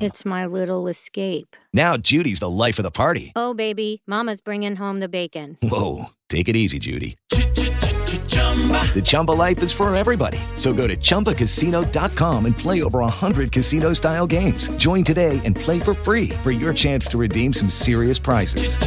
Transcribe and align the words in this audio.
It's 0.00 0.24
my 0.24 0.46
little 0.46 0.88
escape. 0.88 1.54
Now 1.74 1.98
Judy's 1.98 2.40
the 2.40 2.48
life 2.48 2.78
of 2.78 2.82
the 2.82 2.90
party. 2.90 3.32
Oh, 3.36 3.52
baby, 3.52 4.00
Mama's 4.06 4.40
bringing 4.40 4.74
home 4.74 5.00
the 5.00 5.08
bacon. 5.08 5.58
Whoa, 5.62 6.06
take 6.30 6.48
it 6.48 6.56
easy, 6.56 6.78
Judy. 6.78 7.18
The 7.28 9.02
Chumba 9.04 9.32
life 9.32 9.62
is 9.62 9.72
for 9.72 9.94
everybody. 9.94 10.38
So 10.54 10.72
go 10.72 10.86
to 10.86 10.96
ChumbaCasino.com 10.96 12.46
and 12.46 12.56
play 12.56 12.82
over 12.82 13.00
100 13.00 13.52
casino-style 13.52 14.26
games. 14.28 14.68
Join 14.78 15.04
today 15.04 15.42
and 15.44 15.54
play 15.54 15.78
for 15.78 15.92
free 15.92 16.30
for 16.42 16.52
your 16.52 16.72
chance 16.72 17.06
to 17.08 17.18
redeem 17.18 17.52
some 17.52 17.68
serious 17.68 18.18
prizes. 18.18 18.78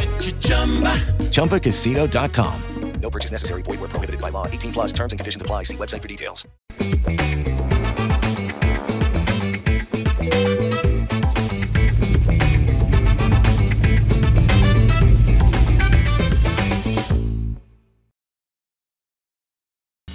chumba 0.41 0.97
ChumbaCasino.com. 1.29 2.63
No 3.01 3.09
purchase 3.09 3.31
necessary. 3.31 3.61
Void 3.61 3.79
were 3.79 3.87
prohibited 3.87 4.19
by 4.21 4.29
law. 4.29 4.47
18 4.47 4.73
plus 4.73 4.91
terms 4.91 5.13
and 5.13 5.19
conditions 5.19 5.41
apply. 5.41 5.63
See 5.63 5.77
website 5.77 6.01
for 6.01 6.07
details. 6.07 6.45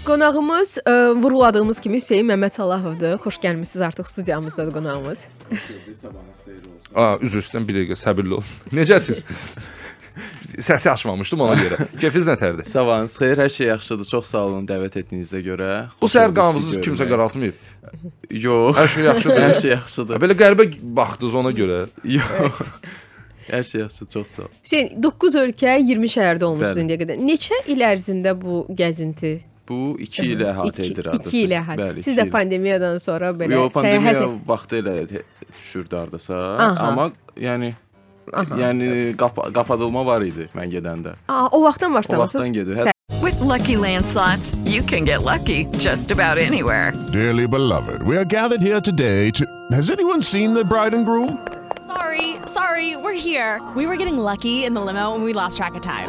Qonağımız 0.05 0.78
ə, 0.84 1.22
vurğuladığımız 1.22 1.78
kimi 1.80 1.97
Hüseyn 1.97 2.27
Məmməd 2.28 2.52
Salahovdur. 2.52 3.14
Xoş 3.24 3.38
gəlmisiniz 3.41 3.84
artıq 3.86 4.05
studiyamızdadır 4.11 4.72
qonağımız. 4.72 5.20
Aa, 6.94 7.14
üzr 7.24 7.41
istəyirəm, 7.41 7.64
bir 7.64 7.78
dəqiqə 7.78 7.96
səbirli 7.96 8.36
olun. 8.36 8.50
Necəsiz? 8.78 9.22
Səsi 10.61 10.91
açmamışdım 10.91 11.41
ona 11.46 11.55
görə. 11.56 11.86
Keyfiniz 12.02 12.28
nətərdir? 12.28 12.69
Sabahınız 12.69 13.14
xeyir, 13.16 13.41
hər 13.46 13.55
şey 13.55 13.66
yaxşıdır. 13.70 14.11
Çox 14.11 14.28
sağ 14.34 14.42
olun 14.50 14.66
dəvət 14.69 14.98
etdiyinizə 15.00 15.41
görə. 15.46 15.70
Bu 16.02 16.12
səhər 16.12 16.36
sizi 16.58 16.84
kimsə 16.84 17.08
qaraltmayıb. 17.08 17.64
Yox. 18.44 18.77
Hər 18.83 18.92
şey 18.96 19.08
yaxşıdır. 19.08 19.41
Hər 19.46 19.56
şey 19.64 19.74
yaxşıdır. 19.74 20.20
Belə 20.27 20.39
qəribə 20.44 20.68
baxdınız 21.00 21.41
ona 21.41 21.55
görə. 21.62 21.80
Yox. 22.18 22.61
Hər 23.48 23.64
şey 23.72 23.86
yaxşıdır, 23.86 24.12
çox 24.18 24.36
sağ 24.36 24.44
ol. 24.44 24.52
Hüseyn 24.68 24.92
9 25.08 25.41
ölkə, 25.46 25.74
20 25.80 26.14
şəhərdə 26.18 26.52
olmusunuz 26.52 26.84
indiyə 26.84 27.00
qədər. 27.06 27.24
Neçə 27.24 27.64
il 27.72 27.89
ərzində 27.89 28.36
bu 28.36 28.66
gəzinti? 28.68 29.34
Bu 29.68 29.96
2 29.98 30.22
ilə 30.34 30.50
əhatə 30.52 30.82
edir 30.90 31.06
hardasa. 31.08 31.30
2 31.30 31.38
ilə 31.46 31.56
əhatə. 31.62 31.78
Bəli, 31.80 32.02
Siz 32.02 32.12
iki 32.12 32.20
də 32.20 32.26
il. 32.26 32.30
pandemiyadan 32.32 32.98
sonra 33.00 33.30
belə 33.32 33.52
Yox, 33.56 33.72
səyahət 33.72 33.72
pandemiya 33.72 34.24
et- 34.24 34.48
vaxtı 34.48 34.76
elə 34.82 35.06
te- 35.08 35.22
düşürdü 35.58 35.96
hardasa. 35.96 36.34
Aha. 36.58 36.88
Amma 36.88 37.10
yəni 37.36 37.72
yəni 38.60 39.16
qapa 39.16 39.50
qapadılma 39.52 40.04
var 40.06 40.20
idi 40.22 40.48
mən 40.56 40.68
gedəndə. 40.72 41.14
Aa, 41.28 41.46
o 41.52 41.62
vaxtdan 41.62 41.90
O 41.92 41.94
başlamışsınız. 41.94 42.34
vaxtdan 42.34 42.52
gedir. 42.52 42.74
Sə- 42.74 42.90
With 43.24 43.40
Lucky 43.42 43.76
Land 43.76 44.04
slots, 44.06 44.54
you 44.66 44.82
can 44.86 45.04
get 45.04 45.22
lucky 45.24 45.68
just 45.78 46.10
about 46.12 46.38
anywhere. 46.38 46.92
Dearly 47.12 47.46
beloved, 47.46 48.00
we 48.02 48.16
are 48.18 48.24
gathered 48.24 48.60
here 48.62 48.80
today 48.80 49.30
to. 49.32 49.44
Has 49.72 49.90
anyone 49.90 50.22
seen 50.22 50.54
the 50.54 50.64
bride 50.70 50.94
and 50.96 51.06
groom? 51.06 51.38
Sorry, 51.86 52.36
sorry, 52.46 52.96
we're 52.96 53.12
here. 53.30 53.60
We 53.76 53.86
were 53.86 53.96
getting 53.96 54.18
lucky 54.18 54.64
in 54.66 54.74
the 54.74 54.80
limo 54.80 55.14
and 55.14 55.22
we 55.24 55.33
lost 55.33 55.56
track 55.56 55.74
of 55.74 55.80
time. 55.83 56.08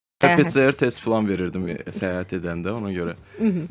PCR 0.37 0.73
test 0.77 1.01
falan 1.01 1.27
verirdim 1.27 1.67
e, 1.73 1.75
səyahət 1.91 2.35
edəndə 2.39 2.73
ona 2.77 2.91
görə. 2.93 3.15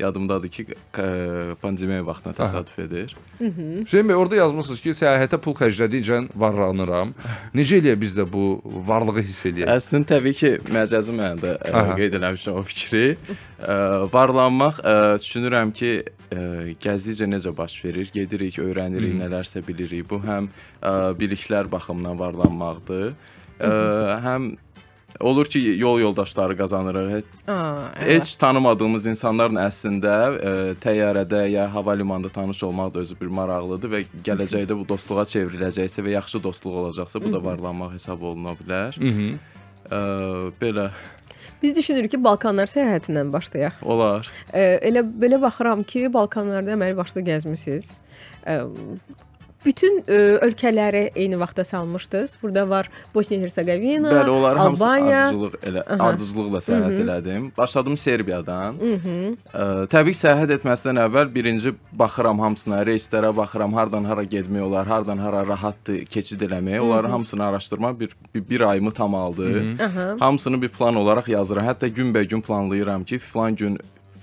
Yadımdadır 0.01 0.49
ki, 0.51 0.65
k- 0.91 1.55
pandemiya 1.61 2.03
vaxtına 2.05 2.33
təsadüf 2.37 2.79
edir. 2.85 3.15
Hüseyn 3.39 4.07
bəy, 4.09 4.15
orada 4.19 4.35
yazmısınız 4.41 4.81
ki, 4.83 4.93
səyahətə 5.01 5.39
pul 5.41 5.55
xərclədikcə 5.59 6.21
varlanıram. 6.35 7.13
Necə 7.55 7.79
eləyə 7.81 7.95
biz 8.01 8.15
də 8.17 8.25
bu 8.31 8.61
varlığı 8.87 9.23
hiss 9.23 9.45
eləyək? 9.49 9.71
Əslində 9.77 10.11
təbii 10.15 10.37
ki, 10.41 10.51
məcazi 10.75 11.15
mənada 11.15 11.55
qeyd 11.97 12.19
eləmişəm 12.19 12.59
o 12.59 12.63
fikri. 12.67 13.05
Ə, 13.61 13.75
varlanmaq 14.13 14.79
ə, 14.81 14.95
düşünürəm 15.21 15.71
ki, 15.77 15.91
ə, 16.33 16.45
gəzdikcə 16.81 17.27
necə 17.29 17.51
baş 17.55 17.75
verir, 17.85 18.09
gedirik, 18.13 18.57
öyrənirik, 18.63 19.13
nələrsə 19.21 19.61
bilirik. 19.67 20.07
Bu 20.09 20.17
həm 20.25 20.47
ə, 20.81 21.13
biliklər 21.19 21.69
baxımından 21.71 22.17
varlanmaqdır. 22.19 23.13
Ə, 23.61 23.69
həm 24.25 24.51
olur 25.19 25.45
ki, 25.45 25.59
yol 25.77 25.99
yoldaşları 25.99 26.57
qazanırıq. 26.57 27.23
Aa, 27.47 27.91
heç 27.99 28.35
tanımadığımız 28.41 29.05
insanlarla 29.11 29.67
əslində 29.69 30.15
ə, 30.31 30.53
təyyarədə 30.83 31.45
ya 31.51 31.67
hava 31.73 31.93
limanında 31.97 32.29
tanış 32.29 32.63
olmaq 32.63 32.93
da 32.93 32.99
özü 33.05 33.15
bir 33.21 33.27
maraqlıdır 33.27 33.91
və 33.93 34.03
gələcəkdə 34.25 34.77
bu 34.77 34.87
dostluğa 34.89 35.23
çevriləcəksə 35.33 36.05
və 36.05 36.15
yaxşı 36.17 36.43
dostluq 36.43 36.77
olacaqsa, 36.83 37.23
bu 37.23 37.33
da 37.33 37.43
varlanmaq 37.43 37.93
hesab 37.97 38.21
oluna 38.21 38.55
bilər. 38.59 38.97
Mhm. 39.01 39.33
Ə, 39.91 39.99
belə 40.61 40.91
Biz 41.61 41.75
düşünürük 41.77 42.11
ki, 42.11 42.23
Balkanlar 42.23 42.65
səyahətindən 42.65 43.29
başlayaq. 43.33 43.83
olar. 43.85 44.29
Ə, 44.53 44.79
elə 44.87 45.03
belə 45.05 45.41
baxıram 45.41 45.83
ki, 45.83 46.07
Balkanlarda 46.13 46.73
əməli 46.73 46.97
başlı 46.97 47.21
gəzmisiniz. 47.21 47.91
Ə, 48.49 48.63
bütün 49.65 49.99
ə, 50.01 50.19
ölkələri 50.47 51.11
eyni 51.15 51.39
vaxtda 51.39 51.63
salmışdınız. 51.63 52.37
Burada 52.43 52.69
var 52.69 52.89
Bosniya-Herseqovina, 53.15 54.11
Bəli, 54.11 54.29
onları 54.29 54.59
hamısı 54.59 54.83
Albaniya. 54.85 55.27
ardıcıllıq 55.27 55.53
elə 55.69 55.83
Aha. 55.93 56.07
ardıcıllıqla 56.09 56.57
səyahət 56.67 57.01
elədim. 57.03 57.51
Başladım 57.57 57.97
Serbiyadan. 57.97 58.75
Ə, 58.81 59.87
təbii 59.91 60.15
ki, 60.15 60.19
səyahət 60.21 60.55
etməzdən 60.57 60.99
əvvəl 61.05 61.29
birinci 61.35 61.73
baxıram 61.93 62.39
hamısına, 62.39 62.81
reyslərə 62.89 63.31
baxıram, 63.37 63.73
hardan 63.73 64.03
hara 64.09 64.23
getmək 64.23 64.61
olar, 64.61 64.87
hardan 64.87 65.17
hara 65.17 65.45
rahatdır 65.47 66.05
keçid 66.05 66.41
eləmək. 66.41 66.79
Onları 66.79 67.07
hamısını 67.07 67.43
araşdırmaq 67.45 67.99
bir, 67.99 68.09
bir, 68.35 68.49
bir 68.49 68.61
ayımı 68.61 68.91
tam 68.91 69.15
aldı. 69.15 69.63
Aha. 69.83 70.15
Hamısını 70.19 70.61
bir 70.61 70.69
plan 70.69 70.95
olaraq 70.95 71.27
yazıram. 71.31 71.65
Hətta 71.65 71.87
günbəgün 71.87 72.41
planlayıram 72.41 73.03
ki, 73.03 73.19
filan 73.19 73.55
gün 73.55 73.77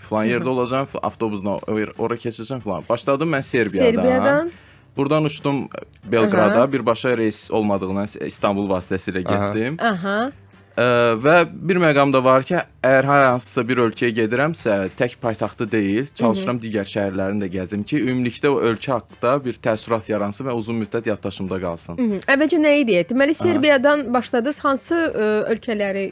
filan 0.08 0.24
yerdə 0.26 0.48
olacağam, 0.48 0.86
avtobusla 1.02 1.50
ora- 1.68 1.92
ora 1.98 2.14
keçəcəm 2.14 2.60
filan. 2.60 2.82
Başladım 2.88 3.32
mən 3.32 3.42
Serbiyadan. 3.42 3.94
Serbiyadan 4.02 4.50
Buradan 4.98 5.24
uçdum 5.24 5.68
Belqrada, 6.04 6.72
birbaşa 6.72 7.18
reys 7.18 7.50
olmadığından 7.50 8.06
İstanbul 8.26 8.70
vasitəsilə 8.70 9.22
Aha. 9.28 9.52
getdim. 9.52 9.76
aha. 9.80 10.32
Ə, 10.78 11.16
və 11.18 11.36
bir 11.50 11.80
məqam 11.82 12.12
da 12.14 12.20
var 12.22 12.44
ki, 12.46 12.54
əgər 12.86 13.06
hər 13.08 13.24
hansısa 13.32 13.64
bir 13.66 13.80
ölkəyə 13.88 14.12
gedirəmsə, 14.14 14.76
tək 14.98 15.16
paytaxtı 15.18 15.66
deyil, 15.72 16.06
çalışıram 16.20 16.60
digər 16.62 16.86
şəhərlərini 16.86 17.42
də 17.42 17.48
gəzim 17.56 17.82
ki, 17.88 17.98
ümumilikdə 18.04 18.52
o 18.52 18.60
ölkə 18.68 18.92
haqqında 18.94 19.32
bir 19.42 19.58
təəssürat 19.64 20.06
yaransın 20.12 20.46
və 20.46 20.54
uzun 20.60 20.78
müddət 20.78 21.10
yaddaşımda 21.10 21.58
qalsın. 21.64 21.98
Mhm. 21.98 22.22
Əvvəlcə 22.30 22.62
nə 22.62 22.76
idi? 22.84 23.00
Deməli 23.10 23.34
Serbiyadan 23.34 24.06
başladınız. 24.14 24.62
Hansı 24.62 25.00
ə, 25.08 25.28
ölkələri 25.56 26.06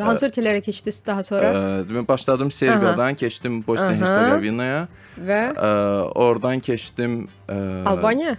hansı 0.00 0.30
ölkələrə 0.30 0.64
keçdiniz 0.64 1.02
daha 1.04 1.22
sonra 1.26 1.52
Ə, 1.52 1.62
demək 1.90 2.08
başladım 2.08 2.50
Serbiyadan, 2.50 3.20
keçdim 3.20 3.60
Bosniya-Herseqovinaya, 3.68 4.86
və 5.28 5.42
ə, 5.52 5.70
oradan 6.24 6.64
keçdim 6.64 7.26
ə, 7.48 7.60
Albaniya? 7.92 8.38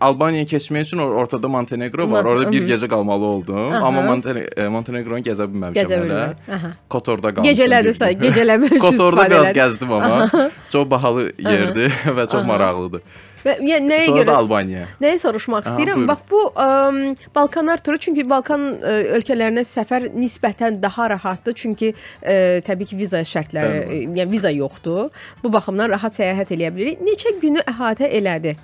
Albaniyaya 0.00 0.46
keçmək 0.46 0.82
üçün 0.88 0.98
or 0.98 1.12
ortada 1.22 1.48
Montenegro 1.48 2.10
var. 2.10 2.24
Orada 2.24 2.52
bir 2.52 2.66
gecə 2.68 2.88
qalmalı 2.88 3.24
oldum, 3.24 3.72
Aha. 3.72 3.86
amma 3.86 4.02
Montene 4.02 4.46
e, 4.56 4.66
Montenegro-nu 4.68 5.24
gəzə 5.24 5.46
bilməmişəm 5.52 5.78
Gəzə 5.78 6.00
hələ. 6.02 6.24
Aha. 6.58 6.72
Kotorda 6.88 7.32
qalmışam. 7.34 7.52
Gecələdə 7.52 7.88
bir 7.92 7.96
say, 8.00 8.14
gün. 8.18 8.28
gecələmə 8.30 8.66
üçün 8.72 8.84
Kotorda 8.86 9.24
biraz 9.30 9.54
gəzdim 9.56 9.92
amma 9.98 10.50
çox 10.72 10.90
bahalı 10.90 11.30
yerdir 11.38 11.96
və 12.18 12.26
çox 12.26 12.42
Aha. 12.42 12.50
maraqlıdır. 12.52 13.02
Və 13.46 13.54
yəni 13.62 13.86
nəyə 13.92 14.06
Sonra 14.08 14.22
görə 14.22 14.36
Albaniya. 14.40 14.84
Nəyi 15.00 15.18
soruşmaq 15.22 15.62
Aha, 15.62 15.70
istəyirəm? 15.72 16.00
buyurun. 16.02 16.08
Bax 16.08 16.18
bu 16.30 16.40
ə, 16.50 17.30
Balkanlar 17.34 17.78
turu 17.84 18.00
çünki 18.02 18.24
Balkan 18.28 18.64
ə, 18.80 18.94
ölkələrinə 19.20 19.62
səfər 19.68 20.08
nisbətən 20.18 20.80
daha 20.82 21.10
rahatdır. 21.14 21.54
Çünki 21.54 21.92
ə, 21.94 22.36
təbii 22.66 22.90
ki, 22.90 22.98
viza 22.98 23.20
şərtləri, 23.22 23.82
ə, 23.86 24.00
yəni 24.18 24.30
viza 24.32 24.50
yoxdur. 24.50 25.12
Bu 25.44 25.52
baxımdan 25.54 25.94
rahat 25.94 26.18
səyahət 26.18 26.50
eləyə 26.56 26.72
bilirik. 26.74 27.04
Neçə 27.06 27.36
günü 27.42 27.62
əhatə 27.70 28.10
elədi? 28.18 28.56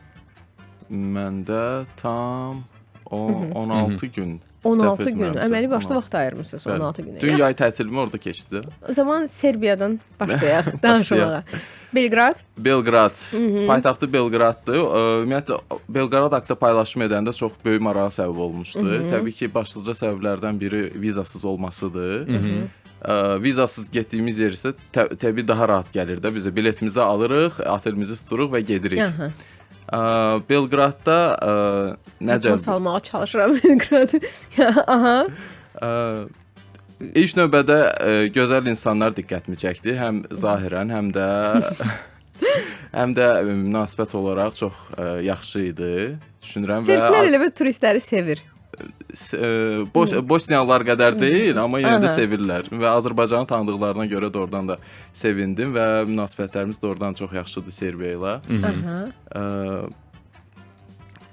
Məndə 0.92 1.84
tam 1.96 2.64
o 3.10 3.16
16 3.54 4.06
gün 4.14 4.40
16 4.64 5.02
Səhv 5.02 5.16
gün. 5.18 5.34
Əməli 5.42 5.68
başda 5.70 5.94
16. 5.94 5.96
vaxt 5.96 6.14
ayırmısınız 6.14 6.64
Bəli. 6.66 6.80
16 6.82 7.02
günə. 7.02 7.20
Dün 7.20 7.32
Ya, 7.32 7.38
yay 7.38 7.54
tətilimi 7.58 7.98
orada 7.98 8.18
keçdi. 8.18 8.60
O 8.88 8.94
zaman 8.94 9.26
Serbiyadan 9.26 10.00
başlayaq 10.20 10.68
danışmağa. 10.82 11.44
Belqrad. 11.94 12.34
Belqrad, 12.58 13.16
Mhm. 13.34 13.66
paytaxtı 13.66 14.12
Belqraddır. 14.12 14.76
Ümumiyyətlə 15.24 15.58
Belqrad 15.88 16.32
haqqında 16.32 16.54
paylaşım 16.58 17.02
edəndə 17.02 17.34
çox 17.36 17.52
böyük 17.64 17.82
marağa 17.82 18.06
səbəb 18.14 18.38
olmuşdu. 18.38 18.82
Mhm. 18.84 19.08
Təbii 19.12 19.32
ki, 19.32 19.50
başlıca 19.54 19.92
səbəblərdən 19.92 20.60
biri 20.60 20.92
vizasız 20.94 21.44
olmasıdır. 21.44 22.28
Mhm. 22.28 22.62
Ə, 23.02 23.42
vizasız 23.42 23.90
getdiyimiz 23.90 24.38
yer 24.38 24.50
isə 24.54 24.72
tə 24.94 25.08
təbii 25.18 25.48
daha 25.48 25.68
rahat 25.68 25.90
gəlir 25.94 26.20
də. 26.22 26.34
Biz 26.34 26.46
də 26.46 26.56
biletimizi 26.56 27.00
alırıq, 27.02 27.58
otelimizi 27.66 28.14
tuturuq 28.22 28.52
və 28.54 28.60
gedirik. 28.62 29.00
Aha. 29.00 29.30
Ə, 29.90 30.00
Belqradda 30.48 31.18
necə 32.22 32.54
salmağa 32.58 33.00
çalışıram 33.00 33.56
Belqradı. 33.64 34.20
Aha. 34.86 35.16
İlk 37.02 37.34
növbədə 37.34 37.78
gözəl 38.34 38.68
insanlar 38.70 39.14
diqqətimi 39.16 39.58
çəkdi, 39.58 39.96
həm 39.98 40.22
zahirən, 40.30 40.92
həm 40.94 41.10
də 41.16 41.26
həm 42.98 43.16
də 43.16 43.28
münasibət 43.48 44.14
olaraq 44.18 44.54
çox 44.60 44.78
ə, 44.94 45.08
yaxşı 45.26 45.64
idi. 45.72 45.92
Düşünürəm 46.42 46.86
və 46.86 46.94
Serblər 46.94 47.28
elə 47.30 47.40
bir 47.42 47.54
turistləri 47.58 48.02
sevir. 48.04 48.42
Ə, 48.78 49.50
Bos 49.94 50.14
Bosniyalılar 50.28 50.84
qədər 50.88 51.18
deyil, 51.20 51.58
amma 51.60 51.80
yenə 51.82 51.98
də 52.02 52.12
sevirlər. 52.16 52.70
Və 52.70 52.88
Azərbaycanı 52.92 53.48
tanıdıqlarına 53.50 54.06
görə 54.10 54.30
də 54.32 54.42
oradan 54.44 54.72
da 54.72 54.78
sevindim 55.12 55.74
və 55.76 55.88
münasibətlərimiz 56.10 56.80
də 56.82 56.90
oradan 56.92 57.18
çox 57.18 57.34
yaxşıdır 57.40 57.78
Serbiya 57.80 58.16
ilə. 58.18 58.38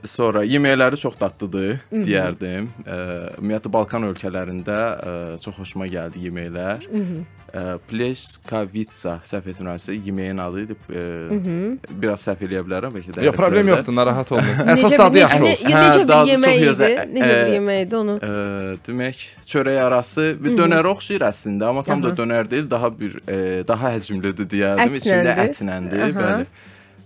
Sonra 0.08 0.46
yeməkləri 0.48 0.96
çox 1.02 1.18
dadlıdır, 1.20 1.80
deyərdim. 1.92 2.70
Ə, 2.88 3.00
Ümumiyyətlə 3.42 3.72
Balkan 3.74 4.06
ölkələrində 4.08 4.78
ə, 5.04 5.16
çox 5.44 5.58
xoşuma 5.60 5.90
gəldi 5.92 6.22
yeməklər. 6.30 6.86
Ə, 7.50 7.64
Pleşkavitsa 7.90 9.16
səhv 9.28 9.50
etmirəmsə 9.52 9.96
yeməyin 9.98 10.40
adı 10.44 10.62
idi. 10.68 10.78
Ə. 10.94 11.04
Biraz 12.00 12.24
səhv 12.30 12.46
eləyə 12.48 12.62
bilərəm 12.68 12.94
bəlkə 12.96 13.16
də. 13.18 13.26
Yox, 13.28 13.36
problem 13.36 13.72
yoxdur, 13.74 13.96
narahat 13.98 14.32
olmayın. 14.32 14.72
Əsas 14.76 14.92
bir- 14.94 15.02
dadı 15.04 15.18
yaxşı 15.24 15.44
olsun. 15.44 15.68
ne- 15.68 15.74
Necə 15.74 16.00
bir 16.00 16.08
dadı 16.08 16.18
çox 16.20 16.32
yemək 16.32 16.56
idi? 16.56 16.66
gözəl. 16.70 16.96
Necə 17.18 17.34
bir 17.46 17.54
yemək 17.58 17.82
idi 17.88 17.96
onu? 18.00 18.18
Ə, 18.22 18.34
demək, 18.88 19.26
çörək 19.52 19.82
arası 19.90 20.28
bir 20.44 20.56
dönərə 20.62 20.94
oxşayır 20.96 21.28
əslində, 21.32 21.64
amma 21.74 21.84
tam 21.84 22.04
da 22.04 22.14
dönər 22.22 22.50
deyil, 22.50 22.70
daha 22.72 22.90
bir 23.00 23.20
ə, 23.28 23.68
daha 23.68 23.92
həcmlidir 23.98 24.48
deyərdim. 24.56 24.96
İçində 25.02 25.36
ətləndir, 25.50 26.06
bəli. 26.24 26.46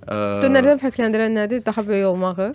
Dönərdən 0.08 0.80
fərqləndirən 0.82 1.38
nədir? 1.38 1.62
Daha 1.66 1.84
böyük 1.88 2.08
olmağı. 2.10 2.50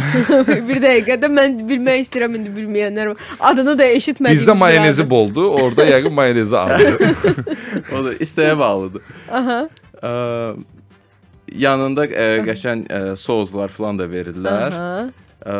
bir 0.68 0.80
dəqiqədə 0.82 1.30
mən 1.30 1.60
bilmək 1.68 2.02
istəyirəm 2.06 2.38
indi 2.40 2.52
bilməyənlər. 2.56 3.12
Adını 3.50 3.76
da 3.78 3.86
eşitmədiyim. 3.98 4.40
Bizdə 4.40 4.56
mayonezi 4.58 5.06
boldu, 5.10 5.46
orada 5.60 5.86
yəqin 5.86 6.14
mayonezi 6.14 6.58
azdır. 6.58 6.98
o 7.94 8.04
da 8.04 8.14
istəyə 8.26 8.58
bağlıdır. 8.58 9.14
Aha. 9.40 9.60
Ə, 10.02 10.12
yanında 11.66 12.06
ə, 12.08 12.28
qəşəng 12.48 12.86
ə, 12.86 13.02
soslar 13.20 13.74
falan 13.74 14.00
da 14.02 14.08
verirlər. 14.10 14.78
Aha. 14.78 15.02
Ə, 15.38 15.58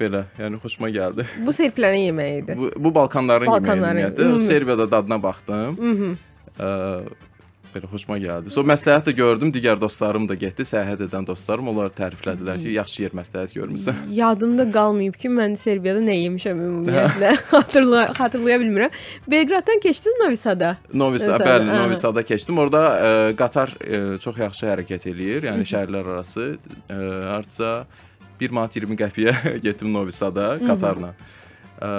belə, 0.00 0.24
yəni 0.40 0.62
xoşuma 0.62 0.90
gəldi. 0.94 1.28
Bu 1.44 1.52
serblərin 1.54 2.08
yeməyi 2.08 2.40
idi. 2.42 2.56
Bu, 2.58 2.72
bu 2.76 2.94
Balkanların, 2.94 3.52
Balkanların, 3.52 4.06
yeməyi 4.06 4.30
ümumi. 4.30 4.48
Serbiyada 4.48 4.90
dadına 4.90 5.22
baxdım. 5.22 5.76
Mhm. 5.78 6.16
Belə 7.74 7.88
xoşuma 7.90 8.16
gəldi. 8.22 8.52
So 8.54 8.62
məsləhət 8.62 9.08
də 9.08 9.12
gördüm, 9.18 9.50
digər 9.54 9.80
dostlarım 9.82 10.28
da 10.30 10.36
getdi, 10.38 10.62
səyahət 10.68 11.00
edən 11.08 11.24
dostlarım, 11.26 11.72
onlar 11.72 11.90
təriflədilər 11.96 12.60
ki, 12.62 12.70
yaxşı 12.76 13.02
yer 13.02 13.16
məsləhət 13.18 13.54
görmüsən. 13.56 13.98
Yadımda 14.20 14.68
qalmayıb 14.76 15.16
ki, 15.18 15.30
mən 15.34 15.56
Serbiyada 15.58 16.04
nə 16.04 16.14
yemişəm 16.20 16.60
ümumiyyətlə. 16.68 17.32
Xatırla 17.50 18.04
xatırlaya 18.14 18.60
bilmirəm. 18.62 18.94
Belqraddan 19.34 19.82
keçdiniz 19.82 20.22
Novi 20.22 20.38
Sada. 20.38 20.76
Novi 20.94 21.18
Sad, 21.18 21.40
Sada, 21.40 21.50
bəli. 21.50 21.68
Novi 21.72 21.98
Sada 21.98 22.22
keçdim. 22.30 22.62
Orada 22.62 22.84
ə, 22.94 23.12
qatar 23.42 23.74
ə, 23.82 24.02
çox 24.22 24.38
yaxşı 24.46 24.70
hərəkət 24.70 25.10
eləyir. 25.10 25.50
Yəni 25.50 25.66
şəhərlər 25.74 26.14
arası 26.14 26.52
ə, 26.54 27.00
hardasa 27.32 27.74
1 28.38 28.54
manat 28.54 28.78
20 28.78 29.02
qəpiyə 29.02 29.34
getdim 29.66 29.90
Novi 29.94 30.14
Sada 30.14 30.54
qatarla. 30.62 31.16
Ə, 31.82 31.90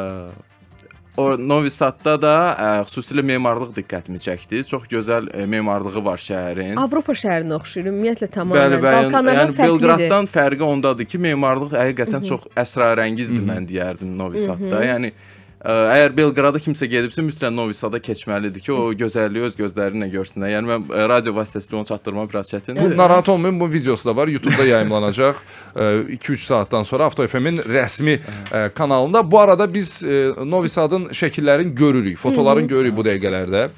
o 1.17 1.37
Novi 1.39 1.69
Sadda 1.71 2.15
da 2.21 2.33
ə, 2.55 2.69
xüsusilə 2.89 3.23
memarlıq 3.23 3.71
diqqətimi 3.77 4.19
çəkdi. 4.23 4.63
Çox 4.67 4.87
gözəl 4.91 5.29
ə, 5.31 5.45
memarlığı 5.47 6.01
var 6.05 6.19
şəhərin. 6.19 6.75
Avropa 6.81 7.13
şəhərinə 7.15 7.55
oxşuyur. 7.59 7.91
Ümumiyyətlə 7.93 8.27
Bəli, 8.27 8.35
tamamilə. 8.37 8.81
bəli. 8.83 8.97
Balkanlardan 9.05 9.45
Yəni 9.47 9.55
fərqlidir. 9.59 9.87
Belqraddan 9.93 10.29
fərqi 10.35 10.67
ondadır 10.71 11.05
ki, 11.11 11.17
memarlıq 11.27 11.71
həqiqətən 11.79 12.21
Mhm. 12.21 12.27
çox 12.31 12.41
əsrarəngizdir 12.65 13.43
mən 13.51 13.67
deyərdim 13.69 14.15
Novi 14.19 14.43
Sadda. 14.43 14.75
Mhm. 14.79 14.89
Yəni 14.91 15.11
ə, 15.11 15.33
əgər 15.65 16.13
Belqrada 16.17 16.59
kimsə 16.61 16.85
gedibsə 16.89 17.23
mütləq 17.25 17.49
Novi 17.53 17.73
Sada 17.73 17.97
keçməlidir 18.03 18.61
ki, 18.61 18.71
o 18.71 18.91
gözəlliyi 18.93 19.47
öz 19.47 19.55
gözləri 19.57 19.97
ilə 19.97 20.09
görsünlər. 20.13 20.51
Yəni 20.53 20.69
mən 20.69 20.83
ə, 20.93 21.07
radio 21.09 21.33
vasitəsilə 21.33 21.79
onu 21.79 21.89
çatdırmaq 21.89 22.29
biraz 22.29 22.51
Bu 22.51 22.57
çətindir. 22.57 22.97
narahat 22.97 23.29
olmayın, 23.29 23.59
bu 23.59 23.71
videosu 23.71 24.05
da 24.09 24.15
var. 24.15 24.27
YouTube-da 24.27 24.65
yayımlanacaq 24.65 25.35
2-3 25.75 26.37
saatdan 26.45 26.83
sonra 26.83 27.05
Avto 27.09 27.27
FM-in 27.27 27.57
rəsmi 27.57 28.19
ə, 28.51 28.69
kanalında. 28.73 29.23
Bu 29.31 29.39
arada 29.39 29.65
biz 29.73 30.03
ə, 30.03 30.45
Novi 30.45 30.69
Sadın 30.69 31.09
şəkillərini 31.09 31.73
görürük, 31.75 32.17
fotoların 32.17 32.61
Hı 32.61 32.65
-hı. 32.65 32.69
görürük 32.69 32.97
bu 32.97 33.01
dəqiqələrdə. 33.01 33.69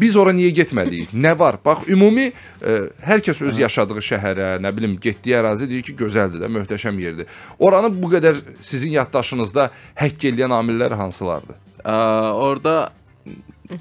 Biz 0.00 0.16
ora 0.16 0.30
niyə 0.32 0.50
getmədik? 0.52 1.14
Nə 1.14 1.38
var? 1.38 1.56
Bax, 1.64 1.88
ümumi 1.88 2.32
ə, 2.62 2.90
hər 3.00 3.24
kəs 3.24 3.40
öz 3.46 3.58
yaşadığı 3.58 4.04
şəhərə, 4.10 4.60
nə 4.60 4.76
bilim, 4.76 4.98
getdiyi 5.00 5.36
ərazi 5.40 5.68
deyir 5.70 5.82
ki, 5.82 5.96
gözəldir 5.96 6.44
də, 6.44 6.48
möhtəşəm 6.52 7.00
yerdir. 7.00 7.26
Oranı 7.58 8.02
bu 8.02 8.10
qədər 8.12 8.36
sizin 8.60 8.90
yaddaşınızda 8.90 9.70
həkk 9.96 10.28
eləyən 10.32 10.52
amillər 10.52 10.97
hansılardır? 10.98 11.56
Ə, 11.84 11.96
orada 12.34 12.76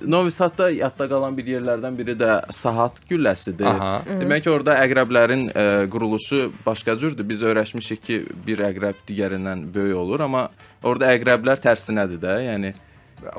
Novi 0.04 0.32
Sadda 0.36 0.66
yadda 0.76 1.06
qalan 1.08 1.38
bir 1.38 1.46
yerlərdən 1.48 1.96
biri 1.96 2.14
də 2.20 2.42
Sahat 2.52 2.98
gülləsidir. 3.10 3.70
Aha. 3.70 4.02
Demək 4.20 4.44
ki, 4.44 4.50
orada 4.52 4.74
əqrəblərin 4.84 5.46
ə, 5.56 5.64
quruluşu 5.94 6.50
başqa 6.66 6.98
cürdür. 7.00 7.24
Biz 7.30 7.46
öyrəşmişik 7.48 8.02
ki, 8.04 8.18
bir 8.48 8.66
əqrəb 8.68 9.00
digərindən 9.08 9.64
böyük 9.76 9.96
olur, 10.02 10.26
amma 10.28 10.50
orada 10.84 11.14
əqrəblər 11.16 11.64
tərsinədir 11.64 12.20
də. 12.26 12.36
Yəni 12.50 12.74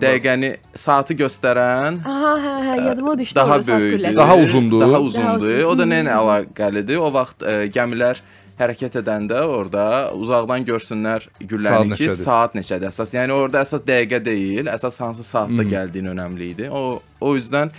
dəqiqəni, 0.02 0.54
saatı 0.74 1.14
göstərən 1.20 2.00
Aha, 2.02 2.32
hə, 2.42 2.54
hə, 2.70 2.78
yadıma 2.88 3.12
düşdü 3.20 3.36
daha 3.38 3.58
saat 3.62 3.68
böyükdür. 3.68 3.98
gülləsi. 3.98 4.16
Daha 4.16 4.36
uzundur. 4.46 4.80
Daha 4.80 4.92
Daha 4.96 5.00
uzundur. 5.10 5.36
uzun. 5.44 5.62
O 5.68 5.76
da 5.78 5.84
nə 5.92 6.00
ilə 6.06 6.16
əlaqəlidir? 6.16 6.98
O 7.04 7.12
vaxt 7.14 7.44
ə, 7.44 7.58
gəmilər 7.76 8.24
hərəkət 8.58 8.96
edəndə 9.02 9.42
orada 9.46 10.10
uzaqdan 10.14 10.64
görsünlər 10.66 11.28
Saat 11.28 11.46
gülləni 11.50 11.94
ki, 11.94 12.06
neçədir? 12.08 12.22
saat 12.24 12.54
neçədir 12.58 12.88
əsas. 12.90 13.12
Yəni 13.14 13.32
orada 13.32 13.62
əsas 13.62 13.84
dəqiqə 13.86 14.18
deyil, 14.24 14.66
əsas 14.72 14.98
hansı 15.04 15.22
saatda 15.22 15.62
Mhm. 15.62 15.70
gəldiyin 15.74 16.10
önəmli 16.14 16.50
idi. 16.54 16.68
O 16.70 17.00
o 17.20 17.36
üzdən 17.36 17.70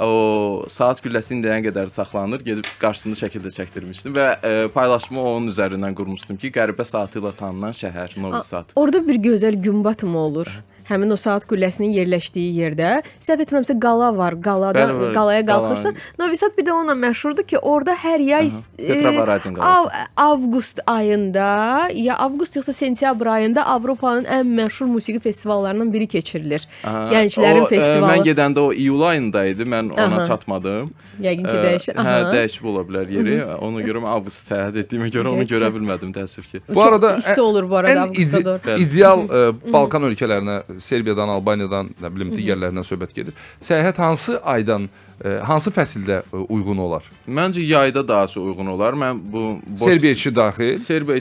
o 0.00 0.64
saat 0.66 0.98
gülləsinin 1.04 1.42
deyən 1.44 1.62
qədər 1.68 1.88
saxlanır, 1.94 2.40
gedib 2.42 2.66
qarşısında 2.82 3.14
şəkildə 3.20 3.50
çəkdirmişdim 3.54 4.14
və 4.16 4.26
ə, 4.42 4.68
paylaşımı 4.74 5.20
onun 5.22 5.46
üzərindən 5.52 5.94
qurmuşdum 5.94 6.36
ki, 6.42 6.50
qəribə 6.50 6.84
saatı 6.84 7.20
ilə 7.22 7.30
tanınan 7.38 7.70
şəhər 7.72 8.16
Novi 8.18 8.40
Sad. 8.42 8.72
Orada 8.74 9.06
bir 9.06 9.14
gözəl 9.22 9.54
günbat 9.62 10.02
mı 10.02 10.18
olur? 10.18 10.50
Həmin 10.88 11.12
o 11.12 11.16
saat 11.16 11.46
qülləsinin 11.48 11.92
yerləşdiyi 11.96 12.50
yerdə. 12.60 12.90
Səhv 13.24 13.44
etmirəmsə 13.46 13.78
qala 13.80 14.10
var. 14.16 14.36
Qaladan 14.44 14.90
Bəli, 14.90 15.00
bəli, 15.00 15.14
qalaya 15.16 15.44
qala. 15.46 15.68
qalxırsan. 15.70 15.94
Novi 16.18 16.36
Sad 16.36 16.56
bir 16.58 16.66
də 16.66 16.72
onunla 16.72 16.96
məşhurdur 17.06 17.46
ki, 17.48 17.58
orada 17.58 17.94
hər 17.94 18.20
yay 18.20 18.50
e, 18.78 19.16
av, 19.60 19.86
avqust 20.16 20.80
ayında, 20.86 21.88
ya 21.94 22.16
avqust 22.16 22.56
yoxsa 22.56 22.72
sentyabr 22.72 23.26
ayında 23.26 23.66
Avropanın 23.66 24.24
ən 24.24 24.50
məşhur 24.60 24.86
musiqi 24.86 25.20
festivallarından 25.20 25.92
biri 25.92 26.06
keçirilir. 26.06 26.66
Aha, 26.84 27.08
Gənclərin 27.12 27.60
o, 27.62 27.64
ə, 27.64 27.68
festivalı. 27.72 28.10
Mən 28.12 28.24
gedəndə 28.28 28.60
o 28.60 28.72
iyul 28.72 29.02
ayında 29.08 29.44
idi. 29.46 29.62
Mən 29.62 29.92
ona 29.94 30.20
Aha. 30.20 30.24
çatmadım. 30.28 30.90
Yəqin 31.22 31.46
ki, 31.48 31.56
Ə, 31.56 31.64
dəyişir. 31.64 31.94
Hə, 31.96 32.14
dəyişib 32.34 32.68
ola 32.70 32.82
bilər 32.88 33.10
yeri. 33.14 33.36
Ona 33.64 33.82
görə 33.86 34.02
mən 34.04 34.12
avqust 34.18 34.50
səyahət 34.50 34.80
etdiyimə 34.84 35.08
görə 35.14 35.32
onu 35.32 35.46
görə 35.48 35.70
bilmədim 35.74 36.12
təəssüf 36.16 36.48
ki. 36.50 36.62
Bu 36.68 36.82
arada 36.82 37.16
isti 37.22 37.40
olur 37.40 37.68
bu 37.70 37.76
arada 37.80 38.02
avqustda 38.08 38.76
ideal 38.82 39.24
ə, 39.28 39.44
Balkan 39.72 40.02
ölkələrinə, 40.10 40.58
Serbiyadan, 40.80 41.28
Albaniyadan, 41.28 41.90
nə 42.02 42.10
bilim, 42.14 42.30
digərlərindən 42.36 42.86
söhbət 42.86 43.14
gedir. 43.14 43.34
Səyahət 43.62 43.98
hansı 44.02 44.38
aydan, 44.42 44.88
ə, 45.20 45.38
hansı 45.48 45.70
fəsildə 45.74 46.22
ə, 46.24 46.44
uyğun 46.48 46.78
olar? 46.78 47.04
Məncə 47.28 47.62
yayda 47.64 48.02
daha 48.08 48.26
çox 48.26 48.42
uyğun 48.42 48.66
olar. 48.74 48.92
Mən 48.98 49.20
bu 49.32 49.44
Bos- 49.68 49.84
Serbiya 49.90 50.12
içi 50.12 50.34
daxil. 50.36 50.78
Serbiya 50.78 51.20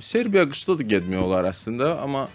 Serbiya 0.00 0.44
qışda 0.50 0.78
da 0.78 0.82
getmək 0.82 1.20
olar 1.22 1.44
əslində, 1.52 1.94
amma 2.02 2.28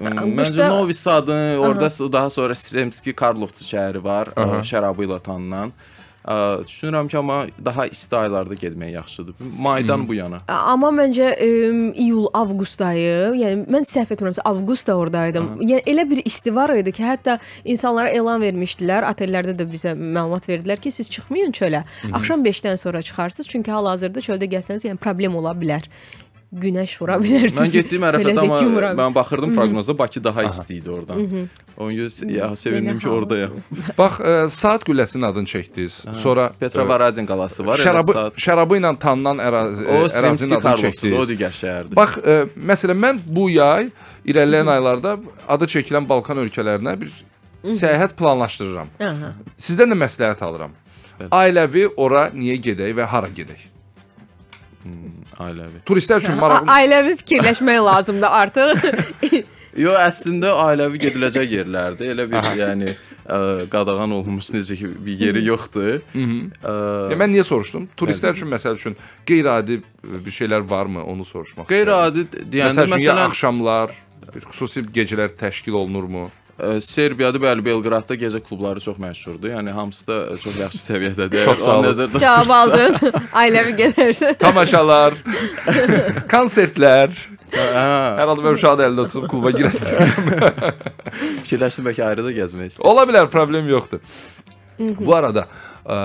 Məncə 0.00 0.68
Novi 0.70 0.94
Sadın, 0.94 1.58
orada 1.58 1.88
daha 2.12 2.30
sonra 2.30 2.54
Sremski 2.54 3.12
Karlovci 3.12 3.64
şəhəri 3.66 4.02
var, 4.04 4.28
Aha. 4.36 4.60
şərabı 4.62 5.02
ilə 5.06 5.18
tanınan. 5.22 5.72
Ə, 6.20 6.34
Düşünürəm 6.66 7.08
ki, 7.08 7.16
amma 7.18 7.46
daha 7.64 7.86
isti 7.88 8.16
aylarda 8.16 8.54
getmək 8.54 8.92
yaxşıdır. 8.92 9.34
Maydan 9.58 10.06
bu 10.08 10.14
yana. 10.18 10.42
Amma 10.52 10.90
məncə 10.92 11.30
ə, 11.32 11.48
iyul, 11.96 12.26
avqust 12.36 12.82
ayı, 12.84 13.32
yəni 13.40 13.64
mən 13.72 13.88
səhv 13.88 14.12
etmirəmsə 14.16 14.44
avqustda 14.44 14.96
ordaydım. 15.00 15.48
Yəni 15.64 15.82
elə 15.88 16.04
bir 16.10 16.20
isti 16.28 16.52
var 16.54 16.74
idi 16.76 16.92
ki, 16.92 17.06
hətta 17.08 17.38
insanlara 17.64 18.12
elan 18.12 18.44
vermişdilər, 18.44 19.08
otellərdə 19.08 19.56
də 19.56 19.68
bizə 19.72 19.96
məlumat 19.96 20.48
verdilər 20.50 20.82
ki, 20.82 20.92
siz 20.92 21.08
çıxmayın 21.10 21.56
çölə. 21.56 21.84
Axşam 22.12 22.44
5-dən 22.44 22.76
sonra 22.76 23.02
çıxarsınız, 23.02 23.48
çünki 23.48 23.72
hal-hazırda 23.72 24.20
çöldə 24.20 24.50
gəzsəniz, 24.58 24.84
yəni 24.90 25.00
problem 25.00 25.40
ola 25.40 25.56
bilər. 25.56 25.88
Günəş 26.52 26.94
vura 27.00 27.16
bilərsiniz. 27.22 27.58
Mən 27.60 27.70
getdiyim 27.70 28.04
ərəfədə 28.08 28.32
də 28.34 28.42
amma 28.42 28.92
mən 28.98 29.14
baxırdım 29.14 29.52
proqnoza 29.54 29.94
Bakı 29.98 30.22
daha 30.24 30.44
isti 30.48 30.76
idi 30.80 30.90
oradan. 30.90 31.48
Ona 31.80 31.92
görə 31.94 32.30
ya 32.34 32.48
sevindim 32.56 32.98
ki, 32.98 33.06
hava. 33.06 33.16
oradayam. 33.16 33.52
Bax, 33.98 34.18
ə, 34.20 34.34
saat 34.50 34.84
qülləsinin 34.88 35.26
adını 35.30 35.46
çəkdiniz. 35.46 36.00
Sonra 36.20 36.50
Petrovaradin 36.60 37.26
qalası 37.26 37.66
var. 37.66 37.78
Şərabı 37.78 38.16
şərabı 38.34 38.80
ilə 38.80 38.92
tanınan 38.98 39.38
ərazi 39.46 39.86
O 39.86 40.02
ərazinin 40.08 40.36
Srimski 40.36 40.58
adını 40.58 40.76
çəkdiniz. 40.82 41.16
o 41.16 41.24
digər 41.30 41.54
şəhərdir. 41.62 41.96
Bax, 41.96 42.18
ə, 42.18 42.36
məsələn 42.72 43.02
mən 43.06 43.22
bu 43.26 43.48
yay 43.54 43.88
irəliləyən 44.26 44.74
aylarda 44.74 45.16
adı 45.48 45.70
çəkilən 45.78 46.08
Balkan 46.10 46.42
ölkələrinə 46.44 46.98
bir 47.00 47.14
səyahət 47.64 48.16
planlaşdırıram. 48.18 48.90
Sizdən 49.56 49.94
də 49.94 50.02
məsləhət 50.04 50.42
alıram. 50.44 50.74
Ailəvi 51.30 51.86
ora 51.96 52.30
niyə 52.34 52.56
gedək 52.64 52.94
və 52.96 53.06
hara 53.06 53.28
gedək? 53.28 53.68
Ailəvi. 55.40 55.82
Turistlər 55.88 56.22
üçün 56.24 56.38
maraqlı 56.42 56.74
Ailəvi 56.76 57.16
fikirləşmək 57.22 57.80
lazımdır 57.86 58.36
artıq. 58.42 58.84
Yo, 59.78 59.92
əslində 59.94 60.50
ailəvi 60.64 60.98
gediləcək 60.98 61.52
yerlərdir. 61.54 62.10
Elə 62.10 62.24
bir 62.30 62.46
yəni 62.58 62.88
ə, 62.90 63.36
qadağan 63.70 64.16
olunmuş 64.16 64.48
necə 64.56 64.74
ki 64.74 64.90
bir 65.06 65.20
yeri 65.20 65.44
yoxdur. 65.46 66.00
Ya 66.10 67.18
mən 67.18 67.30
niyə 67.30 67.44
soruşdum? 67.46 67.86
Turistlər 67.98 68.34
üçün 68.34 68.50
məsəl 68.50 68.74
üçün 68.80 68.98
qeyri-adi 69.30 69.78
bir 70.02 70.34
şeylər 70.34 70.66
varmı? 70.66 71.04
Onu 71.06 71.24
soruşmaq. 71.28 71.68
Qeyri-adi 71.70 72.26
deyəndə 72.40 72.82
məsəl 72.82 72.90
üçün 72.90 73.04
ya 73.04 73.14
məsələn 73.14 73.30
axşamlar, 73.30 73.94
bir 74.34 74.50
xüsusi 74.50 74.82
gecələr 74.90 75.38
təşkil 75.38 75.78
olunurmu? 75.78 76.26
Serbiyada 76.84 77.40
bəli 77.40 77.64
Belqradda 77.64 78.16
gecə 78.20 78.40
klubları 78.44 78.80
çox 78.84 78.98
məşhurdur. 79.00 79.52
Yəni 79.54 79.72
hamısı 79.74 80.06
da 80.06 80.18
çox 80.42 80.58
yaxşı 80.60 80.80
səviyyədədir. 80.84 81.44
Çox 81.44 81.62
sağ 81.64 81.76
olun. 81.76 81.88
nəzərdə 81.88 82.22
Cavab 82.22 82.54
aldın. 82.56 82.96
Ailəvi 83.42 83.76
gedərsən. 83.78 84.36
Tamaşalar, 84.42 85.16
konsertlər. 86.34 87.14
Hə. 87.50 87.86
Hər 88.20 88.28
halda 88.30 88.44
mən 88.44 88.58
uşağı 88.58 88.84
əlində 88.86 89.06
tutub 89.10 89.26
kluba 89.32 89.50
girəsən. 89.56 89.88
Fikirləşdim 91.44 91.88
bəlkə 91.88 92.04
ayrı 92.06 92.26
da 92.28 92.34
gəzmək 92.36 92.70
istəyirsən. 92.74 92.86
Ola 92.92 93.06
bilər, 93.08 93.30
problem 93.32 93.66
yoxdur. 93.70 94.04
Bu 94.80 95.14
arada 95.14 95.46
ə, 95.84 95.96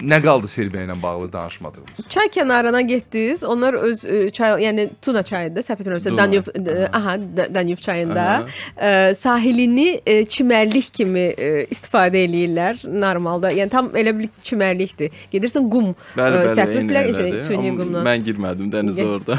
nə 0.00 0.18
qaldı 0.24 0.48
Serbiya 0.48 0.84
ilə 0.86 0.94
bağlı 1.02 1.28
danışmadığımız? 1.32 2.08
Çay 2.08 2.26
kənarına 2.32 2.80
getdiniz. 2.80 3.44
Onlar 3.44 3.74
öz 3.74 4.04
e, 4.04 4.30
çay, 4.30 4.62
yəni 4.64 4.88
Tuna 5.02 5.22
çayında, 5.22 5.60
səhv 5.60 5.82
etmirəmsə. 5.82 6.16
Danub, 6.18 6.48
e, 6.56 6.88
aha, 6.92 7.16
Da- 7.36 7.48
Danub 7.54 7.78
çayında 7.78 8.46
e, 8.80 9.14
sahilini 9.14 10.00
e, 10.06 10.24
çimərlik 10.24 10.92
kimi 10.92 11.26
e, 11.36 11.66
istifadə 11.70 12.24
eləyirlər 12.24 12.86
normalda. 13.00 13.52
Yəni 13.52 13.70
tam 13.70 13.92
elə 13.96 14.16
bir 14.18 14.30
çimərlikdir. 14.42 15.12
Gedirsən 15.32 15.68
qum 15.70 15.92
e, 16.16 16.22
eyni 16.72 16.92
yəni 16.96 17.38
süni 17.46 17.76
qumla. 17.76 18.04
Mən 18.08 18.24
girmədim 18.30 18.72
dənizə 18.72 19.04
orada. 19.04 19.38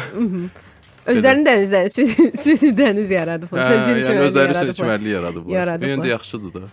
Özlərinin 1.04 1.44
dənizləri, 1.44 1.90
süni, 2.44 2.70
dəniz 2.78 3.10
yaradıblar. 3.12 3.60
Hə, 3.60 3.72
Sözün 3.74 4.04
yəni 4.06 4.28
özləri 4.30 4.76
çimərlik. 4.78 5.10
Yaradıblar. 5.18 5.80
Bu 5.82 5.90
yəndə 5.90 6.12
yaxşıdır 6.14 6.54
da. 6.54 6.68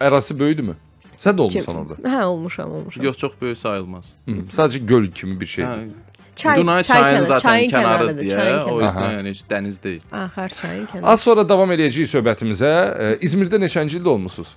Ərazisi 0.00 0.38
böyüdümü? 0.38 0.74
Sən 1.20 1.36
də 1.36 1.40
olmusan 1.44 1.76
orada. 1.82 1.94
Hə, 2.08 2.24
olmuşam, 2.24 2.70
olmuşam. 2.72 3.04
Yox, 3.04 3.16
çox 3.16 3.32
böyük 3.40 3.58
sayılmaz. 3.58 4.14
Hı, 4.28 4.38
sadəcə 4.56 4.78
göl 4.86 5.10
kimi 5.12 5.40
bir 5.40 5.46
Hə, 5.46 5.50
şeydir. 5.56 5.90
Çay, 6.36 6.56
Dunay 6.58 6.82
çay 6.82 7.00
çayın 7.00 7.24
zaten 7.24 7.48
çayın 7.48 7.70
kənarıdır 7.70 8.24
kənarıdır, 8.24 8.30
deyə, 8.30 8.62
o 8.70 8.80
yüzden 8.80 9.02
Aha. 9.02 9.12
yəni 9.12 9.28
heç 9.28 9.42
dəniz 9.50 9.82
deyil. 9.82 10.00
Axar 10.12 10.48
çayın 10.48 10.86
kənarı. 10.86 11.04
Az 11.12 11.20
sonra 11.20 11.44
davam 11.48 11.70
edəcəyik 11.76 12.08
söhbətimizə. 12.14 12.70
Ə, 12.70 13.10
İzmirdə 13.26 13.60
neçənci 13.60 14.00
ildə 14.00 14.08
olmusunuz? 14.08 14.54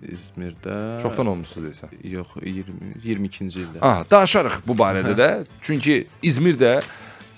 İzmirdə 0.00 1.02
Çoxdan 1.02 1.26
olmusunuz 1.26 1.66
desən. 1.72 1.90
Yox, 2.08 2.36
20 2.42 3.02
22-ci 3.04 3.64
ildə. 3.64 3.82
Ah, 3.82 4.04
danışarıq 4.10 4.60
bu 4.66 4.76
barədə 4.78 5.16
də. 5.18 5.28
Çünki 5.62 6.06
İzmir 6.22 6.58
də 6.60 6.76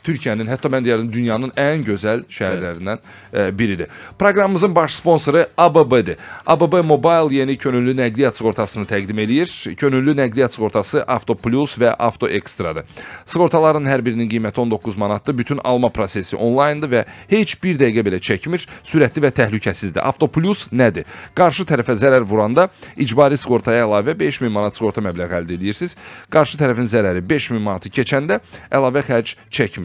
Türkiyənin, 0.03 0.49
hətta 0.51 0.71
mən 0.73 0.83
deyərdim 0.83 1.11
dünyanın 1.13 1.53
ən 1.59 1.85
gözəl 1.87 2.25
şəhərlərindən 2.33 2.99
e, 2.99 3.45
biridir. 3.59 3.91
Proqramımızın 4.19 4.75
baş 4.75 4.95
sponsoru 4.95 5.45
ABB-dir. 5.59 6.17
ABB 6.47 6.75
Mobile 6.85 7.35
yeni 7.37 7.57
könüllü 7.57 7.95
nəqliyyat 8.01 8.35
sığortasını 8.39 8.87
təqdim 8.91 9.21
eləyir. 9.23 9.75
Könüllü 9.79 10.17
nəqliyyat 10.19 10.57
sığortası 10.57 11.05
Avto 11.07 11.35
Plus 11.35 11.77
və 11.79 11.95
Avto 11.99 12.29
Extra-dır. 12.29 12.89
Sığortaların 13.27 13.87
hər 13.87 14.03
birinin 14.05 14.29
qiyməti 14.31 14.61
19 14.61 14.97
manatdır. 14.97 15.39
Bütün 15.39 15.61
alma 15.65 15.89
prosesi 15.89 16.37
onlayndır 16.37 16.91
və 16.91 17.05
heç 17.31 17.55
bir 17.63 17.79
dəqiqə 17.79 18.07
belə 18.09 18.19
çəkmir. 18.19 18.67
Sürətli 18.85 19.23
və 19.23 19.31
təhlükəsizdir. 19.39 20.03
Avto 20.03 20.27
Plus 20.27 20.67
nədir? 20.73 21.07
Qarşı 21.39 21.67
tərəfə 21.69 21.95
zərər 22.01 22.27
vuranda 22.27 22.69
icbari 22.97 23.39
sığortaya 23.39 23.87
əlavə 23.87 24.19
5000 24.19 24.51
manat 24.51 24.77
sığorta 24.79 25.05
məbləği 25.05 25.39
əldə 25.43 25.57
edirsiniz. 25.61 25.97
Qarşı 26.31 26.59
tərəfin 26.59 26.91
zərəri 26.91 27.23
5000 27.23 27.63
manatı 27.63 27.93
keçəndə 27.95 28.41
əlavə 28.75 29.07
xərc 29.07 29.37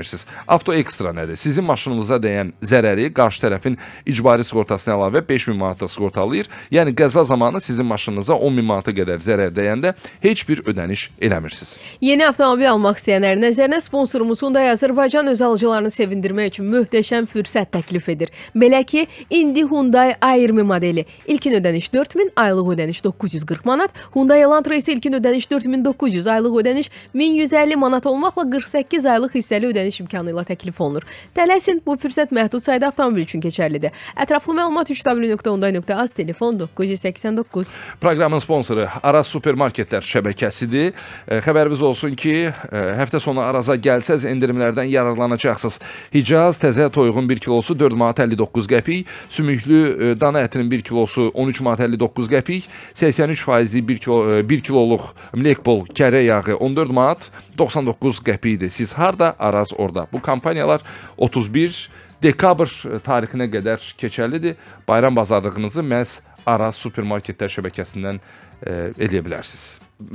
çəkmirsiniz. 0.08 0.26
Avto 0.48 0.74
Extra 0.74 1.12
nədir? 1.12 1.36
Sizin 1.36 1.64
maşınınıza 1.66 2.18
dəyən 2.22 2.52
zərəri 2.62 3.12
qarşı 3.14 3.42
tərəfin 3.44 3.78
icbari 4.06 4.44
sığortasına 4.44 4.96
əlavə 4.96 5.22
5000 5.28 5.58
manata 5.58 5.88
sığortalayır. 5.88 6.48
Yəni 6.72 6.96
qəza 6.96 7.24
zamanı 7.26 7.62
sizin 7.62 7.86
maşınınıza 7.86 8.34
10000 8.36 8.66
manata 8.66 8.92
qədər 8.92 9.20
zərər 9.20 9.52
dəyəndə 9.54 9.94
heç 10.22 10.48
bir 10.48 10.64
ödəniş 10.66 11.10
eləmirsiniz. 11.22 11.78
Yeni 12.02 12.28
avtomobil 12.28 12.70
almaq 12.72 12.98
istəyənlərin 12.98 13.44
nəzərinə 13.44 13.82
sponsorumuz 13.82 14.42
Hyundai 14.42 14.70
Azərbaycan 14.72 15.28
öz 15.32 15.42
alıcılarını 15.42 15.92
sevindirmək 15.92 16.54
üçün 16.54 16.72
möhtəşəm 16.72 17.28
fürsət 17.28 17.74
təklif 17.76 18.10
edir. 18.10 18.32
Belə 18.56 18.84
ki, 18.86 19.08
indi 19.30 19.66
Hyundai 19.68 20.16
i20 20.22 20.64
modeli 20.64 21.06
ilkin 21.28 21.60
ödəniş 21.60 21.92
4000, 21.94 22.32
aylıq 22.36 22.74
ödəniş 22.76 23.04
940 23.04 23.66
manat, 23.66 23.94
Hyundai 24.16 24.42
Elantra 24.42 24.78
isə 24.78 24.94
ilkin 24.96 25.20
ödəniş 25.20 25.50
4900, 25.52 26.28
aylıq 26.28 26.60
ödəniş 26.62 26.92
1150 27.14 27.76
manat 27.76 28.06
olmaqla 28.06 28.50
48 28.50 29.06
aylıq 29.06 29.36
hissəli 29.36 29.72
ödəniş 29.72 29.97
imkanı 30.04 30.34
ilə 30.34 30.44
təklif 30.48 30.82
olunur. 30.82 31.06
Tələsin, 31.36 31.82
bu 31.86 31.98
fürsət 32.00 32.34
məhdud 32.36 32.64
sayda 32.64 32.92
avtomobil 32.92 33.26
üçün 33.26 33.44
keçərlidir. 33.44 33.96
Ətraflı 34.18 34.56
məlumat 34.58 34.92
www.hyundai.az 34.92 36.14
telefon 36.14 36.60
989. 36.60 37.76
Proqramın 38.02 38.40
sponsoru 38.44 38.88
Araz 39.04 39.28
Supermarketlər 39.32 40.06
şəbəkəsidir. 40.06 40.94
E, 41.28 41.40
Xəbəriniz 41.46 41.82
olsun 41.84 42.16
ki, 42.18 42.36
e, 42.48 42.84
həftə 43.02 43.22
sonu 43.24 43.44
Araza 43.44 43.76
gəlsəz 43.76 44.28
endirimlərdən 44.32 44.90
yararlanacaqsınız. 44.92 45.80
Hicaz 46.14 46.62
təzə 46.62 46.90
toyuğun 46.94 47.30
1 47.30 47.44
kilosu 47.48 47.78
4 47.80 47.98
manat 47.98 48.20
59 48.24 48.70
qəpik, 48.72 49.12
sümüklü 49.30 49.82
e, 49.82 50.14
dana 50.20 50.44
ətinin 50.48 50.72
1 50.72 50.86
kilosu 50.88 51.30
13 51.34 51.62
manat 51.66 51.86
59 51.88 52.32
qəpik, 52.32 52.70
83 52.94 53.44
faizli 53.44 53.84
1 53.88 54.04
kilo 54.04 54.20
1 54.44 54.64
kiloluq 54.68 55.12
mlekbol 55.36 55.86
kərə 55.98 56.24
yağı 56.28 56.58
14 56.58 56.94
manat 56.94 57.30
99 57.58 58.22
qəpikdir. 58.26 58.70
Siz 58.70 58.94
harda? 58.94 59.36
Araz 59.40 59.74
orada. 59.78 60.08
Bu 60.14 60.22
kampaniyalar 60.22 60.82
31 61.18 61.90
dekabr 62.24 62.72
tarixinə 63.06 63.50
qədər 63.52 63.84
keçərlidir. 64.00 64.58
Bayram 64.88 65.16
bazarlığınızı 65.16 65.86
məhz 65.86 66.20
Araz 66.48 66.78
supermarketlər 66.80 67.52
şəbəkəsindən 67.52 68.20
e, 68.22 68.76
eləyə 68.96 69.24
bilərsiniz. 69.26 69.66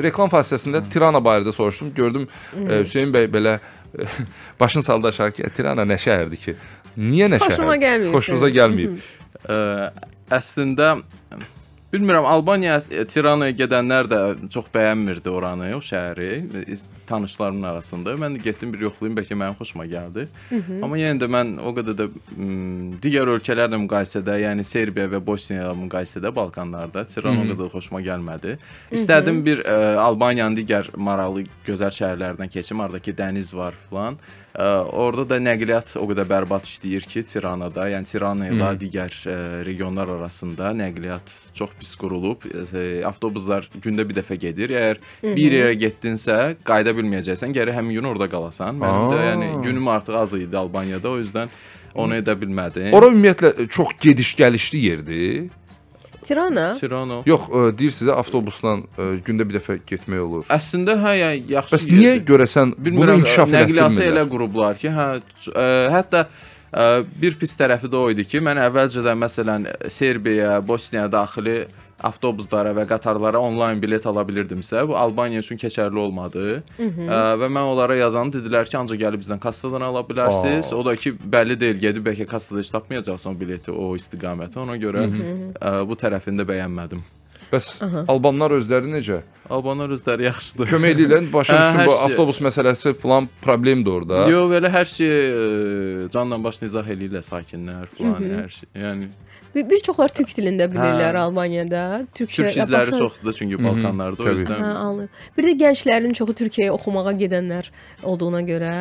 Reklam 0.01 0.31
fasiləsində 0.33 0.81
Tirana 0.89 1.21
barədə 1.21 1.53
soruşdum. 1.53 1.91
Gördüm 1.95 2.29
e, 2.57 2.83
Hüseyn 2.83 3.13
bəy 3.13 3.29
belə 3.33 3.59
e, 3.59 4.07
başını 4.61 4.83
saldı 4.83 5.13
aşağı 5.13 5.35
ki, 5.37 5.51
Tirana 5.57 5.85
nə 5.85 5.99
şəhərdir 6.01 6.41
ki? 6.47 6.57
Niyə 6.97 7.29
nə 7.35 7.43
şəhər? 7.43 7.57
Xoşuma 7.59 7.77
gəlməyib. 7.83 8.15
Xoşunuza 8.17 8.53
gəlməyib. 8.57 9.11
Ə, 9.43 9.59
əslində 10.39 10.95
bilmirəm 11.93 12.27
Albaniya 12.29 12.79
e, 12.89 13.05
Tiranaya 13.09 13.53
gedənlər 13.57 14.09
də 14.09 14.21
çox 14.53 14.71
bəyənmirdi 14.73 15.29
oranı, 15.33 15.73
o 15.77 15.83
şəhəri 15.85 16.31
e, 16.63 16.79
tanışlarımın 17.13 17.69
arasında. 17.75 18.17
Mən 18.25 18.41
getdim 18.43 18.73
bir 18.73 18.89
yoxlayım, 18.89 19.21
bəlkə 19.21 19.39
mənim 19.39 19.59
xoşuma 19.61 19.87
gəldi. 19.91 20.27
Amma 20.83 20.99
yenə 20.99 21.21
də 21.21 21.29
mən 21.31 21.55
o 21.61 21.75
qədər 21.77 21.99
də 22.01 22.09
digər 23.05 23.31
ölkələrlə 23.37 23.79
müqayisədə, 23.85 24.39
yəni 24.47 24.65
Serbiya 24.67 25.07
və 25.13 25.21
Bosniya 25.23 25.69
ilə 25.69 25.77
müqayisədə 25.85 26.33
Balkanlarda 26.35 27.05
Tirana 27.13 27.45
o 27.45 27.49
qədər 27.51 27.65
də 27.67 27.73
xoşuma 27.77 28.03
gəlmədi. 28.05 28.59
İstədim 28.97 29.43
bir 29.45 29.65
ə, 29.67 29.99
Albaniyanın 30.09 30.57
digər 30.57 30.93
maraqlı 30.97 31.47
gözəl 31.67 31.93
şəhərlərindən 31.99 32.53
keçim, 32.53 32.81
oradakı 32.81 33.15
dəniz 33.19 33.53
var 33.57 33.77
filan. 33.89 34.17
Ə, 34.53 34.65
orada 35.01 35.25
da 35.31 35.39
nəqliyyat 35.41 35.95
o 35.97 36.05
qədər 36.11 36.27
bərbad 36.29 36.67
işləyir 36.69 37.07
ki, 37.09 37.23
Tiranada, 37.25 37.87
yəni 37.89 38.09
Tirana 38.09 38.51
ilə 38.53 38.73
digər 38.77 39.15
ə, 39.25 39.37
regionlar 39.65 40.13
arasında 40.19 40.75
nəqliyyat 40.77 41.33
çox 41.57 41.73
pis 41.81 41.95
qurulub. 41.97 42.45
Ə, 42.45 42.83
avtobuslar 43.09 43.71
gündə 43.81 44.05
bir 44.09 44.21
dəfə 44.21 44.37
gedir. 44.43 44.75
Əgər 44.77 45.01
bir 45.25 45.57
yerə 45.57 45.73
getdinsə, 45.81 46.37
qayıda 46.69 46.93
bilməyəcəksən, 47.03 47.53
gərək 47.59 47.81
həmin 47.83 47.99
gün 47.99 48.11
orada 48.15 48.31
qalasan. 48.31 48.79
Mənim 48.81 49.13
də 49.13 49.23
yəni 49.27 49.49
günüm 49.67 49.89
artıq 49.93 50.17
az 50.23 50.37
idi 50.39 50.57
Albaniyada, 50.57 51.11
o 51.11 51.21
yüzdən 51.21 51.53
onu 51.95 52.21
edə 52.23 52.37
bilmədim. 52.39 52.93
Ora 52.97 53.11
ümumiyyətlə 53.13 53.69
çox 53.69 53.99
gediş-gəlişli 54.01 54.87
yerdir. 54.87 55.51
Tirana 56.23 56.75
Tirana. 56.79 57.19
Yox, 57.27 57.49
ə, 57.51 57.65
deyir 57.79 57.93
sizə 57.95 58.15
avtobusla 58.15 58.77
ə, 58.79 59.09
gündə 59.27 59.47
bir 59.49 59.59
dəfə 59.59 59.79
getmək 59.89 60.23
olur. 60.23 60.47
Əslində 60.55 60.95
hə, 61.03 61.15
yəni 61.19 61.53
yaxşı. 61.57 61.75
Bəs 61.75 61.87
niyə 61.91 62.13
yerdir. 62.13 62.27
görəsən 62.31 62.75
bunu 62.79 63.19
inkişaf 63.19 63.51
nəqliyyatı 63.51 64.05
elə 64.07 64.25
qurublar 64.31 64.79
ki, 64.79 64.93
hə, 64.95 65.07
ə, 65.51 65.67
hətta 65.97 66.25
ə, 66.29 66.87
bir 67.25 67.39
pis 67.41 67.57
tərəfi 67.59 67.91
də 67.91 67.99
o 67.99 68.13
idi 68.15 68.27
ki, 68.29 68.43
mən 68.47 68.63
əvvəlcədən 68.69 69.19
məsələn 69.25 69.67
Serbiyaya, 69.91 70.61
Bosniyaya 70.67 71.11
daxili 71.13 71.59
avtobuslara 72.03 72.73
və 72.77 72.85
qatarlara 72.91 73.39
onlayn 73.39 73.81
bilet 73.83 74.07
ala 74.07 74.25
bilirdimsə, 74.27 74.83
bu 74.89 74.97
Albaniya 74.99 75.41
üçün 75.45 75.57
keçərli 75.61 75.99
olmadı. 75.99 76.63
Mhm. 76.79 77.09
Ə, 77.09 77.21
və 77.41 77.49
mən 77.53 77.71
onlara 77.73 77.97
yazanı 78.01 78.35
dedilər 78.39 78.69
ki, 78.69 78.77
ancaq 78.81 78.99
gəlib 79.05 79.23
bizdən 79.25 79.41
kassadan 79.41 79.83
ala 79.89 80.03
bilərsiniz. 80.07 80.73
Aa. 80.73 80.77
O 80.77 80.85
da 80.85 80.97
ki, 80.97 81.15
bəlli 81.15 81.59
deyil, 81.61 81.79
gedib 81.81 82.07
bəlkə 82.11 82.27
kassada 82.27 82.61
heç 82.61 82.71
tapmayacaqsan 82.75 83.39
bileti 83.41 83.71
o 83.71 83.93
istiqamətə. 83.97 84.59
Ona 84.67 84.77
görə 84.77 85.07
Mhm. 85.07 85.53
ə, 85.61 85.87
bu 85.89 85.95
tərəfini 85.95 86.43
də 86.43 86.49
bəyənmədim. 86.53 87.03
Bəs 87.53 87.67
albanlar 88.09 88.51
özləri 88.57 88.89
necə? 88.89 89.19
Albanlar 89.53 89.91
özləri 89.93 90.25
yaxşıdır. 90.25 90.71
Kömək 90.73 90.95
edirlər, 90.97 91.27
başa 91.37 91.53
Hə, 91.53 91.75
hər 91.83 91.87
bu 91.87 91.93
şey- 91.93 92.05
avtobus 92.07 92.39
məsələsi 92.41 92.95
falan 93.03 93.29
problemdir 93.43 93.93
orada. 93.93 94.23
Yox, 94.31 94.47
belə 94.55 94.71
hər 94.73 94.87
şey 94.89 96.09
canla 96.15 96.39
başla 96.45 96.67
izah 96.71 96.87
eləyirlər 96.95 97.23
sakinlər 97.27 97.87
falan, 97.99 98.25
hər 98.41 98.49
şey. 98.57 98.69
Yəni 98.75 99.09
Bir, 99.55 99.67
bir 99.71 99.83
çoxlar 99.85 100.09
türk 100.17 100.31
dilində 100.33 100.65
bilirlər 100.73 101.13
Hə. 101.13 101.23
Albaniyada. 101.27 101.81
Türkçə 102.17 102.47
türk 102.47 102.57
izləri 102.63 102.95
çoxdur 102.97 103.35
çünki 103.37 103.59
Balkanlarda 103.61 104.23
o 104.23 104.25
Təbii. 104.25 104.41
yüzdən. 104.41 104.63
Hə, 104.63 104.71
anladım. 104.81 105.11
Bir 105.37 105.49
də 105.49 105.55
gənclərin 105.63 106.15
çoxu 106.17 106.35
Türkiyəyə 106.41 106.73
oxumağa 106.73 107.13
gedənlər 107.21 107.69
olduğuna 108.03 108.41
görə, 108.49 108.73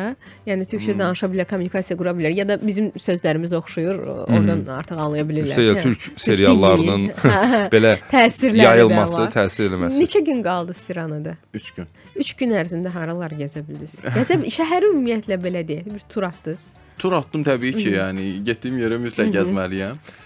yəni 0.48 0.66
türkçə 0.70 0.96
danışa 0.98 1.28
bilər, 1.32 1.48
kommunikasiya 1.50 1.98
qura 2.00 2.14
bilər 2.16 2.32
ya 2.38 2.48
da 2.48 2.56
bizim 2.62 2.88
sözlərimiz 2.96 3.52
oxşuyur, 3.60 4.00
oradan 4.24 4.64
artıq 4.78 5.02
anlaya 5.04 5.28
bilirlər. 5.28 5.52
Üstəlik 5.52 5.82
Hə. 5.82 5.82
türk 5.82 6.20
seriallarının. 6.24 7.08
Hə, 7.20 7.62
belə 7.74 7.94
təsirləri 8.12 8.64
yayılması, 8.64 9.28
təsir 9.36 9.68
eləməsi. 9.68 10.00
Neçə 10.00 10.24
gün 10.24 10.40
qaldı 10.46 10.74
Stiranada? 10.80 11.36
3 11.52 11.70
gün. 11.76 11.92
3 12.16 12.34
gün 12.40 12.56
ərzində 12.62 12.92
haralar 12.96 13.36
gəzə 13.36 13.60
bildiniz? 13.66 13.98
Gəzə 14.16 14.40
şəhəri 14.56 14.88
ümumiyyətlə 14.94 15.36
belə 15.42 15.66
deyək, 15.68 15.92
bir 15.92 16.08
tur 16.08 16.28
atdınız. 16.32 16.70
Tur 16.98 17.12
atdım 17.16 17.44
təbii 17.44 17.72
ki, 17.76 17.88
yəni 17.96 18.26
getdiyim 18.46 18.76
yerə 18.82 18.98
mütləq 19.02 19.32
gəzməliyəm. 19.34 19.96
Ə, 19.96 20.20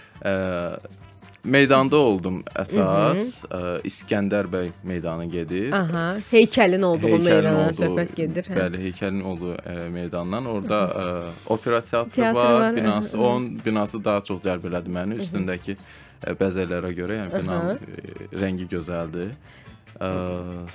meydanda 1.47 1.97
oldum 1.97 2.39
əsas. 2.57 3.27
Ə, 3.47 3.59
İskəndər 3.87 4.49
bəy 4.51 4.71
meydanı 4.87 5.27
gedir. 5.31 5.69
Aha, 5.75 6.07
heykəlin 6.19 6.83
olduğu 6.87 7.19
meydana 7.23 7.69
söhbət 7.77 8.15
gedir. 8.17 8.49
Hə. 8.51 8.57
Bəli, 8.61 8.81
heykəlin 8.87 9.21
olduğu 9.31 9.53
ə, 9.55 9.75
meydandan 9.93 10.49
orada 10.51 10.81
ə, 10.87 11.05
opera 11.53 11.81
teatrı 11.81 12.15
Teatr 12.15 12.35
var, 12.35 12.53
var, 12.61 12.75
binası. 12.75 13.17
aha. 13.17 13.27
Onun 13.27 13.61
binası 13.65 14.03
daha 14.03 14.21
çox 14.21 14.41
cəlb 14.45 14.67
elədi 14.71 14.93
məni 14.97 15.21
üstündəki 15.23 15.77
ə, 15.77 16.35
bəzəklərə 16.39 16.91
görə, 16.97 17.21
yəni 17.21 17.39
binanın 17.41 17.79
ə, 17.79 18.31
rəngi 18.41 18.67
gözəldir. 18.73 19.31
Ə, 19.97 20.09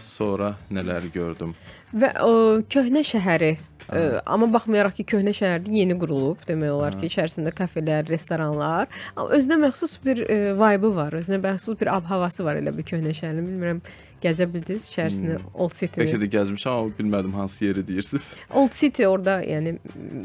sonra 0.02 0.56
nələr 0.72 1.04
gördüm? 1.14 1.52
Və 1.94 2.08
o 2.24 2.32
köhnə 2.72 3.04
şəhəri 3.06 3.52
Ə, 3.88 4.22
amma 4.26 4.48
baxmayaraq 4.52 4.94
ki, 5.00 5.06
köhnə 5.14 5.34
şəhərdə 5.36 5.72
yeni 5.74 5.96
qurulub, 5.98 6.44
demək 6.48 6.74
olar 6.76 6.96
ki, 7.00 7.08
içərisində 7.10 7.52
kafelər, 7.56 8.06
restoranlar, 8.12 8.90
amma 9.16 9.28
özünə 9.38 9.58
məxsus 9.64 9.98
bir 10.04 10.22
ə, 10.26 10.38
vibe 10.58 10.92
var, 10.96 11.16
özünə 11.18 11.40
məxsus 11.42 11.78
bir 11.80 11.90
ab-havası 11.96 12.46
var 12.46 12.60
elə 12.60 12.74
bir 12.76 12.86
köhnə 12.92 13.14
şəhərin. 13.18 13.42
Bilmirəm, 13.48 13.82
gəzə 14.22 14.46
bildiniz 14.52 14.86
içərisində 14.90 15.38
Old 15.54 15.72
Bəlkə 15.72 15.78
City. 15.78 16.18
də 16.22 16.28
gəzmişəm 16.34 16.72
amma 16.78 16.92
bilmədim 16.98 17.32
hansı 17.34 17.64
yeri 17.64 17.82
deyirsiniz. 17.88 18.32
Old 18.54 18.72
City 18.78 19.06
orada, 19.06 19.38
yəni 19.44 19.74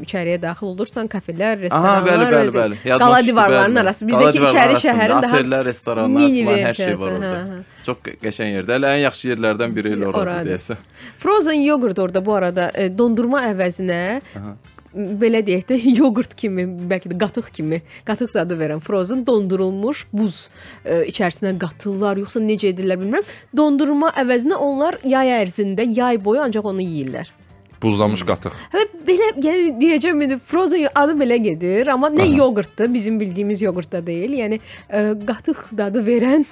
içəriyə 0.06 0.38
daxil 0.42 0.66
olursan, 0.72 1.08
kafelər, 1.08 1.56
Aha, 1.58 1.62
restoranlar, 1.64 2.06
bəli, 2.06 2.28
bəli, 2.32 2.36
öyle- 2.48 2.58
bəli. 2.58 2.76
Yadımdan 2.84 3.12
Qala 3.14 3.26
divarlarının 3.26 3.76
bəli. 3.76 3.80
arası. 3.84 4.06
Bizdəki 4.06 4.44
içəri 4.48 4.78
şəhərin 4.86 5.22
daha 5.22 5.36
otellər, 5.36 5.64
restoranlar 5.64 6.28
falan 6.28 6.64
hər 6.68 6.74
şey 6.82 6.98
var 7.00 7.12
orada. 7.18 7.34
hə, 7.34 7.58
hə. 7.58 7.84
Çox 7.88 7.96
qəşəng 8.24 8.50
yerdir. 8.54 8.74
Elə 8.78 8.94
ən 8.96 9.02
yaxşı 9.08 9.28
yerlərdən 9.34 9.74
biri 9.76 9.92
elə 9.96 10.06
oradır 10.12 10.48
deyəsən. 10.50 10.76
Frozen 11.18 11.60
yogurt 11.64 11.98
orada 11.98 12.24
bu 12.26 12.34
arada 12.34 12.70
e, 12.74 12.88
dondurma 12.98 13.40
əvəzinə 13.52 14.00
m, 14.36 14.56
belə 14.94 15.42
deyək 15.46 15.66
də 15.68 15.78
yogurt 16.00 16.34
kimi, 16.38 16.66
bəlkə 16.90 17.12
də 17.12 17.18
qatıq 17.20 17.50
kimi, 17.54 17.82
qatıq 18.08 18.34
dadı 18.34 18.58
verən 18.60 18.84
frozen 18.84 19.24
dondurulmuş 19.26 20.06
buz 20.12 20.46
e, 20.84 21.04
içərisinə 21.10 21.56
qatırlar, 21.60 22.20
yoxsa 22.24 22.42
necə 22.44 22.72
edirlər 22.72 23.00
bilmirəm. 23.00 23.34
Dondurma 23.56 24.12
əvəzinə 24.18 24.60
onlar 24.60 25.00
yay 25.04 25.34
ərzində, 25.42 25.86
yay 25.86 26.20
boyu 26.22 26.44
ancaq 26.46 26.72
onu 26.72 26.84
yeyirlər. 26.84 27.34
Buzlamış 27.82 28.24
qatıq. 28.26 28.54
Və 28.74 28.84
belə 29.06 29.28
yəni 29.38 29.68
deyəcəm 29.78 30.22
indi 30.24 30.38
frozen 30.50 30.88
adı 30.98 31.14
belə 31.20 31.36
gedir, 31.42 31.86
amma 31.92 32.10
nə 32.10 32.26
yoğurtdur, 32.26 32.90
bizim 32.94 33.20
bildiyimiz 33.20 33.62
yoğurt 33.62 33.92
da 33.92 34.00
deyil. 34.06 34.34
Yəni 34.40 34.58
ə, 34.58 35.02
qatıq 35.28 35.60
dadı 35.78 36.02
verən 36.06 36.46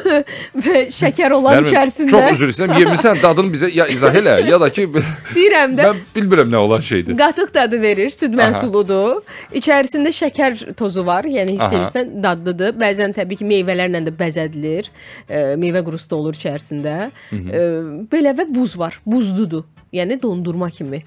və 0.66 0.84
şəkər 0.94 1.34
olan 1.34 1.58
Nərmin, 1.58 1.72
içərisində 1.72 2.14
Çox 2.14 2.36
üzr 2.36 2.54
istəyirəm. 2.54 2.76
Yemisən 2.84 3.22
dadını 3.22 3.54
bizə 3.54 3.72
ya 3.74 3.88
izah 3.90 4.20
elə, 4.22 4.36
ya 4.46 4.60
da 4.62 4.70
ki 4.70 4.86
deyirəm 5.36 5.74
də 5.78 5.88
mən 5.88 6.04
bilmirəm 6.14 6.54
nə 6.54 6.62
olan 6.62 6.86
şeydir. 6.86 7.18
Qatıq 7.18 7.50
dadı 7.54 7.82
verir, 7.82 8.14
süd 8.14 8.38
məhsuludur. 8.38 9.20
İçərisində 9.56 10.14
şəkər 10.14 10.62
tozu 10.78 11.04
var, 11.06 11.26
yəni 11.26 11.58
hiss 11.58 11.74
edirsən 11.74 12.14
dadlıdır. 12.22 12.78
Bəzən 12.80 13.16
təbii 13.18 13.42
ki, 13.42 13.50
meyvələrlə 13.56 14.04
də 14.06 14.14
bəzədilir. 14.22 14.90
E, 15.26 15.42
meyvə 15.60 15.82
qurusu 15.86 16.10
da 16.10 16.20
olur 16.22 16.38
içərisində. 16.38 16.96
E, 17.34 17.66
belə 18.14 18.36
və 18.38 18.46
buz 18.54 18.78
var, 18.78 19.00
buzludur. 19.06 19.66
Yəni 19.92 20.20
dondurma 20.22 20.70
kimi. 20.70 21.02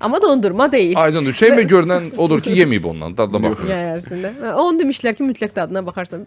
Amma 0.00 0.22
dondurma 0.22 0.72
deyil. 0.72 0.96
Aydındır. 0.96 1.34
Hüseyn 1.34 1.58
bəy 1.58 1.66
görünən 1.68 2.10
odur 2.16 2.40
ki, 2.40 2.54
yeməyib 2.62 2.86
ondan, 2.88 3.16
dadına 3.16 3.42
baxır. 3.50 3.68
Yay 3.68 3.88
ərzində. 3.96 4.30
Və 4.40 4.52
Onu 4.62 4.80
demişlər 4.80 5.16
ki, 5.18 5.26
mütləq 5.28 5.52
dadına 5.56 5.82
baxarsan. 5.86 6.24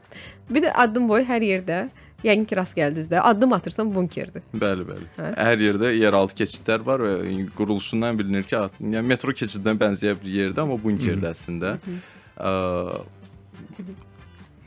Bir 0.50 0.68
də 0.68 0.74
addım 0.84 1.08
boyu 1.10 1.26
hər 1.26 1.46
yerdə 1.48 1.80
yəqin 2.24 2.46
ki, 2.48 2.58
rast 2.60 2.78
gəldiniz 2.78 3.10
də. 3.12 3.24
Addım 3.26 3.56
atırsan 3.58 3.90
bunkerdir. 3.96 4.46
Bəli, 4.54 4.86
bəli. 4.92 5.10
Hə? 5.18 5.32
Hər 5.48 5.66
yerdə 5.66 5.90
yeraltı 5.98 6.44
keçidlər 6.44 6.86
var 6.86 7.02
və 7.08 7.16
quruluşundan 7.58 8.20
bilinir 8.20 8.46
ki, 8.48 8.62
yəni 8.80 9.04
metro 9.10 9.34
keçidinə 9.34 9.74
bənzəyən 9.82 10.22
bir 10.22 10.38
yerdə, 10.38 10.68
amma 10.68 10.78
bunkerdə 10.86 11.34
əslində. 11.34 11.76
Ə, 12.38 12.54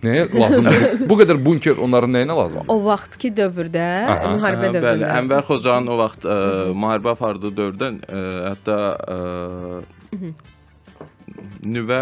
Nəyə 0.04 0.26
lazımdır? 0.28 0.82
Bu, 1.00 1.08
bu 1.08 1.16
qədər 1.22 1.38
bunker 1.44 1.78
onların 1.82 2.12
nəyinə 2.12 2.34
lazımdır? 2.36 2.68
O 2.72 2.76
vaxtki 2.84 3.30
dövrdə, 3.36 3.86
Aha. 4.12 4.34
müharibə 4.36 4.68
Hə, 4.68 4.72
bəli, 4.74 4.82
dövründə. 4.82 5.12
Ənvər 5.20 5.46
Xocanın 5.48 5.92
o 5.92 5.96
vaxt 6.02 6.26
ə, 6.28 6.36
müharibə 6.76 7.14
apardığı 7.14 7.52
dövrdən 7.56 8.02
ə, 8.04 8.20
hətta 8.50 8.76
ə, 8.92 10.28
nüvə 11.66 12.00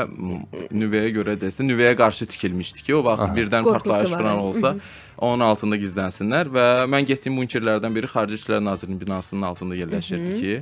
nüvəyə 0.74 1.12
görə 1.14 1.36
desə, 1.40 1.64
nüvəyə 1.66 1.94
qarşı 1.98 2.28
tikilmişdi 2.34 2.84
ki, 2.84 2.96
o 2.98 3.04
vaxt 3.06 3.28
Aha. 3.28 3.36
birdən 3.38 3.68
partlayış 3.68 4.16
hə. 4.18 4.34
olsa, 4.42 4.74
onun 5.18 5.46
altında 5.46 5.78
gizlənsinlər 5.80 6.50
və 6.52 6.66
mən 6.90 7.06
getdiyim 7.08 7.38
bunkerlərdən 7.40 7.94
biri 7.94 8.10
Xarici 8.10 8.40
İşlər 8.42 8.64
Nazirliyinin 8.64 9.00
binasının 9.06 9.46
altında 9.48 9.78
yerləşirdi 9.78 10.36
ki, 10.42 10.58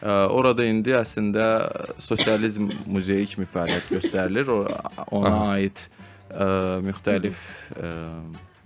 ə, 0.00 0.16
orada 0.30 0.64
indi 0.64 0.94
əslində 0.96 1.50
sosializm 1.98 2.70
muzeyi 2.86 3.26
kimi 3.34 3.48
fəaliyyət 3.50 3.92
göstərilir. 3.98 4.54
O, 4.54 4.62
ona 5.18 5.34
Aha. 5.34 5.54
aid 5.58 5.86
müxtəlif 6.86 7.36
ə, 7.76 7.92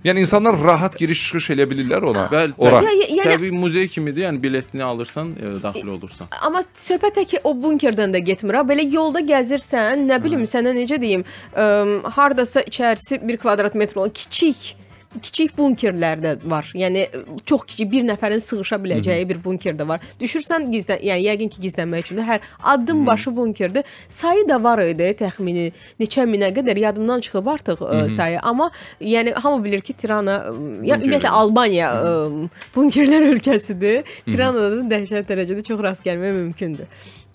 Yəni 0.01 0.23
insanlar 0.25 0.57
rahat 0.65 0.95
giriş-çıxış 0.97 1.51
eləyə 1.53 1.67
bilirlər 1.69 2.03
ona. 2.09 2.23
Bəli, 2.33 2.55
Ora. 2.57 2.79
Ya- 2.81 3.09
yəni- 3.21 3.35
Təbii 3.37 3.51
muzey 3.53 3.89
kimidir. 3.89 4.23
Yəni 4.25 4.41
biletini 4.43 4.83
alırsan, 4.85 5.35
e, 5.37 5.63
daxil 5.63 5.89
olursan. 5.93 6.29
Amma 6.41 6.63
söhbət 6.75 7.19
tək 7.19 7.27
ki 7.35 7.39
o 7.45 7.53
bunkerdən 7.53 8.15
də 8.17 8.19
getmir. 8.25 8.55
ha. 8.55 8.63
Belə 8.65 8.87
yolda 8.93 9.21
gəzirsən, 9.21 10.07
nə 10.09 10.17
bilim 10.25 10.47
sənə 10.49 10.73
necə 10.73 10.97
deyim, 11.01 11.25
ə, 11.53 12.01
hardasa 12.17 12.63
içərisi 12.63 13.21
1 13.21 13.37
kvadrat 13.37 13.75
metr 13.75 13.99
olan 14.01 14.09
kiçik 14.11 14.75
kiçik 15.23 15.57
bunkerlər 15.59 16.21
də 16.23 16.33
var. 16.51 16.69
Yəni 16.79 17.03
çox 17.47 17.65
kiçik 17.67 17.89
bir 17.91 18.05
nəfərin 18.07 18.39
sığışa 18.41 18.77
biləcəyi 18.85 19.25
bir 19.29 19.41
bunker 19.45 19.75
də 19.75 19.87
var. 19.89 20.01
Düşürsən 20.21 20.69
gizlən, 20.71 21.01
yəni 21.03 21.25
yəqin 21.27 21.51
ki 21.51 21.63
gizlənmək 21.65 22.05
üçün 22.07 22.21
də 22.21 22.27
hər 22.29 22.41
addım 22.63 23.03
başı 23.07 23.33
bunkerdir. 23.37 23.83
Sayı 24.09 24.47
da 24.49 24.61
var 24.63 24.79
idi 24.87 25.09
təxmini 25.19 25.73
neçə 26.01 26.29
minə 26.31 26.53
qədər 26.55 26.79
yadımdan 26.79 27.21
çıxıb 27.27 27.47
artıq 27.57 27.83
ə, 27.83 28.11
sayı. 28.11 28.39
Amma 28.43 28.71
yəni 29.03 29.35
hamı 29.35 29.65
bilir 29.65 29.81
ki 29.81 29.93
Tirana 29.99 30.37
ə, 30.47 30.55
ya 30.87 30.97
ümumiyyətlə 31.03 31.29
Albaniya 31.41 31.91
ə, 31.91 32.49
bunkerlər 32.77 33.27
ölkəsidir. 33.35 34.05
Tiranada 34.31 34.77
da 34.79 34.87
dəhşət 34.95 35.27
dərəcədə 35.33 35.67
çox 35.67 35.83
rast 35.83 36.07
gəlmək 36.07 36.39
mümkündür. 36.39 36.87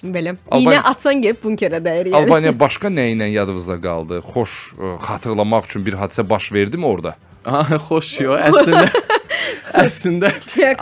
Belə. 0.06 0.36
Albaniya- 0.52 0.80
İynə 0.80 0.82
atsan 0.92 1.22
gəlib 1.24 1.44
bunkerə 1.44 1.80
dəyir 1.84 2.08
yəni. 2.12 2.16
Albaniya 2.24 2.56
başqa 2.60 2.88
nə 2.88 3.10
ilə 3.16 3.28
yadınızda 3.36 3.78
qaldı? 3.84 4.22
Xoş 4.32 4.52
ə, 4.80 4.96
xatırlamaq 5.08 5.66
üçün 5.68 5.86
bir 5.86 5.94
hadisə 6.00 6.24
baş 6.30 6.52
verdimi 6.54 6.86
orada? 6.86 7.16
Aha, 7.46 7.78
xoş 7.88 8.12
yo. 8.24 8.36
Əslində 8.38 8.88
əslində 9.86 10.32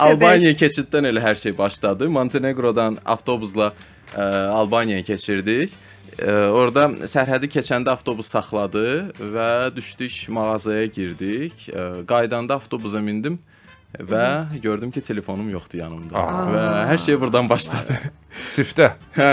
Albaniya 0.00 0.54
keçiddən 0.56 1.10
elə 1.10 1.22
hər 1.24 1.38
şey 1.40 1.52
başladı. 1.58 2.08
Montenegrodan 2.12 2.96
avtobusla 3.04 3.72
ə, 4.14 4.24
Albaniyaya 4.54 5.04
keçirdik. 5.04 5.74
Ə, 6.14 6.32
orada 6.54 6.88
sərhədi 7.10 7.50
keçəndə 7.52 7.92
avtobus 7.92 8.30
saxladı 8.32 9.10
və 9.18 9.50
düşdük 9.76 10.24
mağazaya 10.32 10.86
girdik. 10.88 11.66
Ə, 11.68 12.04
qaydanda 12.08 12.56
avtobusa 12.60 13.02
mindim 13.04 13.38
və 13.98 14.60
gördüm 14.62 14.90
ki, 14.90 15.00
telefonum 15.00 15.48
yoxdur 15.50 15.78
yanımda. 15.78 16.18
Aa. 16.18 16.44
Və 16.50 16.62
hər 16.90 17.00
şey 17.04 17.18
buradan 17.20 17.48
başladı. 17.48 17.96
Sifdə. 18.50 18.88
Hə, 19.14 19.28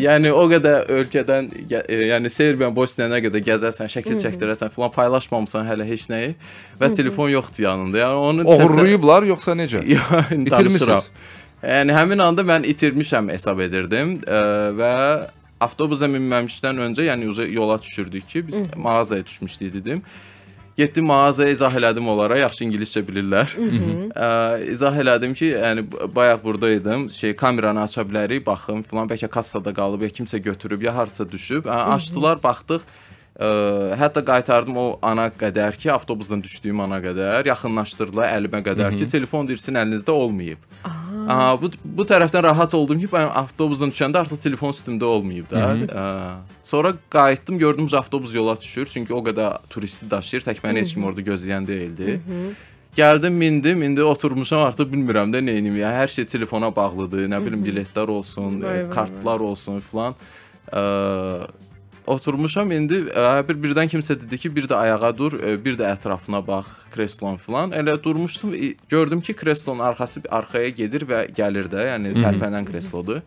yəni 0.00 0.30
o 0.32 0.44
qədər 0.48 0.88
ölkədən, 0.96 1.50
gə- 1.68 1.84
e, 1.88 1.98
yəni 2.08 2.30
Serbiya, 2.32 2.70
Bosniya 2.74 3.10
nə 3.12 3.20
qədər 3.26 3.44
gəzərsən, 3.44 3.90
şəkil 3.92 4.16
çəkdirərsən, 4.22 4.72
filan 4.72 4.92
paylaşmamısan 4.94 5.66
hələ 5.68 5.84
heç 5.88 6.06
nəyi 6.08 6.34
və 6.80 6.90
telefon 6.96 7.28
yoxdur 7.34 7.66
yanında. 7.66 8.00
Yəni 8.04 8.22
onu 8.30 8.46
Oğurlayıblar 8.54 9.28
yoxsa 9.28 9.52
necə? 9.58 9.84
İtirmisiniz. 10.46 11.10
Yəni 11.62 11.92
həmin 11.92 12.22
anda 12.22 12.44
mən 12.46 12.64
itirmişəm 12.70 13.32
hesab 13.34 13.60
edirdim 13.60 14.16
ə, 14.24 14.40
və 14.78 14.92
avtobusa 15.60 16.06
minməmişdən 16.06 16.80
öncə, 16.86 17.04
yəni 17.10 17.28
yola 17.52 17.80
düşürdük 17.82 18.28
ki, 18.28 18.46
biz 18.48 18.62
mağazaya 18.76 19.26
düşmüşdük 19.26 19.74
dedim. 19.74 20.02
Getdim 20.78 21.08
mağazaya 21.10 21.50
izah 21.50 21.74
elədim 21.74 22.06
onlara, 22.06 22.36
yaxşı 22.38 22.62
ingiliscə 22.68 23.00
bilirlər. 23.02 23.50
Ə, 24.14 24.28
izah 24.70 24.94
elədim 25.02 25.34
ki, 25.34 25.48
yəni 25.56 25.82
bayaq 26.14 26.38
burdaydım, 26.44 27.08
şey 27.10 27.34
kameranı 27.40 27.82
aça 27.82 28.04
bilərik, 28.06 28.44
baxım 28.46 28.84
filan, 28.86 29.10
bəlkə 29.10 29.26
kassada 29.32 29.74
qalıb, 29.74 30.06
ya 30.06 30.12
kimsə 30.20 30.38
götürüb, 30.38 30.86
ya 30.86 30.94
harsa 30.94 31.26
düşüb. 31.26 31.66
Ə, 31.66 31.80
açdılar, 31.96 32.38
baxdıq. 32.44 32.86
Ə, 33.38 33.48
hətta 33.98 34.22
qaytardım 34.30 34.78
o 34.78 34.86
ana 35.02 35.28
qədər 35.34 35.74
ki, 35.78 35.90
avtobusdan 35.94 36.40
düşdüyüm 36.46 36.80
ana 36.86 37.02
qədər, 37.02 37.46
yaxınlaşdırdılar 37.50 38.30
əlimə 38.38 38.62
qədər 38.70 38.94
ki, 38.98 39.10
telefon 39.10 39.50
dirsin 39.50 39.78
əlinizdə 39.82 40.14
olmayıb. 40.14 40.62
Aha, 40.86 41.07
bu 41.60 41.70
bu 41.84 42.06
tərəfdən 42.08 42.42
rahat 42.46 42.74
oldum 42.78 43.00
ki, 43.02 43.08
mən 43.12 43.28
avtobusdan 43.42 43.92
düşəndə 43.92 44.22
artıq 44.22 44.40
telefon 44.40 44.72
üstümdə 44.72 45.04
olmayıb 45.04 45.50
da. 45.50 45.66
Ə, 45.84 46.06
sonra 46.64 46.94
qayıtdım, 47.12 47.58
gördüm 47.58 47.90
avtobus 47.92 48.34
yola 48.34 48.56
düşür, 48.60 48.86
çünki 48.86 49.14
o 49.14 49.20
qədər 49.26 49.60
turisti 49.68 50.08
daşıyır, 50.10 50.46
tək 50.48 50.64
məni 50.64 50.84
heç 50.84 50.94
kim 50.96 51.04
orada 51.04 51.24
gözləyən 51.26 51.68
deyildi. 51.68 52.18
Gəldim, 52.96 53.36
mindim, 53.38 53.82
indi 53.82 54.02
oturmuşam, 54.02 54.64
artıq 54.66 54.88
bilmirəm 54.90 55.30
də 55.34 55.42
nə 55.44 55.58
edim. 55.60 55.76
Yəni 55.78 56.00
hər 56.00 56.10
şey 56.10 56.24
telefona 56.32 56.72
bağlıdır, 56.74 57.28
nə 57.30 57.38
bilim 57.44 57.60
biletlər 57.62 58.10
olsun, 58.10 58.62
Vay, 58.62 58.80
e, 58.80 58.84
vay, 58.86 58.90
kartlar 58.94 59.44
olsun 59.44 59.82
filan. 59.90 60.16
Ə, 60.72 60.82
oturmuşam 62.14 62.72
indi 62.72 63.02
ə, 63.12 63.42
bir 63.48 63.58
birdən 63.62 63.90
kimsə 63.92 64.16
dedi 64.20 64.38
ki, 64.40 64.50
bir 64.56 64.68
də 64.70 64.76
ayağa 64.78 65.10
dur, 65.18 65.36
ə, 65.38 65.54
bir 65.64 65.76
də 65.78 65.90
ətrafına 65.92 66.40
bax, 66.46 66.70
kreslon 66.94 67.36
filan. 67.42 67.74
Elə 67.76 67.96
durmuşdum, 68.02 68.54
gördüm 68.88 69.20
ki, 69.20 69.36
kreslonun 69.36 69.84
arxası 69.90 70.24
arxaya 70.30 70.72
gedir 70.80 71.06
və 71.08 71.26
gəlir 71.36 71.70
də, 71.72 71.86
yəni 71.92 72.16
tərpənən 72.18 72.68
kreslodur. 72.68 73.22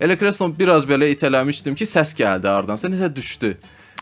Elə 0.00 0.18
kreslon 0.20 0.52
biraz 0.58 0.84
belə 0.88 1.08
itələmişdim 1.14 1.76
ki, 1.78 1.88
səs 1.88 2.12
gəldi 2.18 2.50
hardansa, 2.52 2.92
nəsə 2.92 3.08
düşdü. 3.16 3.54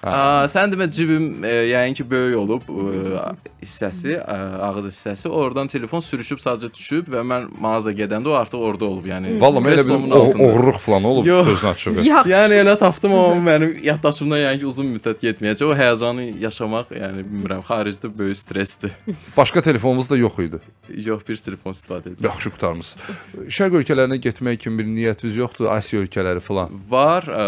Aa, 0.05 0.45
sən 0.53 0.73
demə 0.73 0.87
cibim 0.93 1.45
e, 1.45 1.53
yəni 1.73 1.95
ki 1.97 2.05
böyük 2.11 2.37
olub 2.39 2.63
e, 2.69 3.23
hissəsi, 3.65 4.17
e, 4.19 4.37
ağız 4.67 4.87
hissəsi. 4.91 5.29
Oradan 5.29 5.69
telefon 5.73 6.01
sürüşüb 6.05 6.39
sadəcə 6.43 6.69
düşüb 6.75 7.09
və 7.15 7.23
mən 7.25 7.47
mağaza 7.61 7.93
gedəndə 7.97 8.29
o 8.29 8.35
artıq 8.37 8.61
orada 8.61 8.85
olub. 8.85 9.07
Yəni 9.09 9.39
Vallahi 9.41 9.65
elə 9.65 9.71
bir 9.71 9.83
kreslomun 9.83 10.11
o- 10.11 10.23
altında. 10.25 10.43
oğurluq 10.49 10.79
falan 10.79 11.05
olub 11.05 11.25
sözün 11.51 11.69
açığı. 11.69 11.95
Yəni 12.35 12.59
elə 12.63 12.77
tapdım 12.79 13.15
amma 13.15 13.51
mənim 13.51 13.73
yaddaşımdan 13.85 14.39
yəni 14.45 14.59
ki 14.61 14.67
uzun 14.67 14.91
müddət 14.97 15.25
getməyəcək. 15.25 15.65
O 15.65 15.75
həyəcanı 15.79 16.27
yaşamaq, 16.45 16.93
yəni 17.01 17.25
bilmirəm, 17.31 17.63
xaricdə 17.69 18.11
böyük 18.19 18.37
stressdir. 18.37 18.93
Başqa 19.37 19.63
telefonumuz 19.63 20.11
da 20.11 20.17
yox 20.17 20.39
idi. 20.39 20.61
Yox, 20.89 21.23
bir 21.29 21.37
telefon 21.37 21.73
istifadə 21.73 22.13
edirəm. 22.13 22.29
Yaxşı 22.29 22.51
qutarmısınız. 22.51 23.49
Şərq 23.49 23.79
ölkələrinə 23.81 24.19
getmək 24.21 24.59
kimi 24.67 24.79
bir 24.83 24.91
niyyətiniz 24.91 25.39
yoxdur, 25.41 25.71
Asiya 25.73 26.03
ölkələri 26.05 26.41
falan. 26.45 26.71
Var, 26.91 27.23
ə, 27.25 27.47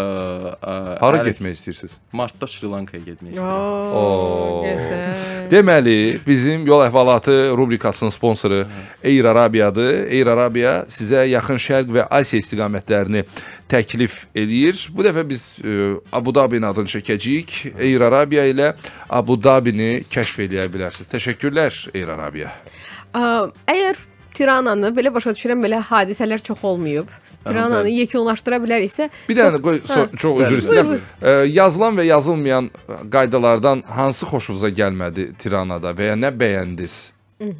ə, 0.57 0.73
Hara 1.03 1.21
getmək 1.27 1.57
istəyirsiniz? 1.59 1.93
Martda 2.17 2.46
Şri 2.49 2.69
Lankaya 2.71 3.03
getmək 3.03 3.35
istəyirəm. 3.35 3.93
Oo, 3.99 4.63
gözəl. 4.65 5.51
Deməli, 5.51 5.97
bizim 6.27 6.65
yol 6.67 6.83
əhvalatı 6.87 7.35
rubrikasının 7.57 8.11
sponsoru 8.15 8.63
Air 9.03 9.29
Arabiyadır. 9.31 9.93
Air 10.07 10.31
Arabiya 10.33 10.73
sizə 10.91 11.25
yaxın 11.29 11.61
Şərq 11.67 11.93
və 11.97 12.07
Asiya 12.19 12.41
istiqamətlərini 12.43 13.23
təklif 13.71 14.25
eləyir. 14.35 14.79
Bu 14.95 15.05
dəfə 15.07 15.23
biz 15.29 15.47
e, 15.61 15.93
Abu 16.11 16.33
Dabinin 16.35 16.67
adını 16.71 16.91
çəkəcəyik. 16.97 17.55
Air 17.79 18.07
Arabiya 18.09 18.47
ilə 18.51 18.73
Abu 19.09 19.37
Dabini 19.39 20.03
kəşf 20.11 20.43
eləyə 20.47 20.67
bilərsiniz. 20.73 21.11
Təşəkkürlər 21.13 21.81
Air 21.95 22.13
Arabiya. 22.17 22.53
Ə, 23.15 23.23
Əgər 23.67 24.03
Tirananı 24.37 24.91
belə 24.93 25.09
başa 25.13 25.31
düşürəm, 25.33 25.63
belə 25.65 25.79
hadisələr 25.81 26.43
çox 26.45 26.61
olmayıb. 26.63 27.07
Tirananı 27.47 27.83
bəli. 27.87 27.97
yekunlaşdıra 28.03 28.61
biləriksə, 28.63 29.09
Bir 29.29 29.39
dənə 29.41 29.61
qoy, 29.63 29.81
so, 29.87 30.07
çox 30.17 30.41
üzr 30.45 30.57
istəyirəm. 30.61 30.95
E, 31.21 31.35
yazılan 31.57 31.97
və 31.99 32.07
yazılmayan 32.11 32.71
qaydalardan 33.11 33.83
hansı 33.87 34.25
xoşunuza 34.29 34.69
gəlmədi 34.69 35.31
Tiranada 35.41 35.91
və 35.97 36.13
ya 36.13 36.17
nə 36.19 36.33
bəyəndiniz? 36.33 36.97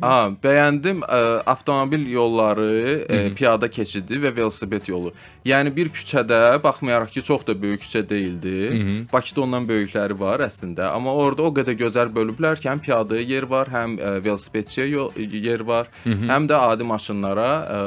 A, 0.02 0.32
bəyəndim 0.42 1.04
ə, 1.06 1.18
avtomobil 1.46 2.08
yolları, 2.10 2.70
ə, 3.06 3.18
piyada 3.38 3.68
keçidi 3.70 4.18
və 4.24 4.32
velosiped 4.34 4.88
yolu. 4.90 5.12
Yəni 5.46 5.70
bir 5.76 5.92
küçədə, 5.94 6.58
baxmayaraq 6.64 7.12
ki, 7.14 7.22
çox 7.22 7.46
da 7.46 7.54
böyük 7.62 7.84
küçə 7.86 8.02
deyildi. 8.10 9.06
Bakıda 9.12 9.44
ondan 9.46 9.68
böyükləri 9.70 10.18
var 10.18 10.42
əslində, 10.48 10.90
amma 10.98 11.14
orada 11.14 11.46
o 11.46 11.54
qədər 11.54 11.78
gözəl 11.78 12.10
bölüblər 12.10 12.58
ki, 12.58 12.72
həm 12.72 12.82
piyadaya 12.82 13.22
yer 13.22 13.46
var, 13.46 13.70
həm 13.70 14.00
ə, 14.02 14.16
velosipedçiyə 14.26 14.90
yol, 14.90 15.14
yer 15.46 15.62
var, 15.62 15.94
həm 16.10 16.50
də 16.50 16.58
adi 16.72 16.84
maşınlara 16.96 17.52
ə, 17.62 17.82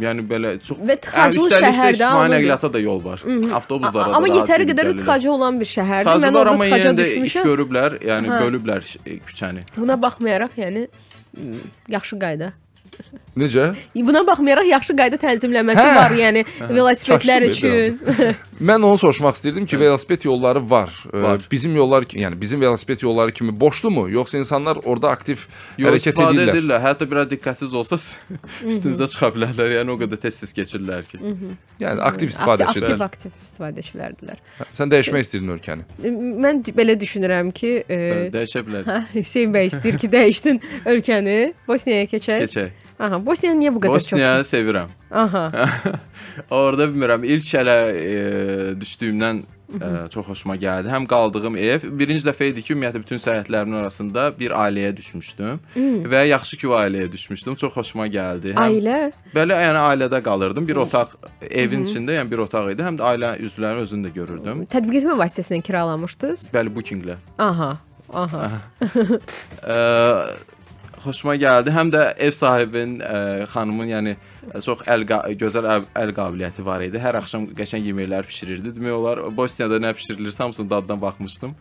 Yəni 0.00 0.24
belə 0.26 0.56
çox 0.58 0.78
Və 0.82 0.96
tıxaclı 1.04 1.44
Hə, 1.52 1.58
şəhərdə 1.62 1.94
ictimai 1.94 2.30
nəqliyyata 2.32 2.70
da 2.74 2.80
yol 2.82 2.98
var. 3.04 3.20
Avtobuslara 3.58 4.10
da 4.10 4.16
amma 4.18 4.30
yetəri 4.32 4.66
qədər 4.72 4.90
tıxacı 4.98 5.30
olan 5.30 5.60
bir 5.60 5.70
şəhərdir. 5.70 6.08
Tıxacı 6.08 6.26
Mən 6.26 6.38
orada 6.40 6.56
tıxaca 6.64 6.90
də 6.98 7.06
iş 7.06 7.14
düşmüşəm. 7.14 7.46
görüblər, 7.50 7.96
yəni 8.10 8.32
Hə. 8.32 8.40
bölüblər 8.42 8.88
e, 9.06 9.18
küçəni. 9.28 9.62
Buna 9.76 9.94
baxmayaraq, 10.02 10.58
yəni 10.58 10.88
yaxşı 11.94 12.18
qayda. 12.18 12.52
Necə? 13.38 13.68
Buna 13.94 14.20
baxmayaraq 14.26 14.66
yaxşı 14.70 14.94
qayda 14.98 15.16
tənzimləməsi 15.22 15.82
Hə. 15.86 15.94
var, 15.96 16.12
yəni 16.18 16.44
velosipedlər 16.70 17.46
Çaşdım 17.46 17.70
üçün. 17.70 17.98
Mən 18.60 18.82
onu 18.86 18.98
soruşmaq 18.98 19.34
istirdim 19.34 19.66
ki, 19.66 19.78
velosiped 19.80 20.24
yolları 20.24 20.70
var. 20.70 20.90
Var. 21.12 21.40
Bizim 21.50 21.76
yollar, 21.76 22.02
yəni 22.02 22.40
bizim 22.40 22.60
velosiped 22.60 23.00
yolları 23.02 23.32
kimi 23.32 23.60
boşdurmu, 23.60 24.08
yoxsa 24.10 24.38
insanlar 24.38 24.78
orada 24.84 25.10
aktiv 25.10 25.42
Yox, 25.78 25.88
hərəkət 25.90 26.12
istifadə 26.12 26.36
edirlər? 26.36 26.52
edirlər. 26.54 26.82
Hətta 26.84 27.08
biraz 27.10 27.30
diqqətsiz 27.32 27.74
olsaz 27.74 28.06
üstünüzə 28.62 29.08
çıxa 29.10 29.32
bilərlər. 29.34 29.74
Yəni 29.80 29.94
o 29.94 29.98
qədər 29.98 30.22
tez-tez 30.22 30.54
keçirlər 30.54 31.02
ki. 31.10 31.18
Yəni 31.82 32.04
aktiv 32.06 32.30
istifadəçilər. 32.30 32.94
aktiv, 32.94 33.02
aktiv 33.08 33.42
istifadəçilərdirlər. 33.42 34.40
Sən 34.78 34.94
dəyişmək 34.94 35.26
istəyirdin 35.26 35.54
ölkəni. 35.58 35.88
Mən 36.46 36.62
belə 36.78 36.94
düşünürəm 37.00 37.50
ki, 37.54 37.74
e, 37.88 38.00
Dəyişə 38.34 38.62
bilər. 38.68 38.86
hə, 38.86 39.00
Hüseyn 39.18 39.52
bəy 39.54 39.70
istəyir 39.72 39.98
ki, 39.98 40.10
dəyişdin 40.14 40.62
ölkəni, 40.94 41.38
Bosniyaya 41.68 42.06
keçək. 42.06 42.46
Keçək. 42.46 42.82
Aha, 42.98 43.18
Bosniya 43.26 43.54
niyə 43.58 43.72
bu 43.74 43.80
qədər 43.82 43.98
Bosniyanı 43.98 44.44
sevirəm. 44.46 44.92
Aha. 45.14 45.48
Orada 46.50 46.88
bilmirəm, 46.90 47.24
ilk 47.24 47.46
hələ 47.54 47.76
e, 47.94 48.14
düşdüyümdən 48.80 49.42
e, 49.78 49.90
çox 50.10 50.26
xoşuma 50.26 50.56
gəldi. 50.58 50.90
Həm 50.90 51.06
qaldığım 51.10 51.56
ev, 51.60 51.86
birinci 51.98 52.26
dəfə 52.26 52.48
idi 52.50 52.64
ki, 52.66 52.74
ümumiyyətlə 52.74 53.02
bütün 53.04 53.22
səyahətlərimin 53.22 53.78
arasında 53.82 54.26
bir 54.38 54.54
ailəyə 54.58 54.90
düşmüşdüm 54.96 55.60
və 56.10 56.24
yaxşı 56.32 56.58
ki, 56.60 56.68
o 56.72 56.74
ailəyə 56.80 57.06
düşmüşdüm. 57.12 57.58
Çox 57.62 57.76
xoşuma 57.78 58.08
gəldi. 58.10 58.56
Həm 58.58 58.66
Ailə. 58.66 58.98
Belə 59.36 59.60
yəni 59.62 59.82
ailədə 59.84 60.22
qalırdım. 60.26 60.66
Bir 60.68 60.82
otaq 60.82 61.14
evin 61.50 61.86
içində, 61.86 62.18
yəni 62.18 62.30
bir 62.34 62.44
otaq 62.48 62.72
idi. 62.74 62.82
Həm 62.86 62.98
də 62.98 63.08
ailə 63.12 63.34
üzvlərinin 63.46 63.86
özünü 63.86 64.08
də 64.08 64.14
görürdüm. 64.18 64.66
Tətbiq 64.74 65.04
etmə 65.04 65.18
vasitəsilə 65.22 65.62
kiralamışdınız? 65.70 66.48
Bəli, 66.54 66.74
bookinglə. 66.74 67.20
Aha. 67.38 67.76
Aha. 68.14 68.50
Ə, 69.62 69.78
xoşuma 71.04 71.34
gəldi. 71.40 71.72
Həm 71.74 71.90
də 71.94 72.02
ev 72.26 72.32
sahibinin, 72.34 72.98
ə, 73.04 73.18
xanımın, 73.52 73.90
yəni 73.92 74.14
ə, 74.16 74.62
çox 74.64 74.84
əl 74.90 75.06
gözəl 75.40 75.68
əl, 75.74 75.88
əl 76.02 76.12
qabiliyyəti 76.16 76.64
var 76.66 76.84
idi. 76.86 77.00
Hər 77.02 77.20
axşam 77.20 77.48
qəşəng 77.56 77.84
yeməklər 77.90 78.28
bişirirdi. 78.28 78.74
Demək 78.76 78.96
olar 78.98 79.22
Bosniyada 79.36 79.80
nə 79.82 79.94
bişirilirsə 79.96 80.46
hamısının 80.46 80.70
dadına 80.70 81.00
baxmışdım. 81.02 81.54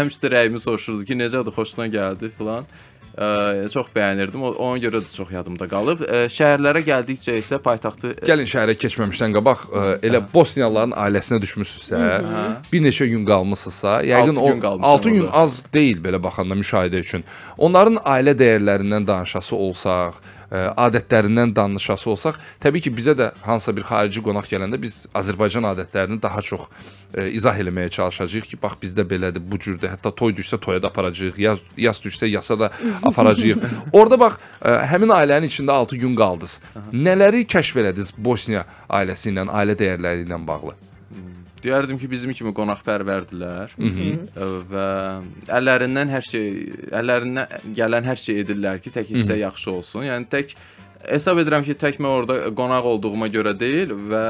Həmişə 0.00 0.24
də 0.24 0.32
rəyimi 0.36 0.62
soruşurdu 0.62 1.04
ki, 1.08 1.18
necədir, 1.18 1.54
xoşuna 1.58 1.90
gəldi 1.92 2.30
filan. 2.38 2.68
Ə, 3.18 3.66
çox 3.72 3.88
bəyənirdim. 3.94 4.42
O, 4.46 4.52
ona 4.62 4.78
görə 4.78 5.00
də 5.02 5.10
çox 5.10 5.32
yadımda 5.34 5.66
qalıb. 5.70 6.04
Ə, 6.06 6.20
şəhərlərə 6.30 6.84
gəldikcə 6.86 7.34
isə 7.40 7.58
paytaxtı 7.62 8.12
Gəlin 8.28 8.46
şəhərə 8.46 8.76
keçməmişdən 8.78 9.34
qabaq 9.34 9.64
ə, 9.66 9.84
elə 10.06 10.20
Bosniyalıların 10.30 10.94
ailəsinə 11.02 11.40
düşmüsünüzsə, 11.42 12.02
bir 12.70 12.84
neçə 12.84 13.08
gün 13.10 13.24
qalmısınızsa, 13.26 13.96
yəqin 14.06 14.38
Altı 14.38 14.44
o 14.44 14.52
gün 14.52 14.62
qalmışam 14.62 14.90
6 14.92 15.14
gün 15.16 15.26
az 15.42 15.58
deyil 15.74 15.98
belə 16.04 16.22
baxanda 16.22 16.58
müşahidə 16.58 17.02
üçün. 17.02 17.26
Onların 17.58 17.98
ailə 18.06 18.36
dəyərlərindən 18.38 19.08
danışası 19.10 19.56
olsaq, 19.56 20.22
ə, 20.52 20.62
adətlərindən 20.86 21.56
danışası 21.56 22.10
olsaq, 22.14 22.38
təbii 22.62 22.86
ki, 22.86 22.94
bizə 22.94 23.16
də 23.18 23.32
hansısa 23.42 23.74
bir 23.76 23.88
xarici 23.90 24.22
qonaq 24.22 24.46
gələndə 24.52 24.78
biz 24.80 25.02
Azərbaycan 25.18 25.66
adətlərini 25.74 26.22
daha 26.22 26.44
çox 26.52 26.70
ə, 27.14 27.28
izah 27.34 27.56
eləməyə 27.62 27.90
çalışacağıq 27.94 28.48
ki, 28.52 28.58
bax 28.62 28.78
bizdə 28.82 29.04
belədir, 29.08 29.42
bu 29.44 29.58
cürdür. 29.62 29.90
Hətta 29.92 30.12
toy 30.14 30.34
düşsə 30.36 30.58
toya 30.60 30.82
da 30.82 30.90
aparacağıq, 30.92 31.38
yaz 31.40 31.62
yaz 31.76 32.02
düşsə 32.04 32.28
yasa 32.30 32.58
da 32.60 32.70
aparacağıq. 33.10 33.64
Orada 33.92 34.20
bax, 34.20 34.36
ə, 34.60 34.76
həmin 34.92 35.14
ailənin 35.16 35.48
içində 35.50 35.78
6 35.84 35.96
gün 36.02 36.18
qaldınız. 36.18 36.58
Nələri 36.92 37.46
kəşf 37.48 37.80
elədiniz 37.84 38.12
Bosniya 38.18 38.66
ailəsi 38.88 39.32
ilə, 39.32 39.48
ailə 39.48 39.78
dəyərləri 39.78 40.26
ilə 40.26 40.40
bağlı? 40.46 40.76
Deyərdim 41.58 41.98
ki, 41.98 42.06
bizim 42.10 42.30
kimi 42.38 42.52
qonaqpərvərdilər 42.54 43.72
Ə, 44.38 44.48
və 44.70 44.84
əllərindən 45.58 46.12
hər 46.14 46.22
şey, 46.22 46.44
əllərindən 46.94 47.72
gələn 47.74 48.06
hər 48.06 48.20
şey 48.20 48.44
edirlər 48.44 48.78
ki, 48.84 48.92
tək 48.94 49.10
hissə 49.10 49.34
yaxşı 49.40 49.72
olsun. 49.72 50.04
Yəni 50.06 50.28
tək 50.30 50.54
hesab 51.06 51.38
edirəm 51.42 51.64
ki, 51.66 51.74
tək 51.78 51.98
mən 52.02 52.10
orada 52.10 52.36
qonaq 52.56 52.86
olduğuma 52.92 53.28
görə 53.32 53.52
deyil 53.58 53.92
və 54.10 54.22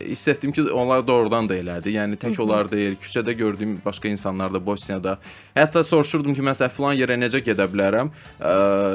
hiss 0.00 0.28
etdim 0.32 0.52
ki, 0.54 0.66
onlar 0.72 1.04
doğrudan 1.06 1.48
da 1.48 1.58
elədi. 1.58 1.94
Yəni 1.98 2.18
tək 2.20 2.40
onlar 2.44 2.70
deyil, 2.70 2.96
küçədə 3.00 3.34
gördüyüm 3.38 3.76
başqa 3.84 4.08
insanlar 4.08 4.54
da 4.54 4.62
Bosniyada. 4.66 5.18
Hətta 5.56 5.84
soruşurdum 5.84 6.36
ki, 6.36 6.46
məsələn 6.46 6.72
filan 6.76 6.96
yerə 6.98 7.18
necə 7.20 7.42
gedə 7.44 7.68
bilərəm? 7.70 8.12
Ə, 8.40 8.54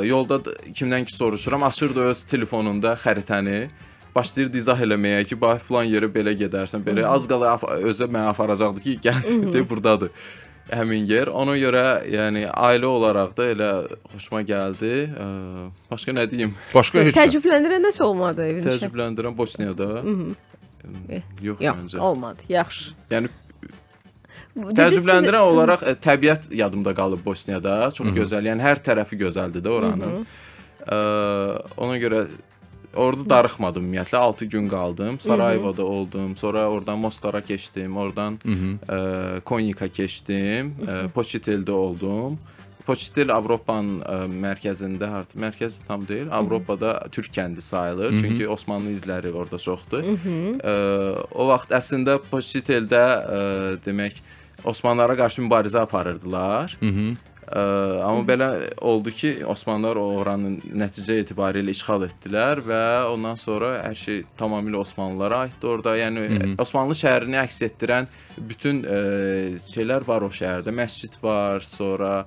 yolda 0.10 0.42
da 0.46 0.58
kimdən 0.74 1.06
ki 1.06 1.15
soruşuram, 1.15 1.63
açırdı 1.70 2.10
öz 2.10 2.26
telefonunda 2.34 2.96
xəritəni 3.00 3.68
başlayırdı 4.15 4.58
izah 4.58 4.84
eləməyə 4.86 5.24
ki, 5.30 5.38
bax 5.39 5.63
filan 5.68 5.88
yerə 5.89 6.10
belə 6.12 6.34
gedərsən, 6.38 6.84
belə 6.86 7.06
az 7.08 7.28
qala 7.30 7.56
özə 7.78 8.10
məni 8.10 8.32
aparacaqdı 8.34 8.86
ki, 8.86 9.00
gəl 9.06 9.34
de 9.54 9.63
burdadır. 9.70 10.12
Həmin 10.71 11.05
yer. 11.10 11.27
Ona 11.34 11.55
görə 11.58 11.84
yəni 12.10 12.45
ailə 12.51 12.86
olaraq 12.89 13.36
da 13.38 13.47
elə 13.53 13.69
xoşuma 14.13 14.41
gəldi. 14.47 14.91
Ə, 15.13 15.27
başqa 15.91 16.15
nə 16.17 16.25
deyim? 16.32 16.53
Başqa 16.73 17.03
heç. 17.08 17.15
Təəccübləndirən 17.17 17.86
nəsə 17.88 18.03
olmadı 18.05 18.45
evin 18.47 18.63
işi? 18.63 18.69
Təəccübləndirən 18.69 19.38
Bosniyada. 19.38 19.89
Mhm. 20.03 20.36
Yox, 21.43 21.62
Yox, 21.62 21.75
məncə. 21.84 21.99
olmadı. 21.99 22.45
Yaxşı. 22.49 22.93
Yəni 23.12 23.29
təəccübləndirən 24.60 25.41
siz- 25.43 25.53
olaraq 25.53 25.84
ə, 25.88 25.95
təbiət 26.05 26.47
yadımda 26.55 26.93
qalıb 26.97 27.23
Bosniyada. 27.25 27.91
Çox 27.93 28.08
Mhm. 28.08 28.15
gözəl. 28.19 28.43
Yəni 28.49 28.62
hər 28.67 28.77
tərəfi 28.88 29.15
gözəldir 29.25 29.62
də 29.65 29.69
oranın. 29.69 30.13
Mhm. 30.19 30.25
Ə, 30.88 30.97
ona 31.77 31.97
görə 31.99 32.27
orada 32.95 33.30
darıxmadım 33.30 33.86
ümumiyyətlə. 33.86 34.17
6 34.17 34.45
gün 34.45 34.69
qaldım. 34.69 35.19
Sarayevoda 35.19 35.86
oldum. 35.86 36.38
Sonra 36.38 36.69
oradan 36.69 36.99
Mostar'a 36.99 37.41
keçdim. 37.41 37.97
Oradan 37.97 38.39
ə, 38.45 39.41
Konyika 39.41 39.88
keçdim. 39.88 40.73
Ə, 40.86 41.10
Poçiteldə 41.13 41.71
oldum. 41.71 42.39
Poçitel 42.89 43.30
Avropanın 43.30 43.99
ə, 44.02 44.15
mərkəzində, 44.34 45.12
artıq 45.19 45.38
mərkəz 45.43 45.75
tam 45.86 46.08
deyil, 46.10 46.32
Avropada 46.34 46.95
türk 47.13 47.30
kəndi 47.36 47.62
sayılır. 47.62 48.12
Mhm. 48.12 48.23
Çünki 48.23 48.47
Osmanlı 48.49 48.95
izləri 48.97 49.34
orada 49.34 49.58
çoxdur. 49.62 50.04
Ə, 50.10 50.75
o 51.32 51.47
vaxt 51.52 51.75
əslində 51.78 52.17
Poçiteldə 52.32 53.06
ə, 53.06 53.41
demək 53.86 54.17
Osmanlılara 54.63 55.15
qarşı 55.15 55.41
mübarizə 55.45 55.80
aparırdılar. 55.86 56.78
Mhm. 56.82 57.13
Ə, 57.49 57.62
amma 58.05 58.21
belə 58.27 58.47
oldu 58.85 59.09
ki, 59.15 59.29
Osmanlılar 59.49 59.97
o 59.97 60.03
oranı 60.19 60.51
nəticə 60.69 61.15
etibarilə 61.23 61.73
işğal 61.73 62.03
etdilər 62.05 62.62
və 62.62 62.81
ondan 63.09 63.39
sonra 63.41 63.71
hər 63.88 63.95
şey 63.97 64.19
tamamilə 64.38 64.77
Osmanlılara 64.83 65.39
aiddir 65.47 65.71
orada. 65.71 65.95
Yəni 65.97 66.27
Mhm. 66.29 66.53
Osmanlı 66.62 66.93
şəhərini 66.99 67.39
əks 67.41 67.57
etdirən 67.69 68.07
bütün 68.38 68.83
ə, 68.83 68.99
şeylər 69.65 70.05
var 70.07 70.21
o 70.21 70.29
şəhərdə. 70.29 70.69
Məscid 70.77 71.17
var, 71.23 71.65
sonra 71.65 72.25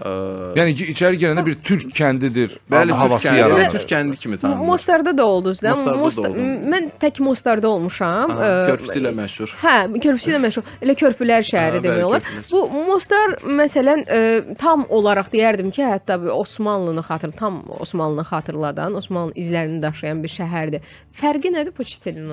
ə, 0.00 0.10
Yəni 0.58 0.74
ki, 0.78 0.86
içəri 0.92 1.18
gələndə 1.20 1.42
bir 1.46 1.54
türk 1.64 1.88
kəndidir. 1.96 2.54
bəli, 2.70 2.92
havası 2.92 3.22
türk 3.28 3.32
kəndi, 3.32 3.40
yaranır. 3.42 3.70
türk 3.74 3.86
kəndi 3.90 4.16
kimi 4.16 4.38
tanınır. 4.38 4.66
Mostarda 4.66 5.16
da 5.18 5.26
oldunuz 5.26 5.62
da. 5.62 5.74
Mostarda 5.76 6.28
da 6.28 6.40
oldum. 6.40 6.70
Mən 6.72 6.90
tək 7.02 7.20
Mostarda 7.22 7.68
olmuşam. 7.68 8.30
Aha, 8.30 8.44
Ə, 8.48 8.66
körpüsü 8.70 9.00
ilə 9.02 9.12
məşhur. 9.18 9.54
Hə, 9.62 9.74
körpüsü 10.00 10.30
ilə 10.34 10.40
məşhur. 10.46 10.68
Elə 10.82 10.94
körpülər 11.02 11.46
şəhəri 11.50 11.82
demək 11.82 11.98
bəli, 11.98 12.04
olar. 12.10 12.22
körpülər. 12.22 12.50
Bu 12.52 12.84
Mostar 12.90 13.36
məsələn 13.62 14.04
ə, 14.06 14.20
tam 14.58 14.86
olaraq 14.88 15.32
deyərdim 15.34 15.70
ki, 15.74 15.82
hətta 15.82 16.20
bir 16.22 16.34
Osmanlını 16.36 17.02
xatır 17.08 17.32
tam 17.38 17.62
Osmanlını 17.80 18.24
xatırladan, 18.30 18.94
Osmanlı 18.94 19.32
izlərini 19.34 19.82
daşıyan 19.82 20.22
bir 20.22 20.28
şəhərdir. 20.38 20.80
Fərqi 21.12 21.52
nədir 21.54 21.70
Poçitelin 21.74 22.30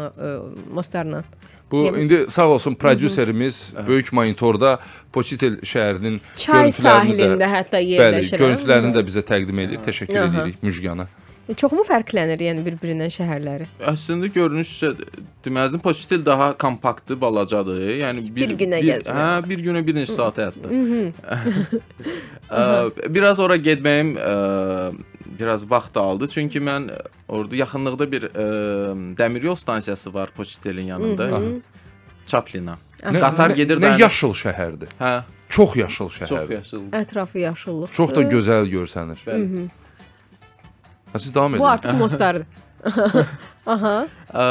Mostarla? 0.74 1.24
Bu 1.72 1.84
Yəni- 1.88 2.02
indi 2.04 2.26
sağ 2.30 2.48
olsun 2.48 2.76
prodüserimiz 2.76 3.74
böyük 3.88 4.14
monitorda 4.14 4.80
Poçitel 5.14 5.58
şəhərinin 5.66 6.20
Çay 6.38 6.70
görüntülərini 6.70 6.72
də- 6.72 6.82
sahilində 6.86 7.48
hətta 7.56 7.80
Bəli, 7.82 7.94
yerləşir. 7.98 8.38
görüntülərini 8.38 8.92
də 8.96 9.02
bizə 9.08 9.22
təqdim 9.26 9.60
edir. 9.66 9.80
Təşəkkür 9.88 10.20
Aha. 10.20 10.42
edirik 10.42 10.64
Müjgana. 10.64 11.08
Çoxmu 11.46 11.84
fərqlənir 11.86 12.40
yəni 12.42 12.62
bir-birindən 12.66 13.12
şəhərləri? 13.14 13.66
Əslində 13.86 14.30
görünüşsə 14.34 14.96
deməzdim 15.46 15.80
Poçtel 15.82 16.24
daha 16.26 16.54
kompaktdır, 16.58 17.20
balacadır. 17.22 17.82
Yəni 18.02 18.24
Bir 18.36 18.50
günə 18.58 18.82
bir, 18.82 19.02
Hə, 19.06 19.50
bir 19.50 19.60
günə 19.68 19.86
bir 19.86 19.94
neçə 19.94 20.16
saat 20.16 20.38
hətta. 20.42 20.70
Ə, 22.50 22.92
biraz 23.14 23.40
ora 23.42 23.58
getməyim 23.58 24.16
ə, 24.18 24.94
biraz 25.40 25.64
vaxt 25.72 25.98
aldı. 25.98 26.28
Çünki 26.28 26.60
mən 26.62 26.90
orada 27.28 27.56
yaxınlıqda 27.56 28.08
bir 28.12 28.24
ə, 28.32 28.46
dəmiryol 29.18 29.56
stansiyası 29.56 30.14
var 30.14 30.30
Poçtelin 30.36 30.84
yanında. 30.94 31.28
Mhm. 31.28 31.60
Çaplina. 32.28 32.78
Nə- 33.04 33.20
Qatar 33.20 33.50
nə- 33.52 33.56
gedir 33.56 33.78
Nə 33.78 33.82
dayanır. 33.82 34.00
yaşıl 34.00 34.34
şəhərdir. 34.34 34.90
Hə, 35.00 35.22
Çox 35.50 35.76
yaşıl 35.76 36.10
çox 36.10 36.30
şəhərdir. 36.32 36.54
yaşıl. 36.54 36.82
Ətrafı 36.92 37.38
yaşıllıq. 37.40 37.92
Çox 37.94 38.16
da 38.16 38.22
gözəl 38.22 38.66
görsənir. 38.72 39.20
Ha, 41.14 41.20
Siz 41.20 41.36
davam 41.36 41.52
edin. 41.54 41.60
Bu 41.64 41.68
artıq 41.68 41.94
Mostardır. 42.00 42.46
Aha. 43.66 44.08
Ə, 44.34 44.44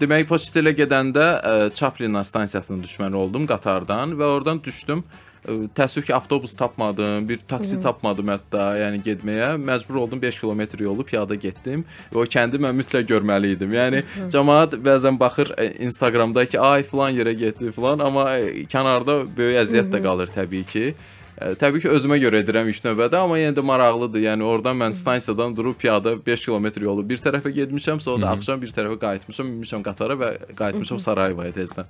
demək 0.00 0.26
Poçtelə 0.30 0.72
gedəndə 0.74 1.26
ə, 1.42 1.74
Çaplina 1.74 2.24
stansiyasına 2.24 2.82
düşməli 2.84 3.14
oldum 3.14 3.46
qatardan 3.46 4.14
və 4.18 4.24
oradan 4.36 4.62
düşdüm. 4.64 5.02
Ə, 5.02 5.29
Təəssüf 5.48 6.04
ki, 6.04 6.12
avtobus 6.14 6.52
tapmadım, 6.56 7.28
bir 7.28 7.38
taksi 7.48 7.76
Mhm. 7.76 7.82
tapmadım 7.82 8.26
hətta, 8.28 8.64
yəni 8.76 8.98
getməyə. 9.02 9.46
Məcbur 9.56 9.94
oldum 10.02 10.20
5 10.22 10.40
kilometr 10.40 10.80
yolu 10.84 11.04
piyada 11.04 11.34
getdim 11.34 11.84
və 12.12 12.16
o 12.20 12.24
kəndi 12.28 12.60
mən 12.60 12.76
mütləq 12.76 13.06
görməli 13.08 13.54
idim. 13.56 13.70
Yəni 13.72 14.02
cəmaət 14.28 14.76
bəzən 14.84 15.16
baxır 15.18 15.54
ə, 15.56 15.70
Instagramda 15.80 16.44
ki, 16.46 16.58
ay 16.60 16.82
filan 16.82 17.14
yerə 17.16 17.32
getdi 17.32 17.72
filan, 17.72 17.98
amma 18.04 18.24
ə, 18.36 18.66
kənarda 18.68 19.24
böyük 19.36 19.62
əziyyət 19.64 19.90
də 19.90 20.02
qalır 20.04 20.28
təbii 20.28 20.64
ki. 20.66 20.94
Ə, 21.40 21.54
Təbii 21.60 21.80
ki, 21.80 21.88
özümə 21.96 22.18
görə 22.20 22.42
edirəm 22.44 22.68
ilk 22.68 22.82
növbədə, 22.84 23.22
amma 23.24 23.38
yenə 23.40 23.56
də 23.56 23.64
maraqlıdır. 23.64 24.24
Yəni 24.26 24.44
oradan 24.44 24.76
mən 24.76 24.96
stansiyadan 24.98 25.56
durub 25.56 25.78
piyada 25.80 26.14
5 26.26 26.44
kilometr 26.44 26.84
yolu 26.84 27.06
bir 27.08 27.22
tərəfə 27.24 27.52
getmişəm, 27.56 28.02
sonra 28.04 28.26
da 28.26 28.34
axşam 28.36 28.60
bir 28.60 28.74
tərəfə 28.76 28.98
qayıtmışam, 29.00 29.48
minmişəm 29.54 29.86
qatara 29.86 30.18
və 30.20 30.34
qayıtmışam 30.58 31.00
Sarayevaya 31.00 31.56
tezdən. 31.56 31.88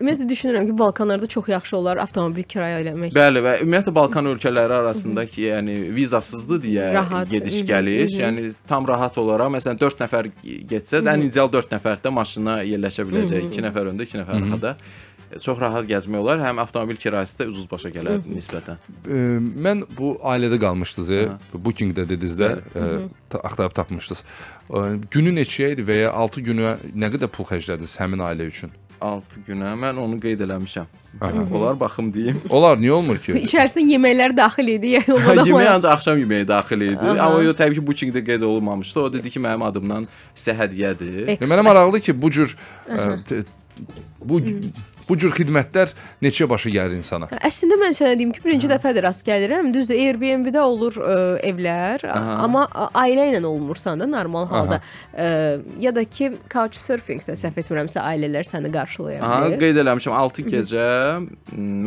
Ümumiyyətlə 0.00 0.26
düşünürəm 0.28 0.66
ki, 0.66 0.74
Balkanlarda 0.78 1.26
çox 1.26 1.48
yaxşı 1.48 1.76
olar 1.76 2.00
avtomobil 2.02 2.44
kirayə 2.48 2.78
eləmək. 2.82 3.12
Bəli 3.16 3.42
və 3.44 3.52
ümumiyyətlə 3.62 3.92
Balkan 3.94 4.28
ölkələri 4.32 4.76
arasındakı 4.80 5.44
yəni 5.44 5.74
vizasızdır 5.94 6.62
deyə 6.64 6.86
Rahat. 6.94 7.28
gediş 7.30 7.60
gəliş, 7.68 8.16
mhm. 8.16 8.22
yəni 8.22 8.54
tam 8.68 8.88
rahat 8.88 9.18
olaraq 9.20 9.52
məsələn 9.56 9.80
4 9.80 10.02
nəfər 10.04 10.30
getsəz, 10.72 11.08
ən 11.12 11.26
ideal 11.28 11.52
4 11.52 11.76
nəfərdə 11.76 12.12
maşına 12.16 12.56
yerləşə 12.70 13.06
biləcək. 13.08 13.50
2 13.52 13.66
nəfər 13.68 13.92
öndə, 13.92 14.08
2 14.08 14.22
nəfər 14.22 14.40
arxada. 14.40 14.74
Çox 15.38 15.60
rahat 15.62 15.86
gəzmək 15.86 16.18
olar. 16.18 16.40
Həm 16.42 16.58
avtomobil 16.58 16.98
kirayəsi 16.98 17.36
də 17.38 17.46
ucuz 17.52 17.68
başa 17.70 17.92
gələr 17.94 18.18
nisbətən. 18.26 18.80
Ə, 19.06 19.20
mən 19.66 19.84
bu 19.98 20.16
ailədə 20.26 20.58
qalmışdınız, 20.62 21.10
e. 21.14 21.20
Booking-də 21.54 22.08
dediniz 22.10 22.34
də, 22.40 22.48
ta- 23.30 23.42
axtarıb 23.46 23.74
tapmışdınız. 23.78 24.24
Ə, 24.70 24.84
Günü 25.14 25.36
neçəyə 25.38 25.76
idi 25.76 25.86
və 25.86 26.00
ya 26.04 26.10
6 26.18 26.42
günə 26.50 26.76
nə 26.94 27.12
qədər 27.14 27.30
pul 27.30 27.46
xərclədiniz 27.46 27.94
həmin 28.02 28.24
ailə 28.26 28.48
üçün? 28.50 28.72
6 29.00 29.44
günə 29.46 29.70
mən 29.80 29.96
onu 30.02 30.18
qeyd 30.20 30.42
eləmişəm. 30.44 30.88
Aha. 31.20 31.44
Olar 31.56 31.78
baxım 31.80 32.10
deyim. 32.14 32.36
Onlar 32.50 32.76
niyə 32.78 32.92
olmur 32.98 33.16
ki? 33.22 33.32
İçərisinə 33.46 33.86
yeməklər 33.94 34.34
daxil 34.36 34.68
idi 34.74 34.90
Ha, 34.98 35.04
yolda. 35.08 35.46
yemək 35.48 35.70
ancaq 35.76 35.94
axşam 35.94 36.18
yeməyi 36.20 36.46
daxil 36.48 36.84
idi. 36.90 36.98
Aha. 37.00 37.14
Amma 37.30 37.38
o 37.48 37.54
təbii 37.56 37.78
ki, 37.80 37.86
booking-də 37.86 38.20
qeyd 38.26 38.44
olunmamışdı. 38.46 39.00
O 39.00 39.12
dedi 39.12 39.30
ki, 39.32 39.40
mənim 39.40 39.64
adımdan 39.66 40.04
sizə 40.36 40.54
hədiyyədir. 40.60 41.16
Ya, 41.32 41.48
Mənə 41.48 41.64
maraqlıdır 41.70 42.04
ki, 42.10 42.14
bu 42.22 42.30
cür 42.30 42.52
ə, 42.90 43.08
t- 43.26 43.40
bu 44.20 44.40
bu 45.10 45.16
cür 45.18 45.32
xidmətlər 45.34 45.90
neçə 46.22 46.46
başa 46.50 46.70
gəlir 46.70 47.00
insana? 47.00 47.26
Əslində 47.42 47.78
mən 47.80 47.96
sənə 47.98 48.12
deyim 48.18 48.30
ki, 48.34 48.42
birinci 48.44 48.68
dəfədir 48.70 49.02
rast 49.08 49.24
gəlirəm. 49.26 49.72
Düzdür, 49.74 49.98
Airbnb-də 49.98 50.62
olur 50.62 50.98
ə, 51.02 51.16
evlər, 51.50 52.04
Aha. 52.06 52.36
amma 52.44 52.62
ailə 52.94 53.26
ilə 53.32 53.40
olmursan 53.48 53.98
da 54.02 54.06
normal 54.06 54.46
halda. 54.52 54.78
Ə, 55.10 55.26
ya 55.82 55.90
da 55.96 56.04
ki, 56.06 56.30
Couchsurfing-də 56.52 57.34
səhv 57.40 57.58
etmirəmsə 57.64 58.02
ailələr 58.04 58.46
səni 58.46 58.70
qarşılaya 58.74 59.24
Aha, 59.26 59.50
qeyd 59.60 59.82
eləmişəm 59.82 60.14
6 60.20 60.46
gecə 60.46 60.86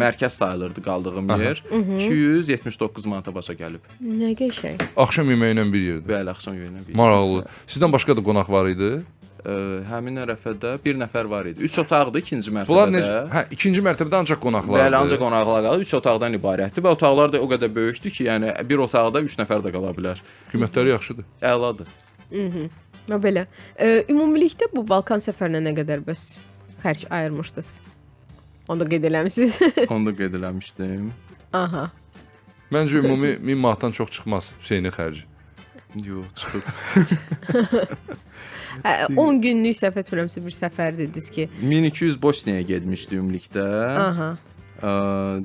mərkəz 0.04 0.42
sayılırdı 0.42 0.84
qaldığım 0.84 1.32
Aha. 1.32 1.42
yer. 1.48 1.64
279 1.72 3.08
manata 3.08 3.32
başa 3.36 3.56
gəlib. 3.56 3.88
Nə 4.04 4.34
qəşəng. 4.40 4.84
Axşam 5.00 5.32
yeməyi 5.32 5.56
ilə 5.56 5.68
bir 5.72 5.88
yerdə. 5.88 6.08
Bəli, 6.12 6.36
axşam 6.36 6.60
yeyinə 6.60 6.84
bir. 6.88 6.98
Maraqlı. 7.00 7.46
Sizdən 7.68 7.94
başqa 7.96 8.18
da 8.18 8.26
qonaq 8.26 8.52
var 8.52 8.68
idi? 8.72 8.98
Ə, 9.44 9.54
həmin 9.90 10.22
ərəfədə 10.24 10.70
bir 10.86 10.96
nəfər 11.02 11.28
var 11.28 11.50
idi. 11.52 11.66
3 11.68 11.82
otaqdı 11.84 12.22
ikinci 12.24 12.52
Bunlar 12.52 12.64
mərtəbədə. 12.88 12.94
necə? 12.96 13.18
Hə, 13.34 13.42
ikinci 13.52 13.82
mərtəbədə 13.84 14.20
ancaq 14.24 14.40
qonaqlar. 14.40 14.80
Bəli, 14.86 14.96
ancaq 15.02 15.20
qonaqlar 15.20 15.66
qalır. 15.66 15.82
3 15.84 15.94
otaqdan 16.00 16.38
ibarətdir 16.40 16.86
və 16.86 16.94
otaqlar 16.96 17.34
da 17.34 17.42
o 17.44 17.50
qədər 17.52 17.74
böyükdür 17.76 18.14
ki, 18.16 18.28
yəni 18.30 18.54
bir 18.70 18.84
otaqda 18.86 19.20
3 19.28 19.36
nəfər 19.42 19.66
də 19.66 19.74
qala 19.76 19.92
bilər. 19.98 20.22
qiymətləri 20.54 20.94
yaxşıdır. 20.96 21.26
Əladır. 21.52 21.88
Mhm. 22.32 22.70
Ha 23.10 23.18
belə. 23.20 23.44
Ə, 23.76 24.06
ümumilikdə 24.08 24.70
bu 24.72 24.86
Balkan 24.88 25.20
səfərinə 25.20 25.60
nə 25.60 25.76
qədər 25.76 26.06
bəs 26.08 26.38
xərc 26.86 27.04
ayırmışdınız? 27.12 27.74
Onu 28.72 28.80
da 28.80 28.88
qeyd 28.88 29.04
eləmisiniz. 29.12 29.60
Onu 29.92 30.08
da 30.08 30.16
qeyd 30.24 30.40
eləmişdim. 30.40 31.12
Aha. 31.52 31.90
Məncə 32.72 33.04
ümumi 33.04 33.36
1000 33.44 33.58
manatdan 33.60 33.92
çox 33.92 34.10
çıxmaz 34.16 34.54
Hüseynin 34.62 34.96
xərci. 34.96 35.28
Yox, 35.96 36.26
çıxıb. 36.36 36.64
Hə, 38.84 38.94
10 39.14 39.42
günlük 39.44 39.78
səhv 39.78 40.00
etmirəmsə 40.02 40.42
bir 40.46 40.56
səfər 40.56 40.98
dediniz 40.98 41.30
ki. 41.30 41.50
1200 41.62 42.18
Bosniyaya 42.22 42.66
getmişdi 42.74 43.20
ümumilikdə. 43.20 43.68
Aha. 44.08 44.30
Ə, 44.82 44.94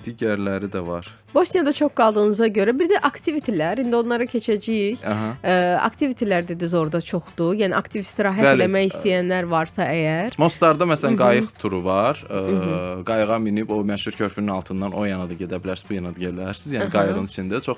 digərləri 0.07 0.71
də 0.73 0.81
var. 0.87 1.11
Bosniyada 1.35 1.73
çox 1.77 1.93
qaldığınıza 1.93 2.47
görə 2.49 2.73
bir 2.79 2.89
də 2.89 3.01
aktivitələr, 3.05 3.83
indi 3.83 3.97
onlara 3.97 4.25
keçəcəyik. 4.29 5.03
Ə, 5.05 5.57
aktivitələr 5.85 6.47
dediniz 6.49 6.75
orada 6.75 7.03
çoxdur. 7.05 7.53
Yəni 7.61 7.77
aktiv 7.77 8.07
istirahət 8.07 8.49
Bəli. 8.49 8.65
eləmək 8.65 8.95
istəyənlər 8.95 9.49
varsa 9.51 9.85
əgər. 9.93 10.39
Mostarda 10.41 10.89
məsələn 10.89 11.19
qayıq 11.21 11.53
turu 11.61 11.83
var. 11.85 12.25
Mhm. 12.29 13.05
qayığa 13.09 13.39
minib 13.45 13.71
o 13.71 13.83
məşhur 13.85 14.17
körpünün 14.17 14.49
altından 14.57 14.93
o 14.93 15.05
yana 15.05 15.29
da 15.29 15.35
gedə 15.35 15.61
bilərsiniz, 15.61 15.89
bu 15.91 15.99
yana 16.01 16.15
da 16.15 16.21
gedə 16.21 16.39
bilərsiniz. 16.41 16.79
Yəni 16.79 16.91
qayığın 16.97 17.29
içində 17.29 17.61
çox 17.65 17.77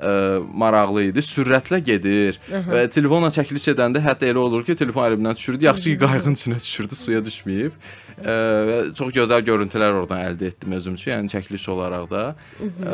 ə, 0.00 0.12
maraqlı 0.44 1.06
idi. 1.08 1.24
Sürətlə 1.24 1.80
gedir 1.84 2.38
Aha. 2.50 2.68
və 2.68 2.84
telefonla 2.92 3.32
çəkiliş 3.32 3.70
edəndə 3.74 4.04
hətta 4.04 4.28
elə 4.28 4.44
olur 4.44 4.64
ki, 4.66 4.76
telefon 4.76 5.08
əlimdən 5.08 5.40
düşürdü. 5.40 5.68
Yaxşı 5.70 5.94
ki, 5.94 5.98
qayığın 6.04 6.38
içinə 6.38 6.60
düşürdü, 6.60 7.00
suya 7.00 7.24
düşməyib. 7.24 7.76
Ə, 8.20 8.32
və 8.68 8.78
çox 8.98 9.12
gözəl 9.16 9.44
görüntülər 9.46 9.96
oradan 9.96 10.20
əldə 10.28 10.50
etdim 10.52 10.74
özüm 10.76 10.96
üçün, 10.98 11.12
yəni 11.14 11.32
çəkiliş 11.32 11.68
olaraq 11.72 12.10
da. 12.10 12.24
Ə, 12.60 12.89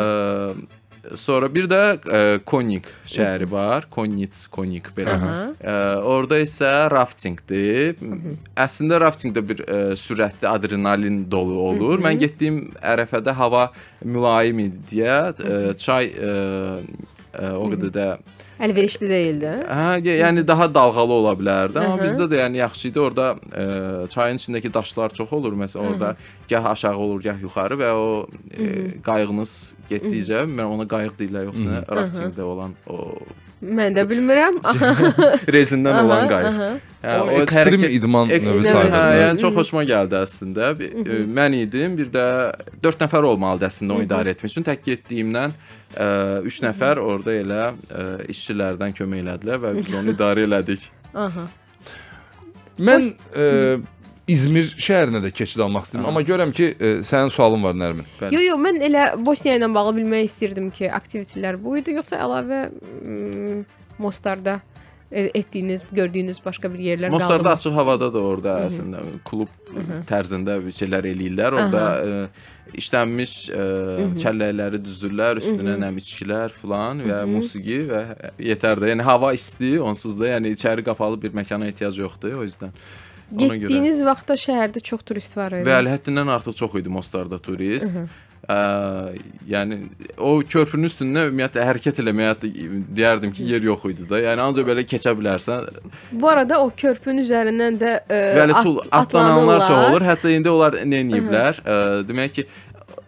Sonra 1.14 1.46
bir 1.54 1.68
də 1.70 1.80
ə, 2.02 2.20
Konik 2.42 2.88
şəhəri 3.06 3.46
var. 3.50 3.84
Konits, 3.94 4.46
Konik 4.50 4.88
belə. 4.96 5.14
Aha. 5.14 5.34
Ə, 5.54 5.74
orada 6.02 6.40
isə 6.42 6.70
raftingdir. 6.90 7.94
Əslində 8.58 8.98
raftinqdə 9.04 9.44
bir 9.46 9.62
ə, 9.62 9.78
sürətli 10.00 10.48
adrenalin 10.50 11.20
dolu 11.30 11.60
olur. 11.68 12.02
Mən 12.02 12.18
getdiyim 12.24 12.58
ərəfədə 12.82 13.36
hava 13.38 13.68
mülayim 14.02 14.64
idi 14.66 14.82
deyə 14.96 15.20
ə, 15.30 15.60
çay 15.78 16.10
ə, 16.10 16.34
ə, 17.36 17.52
o 17.60 17.68
qədər 17.74 17.92
də 17.94 18.08
Əlverişli 18.56 19.04
deyildi. 19.10 19.50
Hə, 19.68 19.98
yəni 20.16 20.40
daha 20.48 20.64
dalğalı 20.72 21.12
ola 21.12 21.32
bilərdi. 21.36 21.76
Amma 21.76 21.98
bizdə 22.00 22.24
də 22.30 22.38
yəni 22.40 22.62
yaxşı 22.62 22.88
idi. 22.88 23.00
Orada 23.04 23.26
ə, 23.52 23.64
çayın 24.08 24.40
içindəki 24.40 24.70
daşlar 24.72 25.12
çox 25.12 25.32
olur. 25.36 25.52
Məsələn, 25.60 25.90
orada 25.90 26.14
gah 26.48 26.70
aşağı 26.70 26.96
olur, 26.96 27.20
gah 27.20 27.42
yuxarı 27.42 27.76
və 27.82 27.90
o 27.92 28.06
ə, 28.24 28.56
Hı-hı. 28.56 29.02
qayığınız 29.04 29.52
getdikcə, 29.90 30.46
mən 30.48 30.72
ona 30.72 30.88
qayıq 30.88 31.18
deyirlər 31.20 31.44
yoxsa 31.50 31.68
Hı-hı. 31.74 31.98
raftinqdə 32.00 32.48
olan 32.48 32.72
o 32.88 33.02
Mən 33.66 33.92
də 33.96 34.02
bilmirəm. 34.08 34.56
rezindən 35.56 36.00
olan 36.04 36.26
qayıq. 36.32 36.58
Hə, 37.04 37.20
O 37.22 37.30
ekstrem 37.42 37.84
idman 37.90 38.28
növü 38.28 38.44
sayılır. 38.44 38.90
Hə, 38.92 39.04
Hı. 39.04 39.20
yəni 39.20 39.40
çox 39.44 39.54
xoşuma 39.60 39.84
gəldi 39.88 40.16
əslində. 40.24 40.72
Bir- 40.80 40.96
ə, 41.04 41.20
Mən 41.38 41.60
idim, 41.60 41.96
bir 42.00 42.08
də 42.12 42.26
4 42.82 43.04
nəfər 43.04 43.28
olmalıdı 43.36 43.68
əslində 43.68 43.98
onu 44.00 44.08
idarə 44.08 44.32
etmək 44.32 44.52
üçün. 44.52 44.64
Tək 44.66 44.80
getdiyimdən 44.88 45.54
3 45.94 46.62
nəfər 46.66 47.00
orada 47.00 47.34
elə 47.36 47.60
ə, 47.70 48.06
işçilərdən 48.32 48.94
kömək 48.96 49.22
elədilər 49.24 49.60
və 49.62 49.74
biz 49.78 49.92
onu 49.94 50.12
idarə 50.12 50.46
elədik. 50.48 50.88
Aha. 51.14 51.46
Mən 52.76 53.12
ə, 53.32 53.46
İzmir 54.26 54.72
şəhərinə 54.74 55.20
də 55.22 55.30
keçid 55.30 55.60
almaq 55.62 55.84
istəyirəm, 55.86 56.08
amma 56.10 56.22
görürəm 56.26 56.52
ki, 56.54 56.72
ə, 56.74 56.88
sənin 57.06 57.30
sualın 57.30 57.62
var 57.62 57.76
Nərmin. 57.78 58.08
Yo 58.34 58.40
yo 58.42 58.56
mən 58.58 58.80
elə 58.82 59.12
Bosniya 59.22 59.54
ilə 59.60 59.68
bağlı 59.74 59.94
bilmək 60.00 60.26
istirdim 60.26 60.72
ki, 60.74 60.88
aktivitelər 60.90 61.60
bu 61.62 61.76
idi 61.78 61.94
yoxsa 61.94 62.18
əlavə 62.24 62.64
mm, 62.72 63.60
Mostarda 64.02 64.58
e- 64.58 64.75
etdiyiniz, 65.12 65.84
gördüyünüz 65.92 66.40
başqa 66.44 66.72
bir 66.72 66.78
yerlər 66.78 67.10
Mostarda 67.10 67.36
qaldımı? 67.36 67.52
açıq 67.52 67.74
havada 67.78 68.08
da 68.14 68.22
orada 68.22 68.58
əslində 68.66 69.04
klub 69.24 69.52
tərzində 70.08 70.58
bir 70.64 70.74
şeylər 70.74 71.06
eləyirlər. 71.12 71.58
Orada 71.60 71.84
ə, 72.02 72.28
işlənmiş 72.74 73.34
ə, 73.54 73.66
kəlləkləri 74.18 74.82
düzürlər, 74.82 75.38
üstünə 75.42 75.76
nəm 75.84 76.00
içkilər 76.02 76.54
filan 76.58 77.04
və 77.06 77.22
musiqi 77.30 77.80
və 77.92 78.02
yetər 78.50 78.82
də. 78.82 78.90
Yəni 78.94 79.06
hava 79.06 79.32
isti, 79.38 79.76
onsuz 79.80 80.18
da 80.18 80.34
yəni 80.34 80.56
içəri 80.58 80.84
qapalı 80.86 81.22
bir 81.22 81.36
məkana 81.38 81.70
ehtiyac 81.70 82.02
yoxdur, 82.02 82.40
o 82.40 82.46
yüzdən. 82.46 82.74
Ona 83.34 83.56
görə. 83.56 83.66
Getdiyiniz 83.66 84.04
vaxtda 84.06 84.36
şəhərdə 84.38 84.82
çox 84.86 85.02
turist 85.06 85.34
var 85.38 85.54
idi. 85.56 85.66
Bəli, 85.66 85.90
həddindən 85.90 86.30
artıq 86.36 86.54
çox 86.60 86.76
idi 86.82 86.92
Mostarda 86.94 87.38
turist. 87.42 87.94
Ə, 88.46 88.56
yəni 89.50 89.76
o 90.22 90.36
körpünün 90.46 90.86
üstündə 90.86 91.24
ümumiyyətlə 91.26 91.64
hərəkət 91.66 91.96
eləməyə 91.98 92.36
deyərdim 92.44 93.32
ki, 93.34 93.46
yer 93.50 93.64
yox 93.66 93.88
idi 93.90 94.06
da. 94.06 94.20
Yəni 94.22 94.44
ancaq 94.44 94.68
belə 94.68 94.84
keçə 94.86 95.14
bilərsən. 95.18 95.66
Bu 96.12 96.30
arada 96.30 96.60
o 96.62 96.68
körpünün 96.70 97.24
üzərindən 97.24 97.80
də 97.80 97.96
e, 98.06 98.20
Bəli, 98.38 98.54
tul, 98.62 98.78
atlananlar 99.00 99.64
çox 99.66 99.88
olur. 99.88 100.06
Hətta 100.06 100.30
indi 100.30 100.52
onlar 100.52 100.78
nə 100.78 101.02
ediblər? 101.02 101.58
Demək 102.06 102.36
ki, 102.38 102.46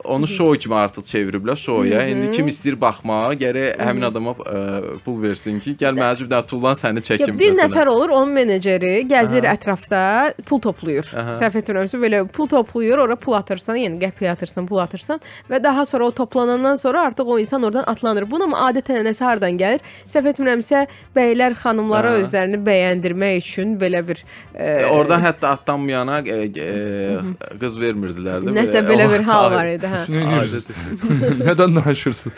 onu 0.05 0.27
şou 0.31 0.55
kimi 0.59 0.75
artıq 0.75 1.03
çeviriblər 1.03 1.57
şouya. 1.57 2.05
İndi 2.09 2.31
kim 2.37 2.49
istəyir 2.49 2.77
baxmağa, 2.81 3.35
gərək 3.41 3.81
həmin 3.83 4.07
adama 4.09 4.35
ə, 4.39 4.61
pul 5.05 5.17
versin 5.23 5.59
ki, 5.61 5.75
gəl 5.81 5.97
mənə 5.99 6.21
bir 6.23 6.31
dənə 6.31 6.47
tullan 6.47 6.79
səni 6.79 7.03
Ya 7.03 7.07
çəkim. 7.09 7.39
bir 7.39 7.53
məsələn. 7.53 7.59
nəfər 7.65 7.91
olur, 7.91 8.13
onun 8.15 8.33
meneceri 8.37 8.93
gəzir 9.11 9.45
Aha. 9.47 9.55
ətrafda, 9.57 10.03
pul 10.47 10.61
toplayır. 10.63 11.11
Səhv 11.41 11.59
etmirəmsə 11.63 11.99
belə 12.01 12.23
pul 12.29 12.47
toplayır, 12.47 12.99
ora 13.05 13.17
pul 13.17 13.35
atırsan, 13.41 13.77
yəni 13.83 13.99
qəpik 14.05 14.31
atırsan, 14.33 14.67
pul 14.71 14.79
atırsan 14.85 15.21
və 15.51 15.63
daha 15.65 15.85
sonra 15.87 16.07
o 16.07 16.11
toplanandan 16.11 16.77
sonra 16.77 17.03
artıq 17.11 17.27
o 17.27 17.39
insan 17.39 17.63
oradan 17.63 17.85
atlanır. 17.87 18.31
Bunu 18.31 18.45
amma 18.49 18.71
adətən 18.71 19.03
nəsə 19.07 19.25
hardan 19.25 19.59
gəlir? 19.59 19.83
Səhv 20.09 20.31
etmirəmsə 20.33 20.87
bəylər 21.17 21.59
xanımlara 21.59 22.15
Aha. 22.15 22.23
özlərini 22.23 22.63
bəyəndirmək 22.65 23.39
üçün 23.43 23.75
belə 23.81 24.05
bir 24.09 24.23
e, 24.55 24.87
Oradan 24.87 25.21
hətta 25.23 25.51
atlanmayana 25.59 26.21
e, 26.21 26.39
e, 26.55 27.19
qız 27.61 27.77
vermirdilər 27.81 28.47
də. 28.47 28.55
Nəsə 28.57 28.83
o 28.85 28.89
belə 28.89 29.09
bir 29.11 29.27
hal 29.29 29.51
var 29.53 29.67
idi, 29.75 29.88
hə. 29.93 30.01
Nə 30.13 30.23
edirsiniz? 30.39 30.65
Adət- 31.09 31.43
Nədən 31.49 31.77
danışırsınız? 31.79 32.35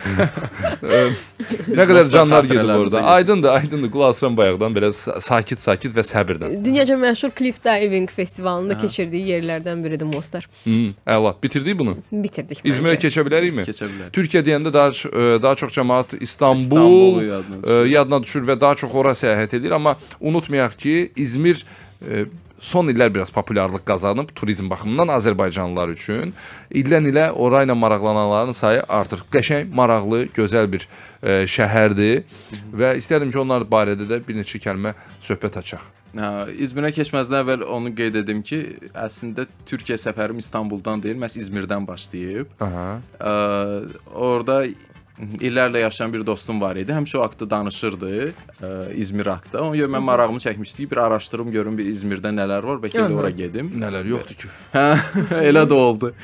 Nə 1.74 1.86
qədər 1.90 2.10
canlar 2.12 2.44
xatirələrimizə 2.46 2.78
orada. 2.84 3.02
Aydındır, 3.14 3.48
aydındır. 3.58 3.90
Qulaq 3.94 4.14
asıram 4.14 4.36
bayaqdan 4.36 4.74
belə 4.76 4.90
sa- 4.96 5.18
sakit-sakit 5.24 5.94
və 5.96 6.04
səbirlə. 6.06 6.50
Dünyaca 6.64 6.96
məşhur 7.00 7.32
Cliff 7.38 7.60
Diving 7.64 8.10
festivalında 8.10 8.78
keçirdiyi 8.78 9.26
yerlərdən 9.34 9.84
biridir 9.84 10.08
Mostar. 10.10 10.48
Hı, 10.64 10.76
əla. 11.06 11.34
Bitirdik 11.42 11.78
bunu. 11.78 11.96
Bitirdik. 12.12 12.62
İzmirə 12.64 12.96
keçə 13.00 13.24
bilərikmi? 13.26 13.66
Keçə 13.68 13.88
bilər. 13.90 14.10
Türkiyə 14.14 14.42
deyəndə 14.46 14.72
daha 14.74 14.90
ə, 14.90 15.42
daha 15.42 15.54
çox 15.60 15.72
cəmaət 15.78 16.16
İstanbul, 16.20 16.60
İstanbulu 16.62 17.24
yadına 17.24 17.62
ə, 17.62 17.80
yadına 17.94 18.22
düşür 18.26 18.46
və 18.50 18.60
daha 18.60 18.74
çox 18.84 18.94
ora 18.94 19.12
səyahət 19.18 19.56
edir, 19.60 19.70
amma 19.76 19.96
unutmayaq 20.20 20.76
ki, 20.78 20.96
İzmir 21.16 21.64
ə, 22.04 22.24
son 22.60 22.88
illər 22.92 23.12
biraz 23.14 23.30
populyarlıq 23.34 23.84
qazanıb 23.88 24.32
turizm 24.36 24.70
baxımından 24.70 25.14
Azərbaycanlılar 25.16 25.94
üçün. 25.94 26.34
İldən 26.70 27.08
ilə 27.10 27.30
ora 27.32 27.64
ilə 27.64 27.76
maraqlananların 27.76 28.56
sayı 28.56 28.82
artır. 28.88 29.24
Qəşəng, 29.32 29.72
maraqlı, 29.74 30.26
gözəl 30.36 30.68
bir 30.72 30.84
ə, 30.86 31.40
şəhərdir 31.48 32.22
və 32.76 32.94
istərdim 33.00 33.32
ki, 33.32 33.40
onlar 33.40 33.64
barədə 33.68 34.08
də 34.08 34.20
bir 34.26 34.38
neçə 34.40 34.60
kəlmə 34.62 34.94
söhbət 35.24 35.58
açaq. 35.62 35.88
Hə, 36.10 36.28
İzmirə 36.58 36.90
keçməzdən 36.90 37.44
əvvəl 37.44 37.64
onu 37.70 37.92
qeyd 37.94 38.16
edim 38.24 38.40
ki, 38.42 38.60
əslində 38.98 39.46
Türkiyə 39.68 39.98
səfərim 40.00 40.40
İstanbuldan 40.42 41.02
deyil, 41.02 41.20
məhz 41.22 41.38
İzmirdən 41.38 41.86
başlayıb. 41.86 42.50
Aha. 42.66 42.86
Ə, 43.20 43.34
orada 44.10 44.64
illərlə 45.40 45.84
yaşayan 45.84 46.12
bir 46.12 46.26
dostum 46.26 46.60
var 46.60 46.78
idi. 46.80 46.92
Həmişə 46.94 47.18
o 47.20 47.24
haqqda 47.24 47.48
danışırdı, 47.50 48.12
ə, 48.60 48.72
İzmir 49.00 49.32
haqqında. 49.32 49.62
Ona 49.68 49.78
görə 49.80 49.94
mən 49.96 50.06
marağımı 50.10 50.42
çəkmişdi 50.46 50.84
ki, 50.84 50.90
bir 50.90 51.02
araşdırım 51.06 51.50
görüm 51.54 51.78
bir 51.78 51.88
İzmirdə 51.92 52.34
nələr 52.34 52.66
var, 52.66 52.84
bəlkə 52.84 53.08
də 53.08 53.18
ora 53.22 53.30
gedim. 53.30 53.72
Nələr 53.80 54.08
yoxdur 54.14 54.38
ki? 54.44 54.52
Hə, 54.74 54.86
elə 55.50 55.66
də 55.68 55.76
oldu. 55.76 56.14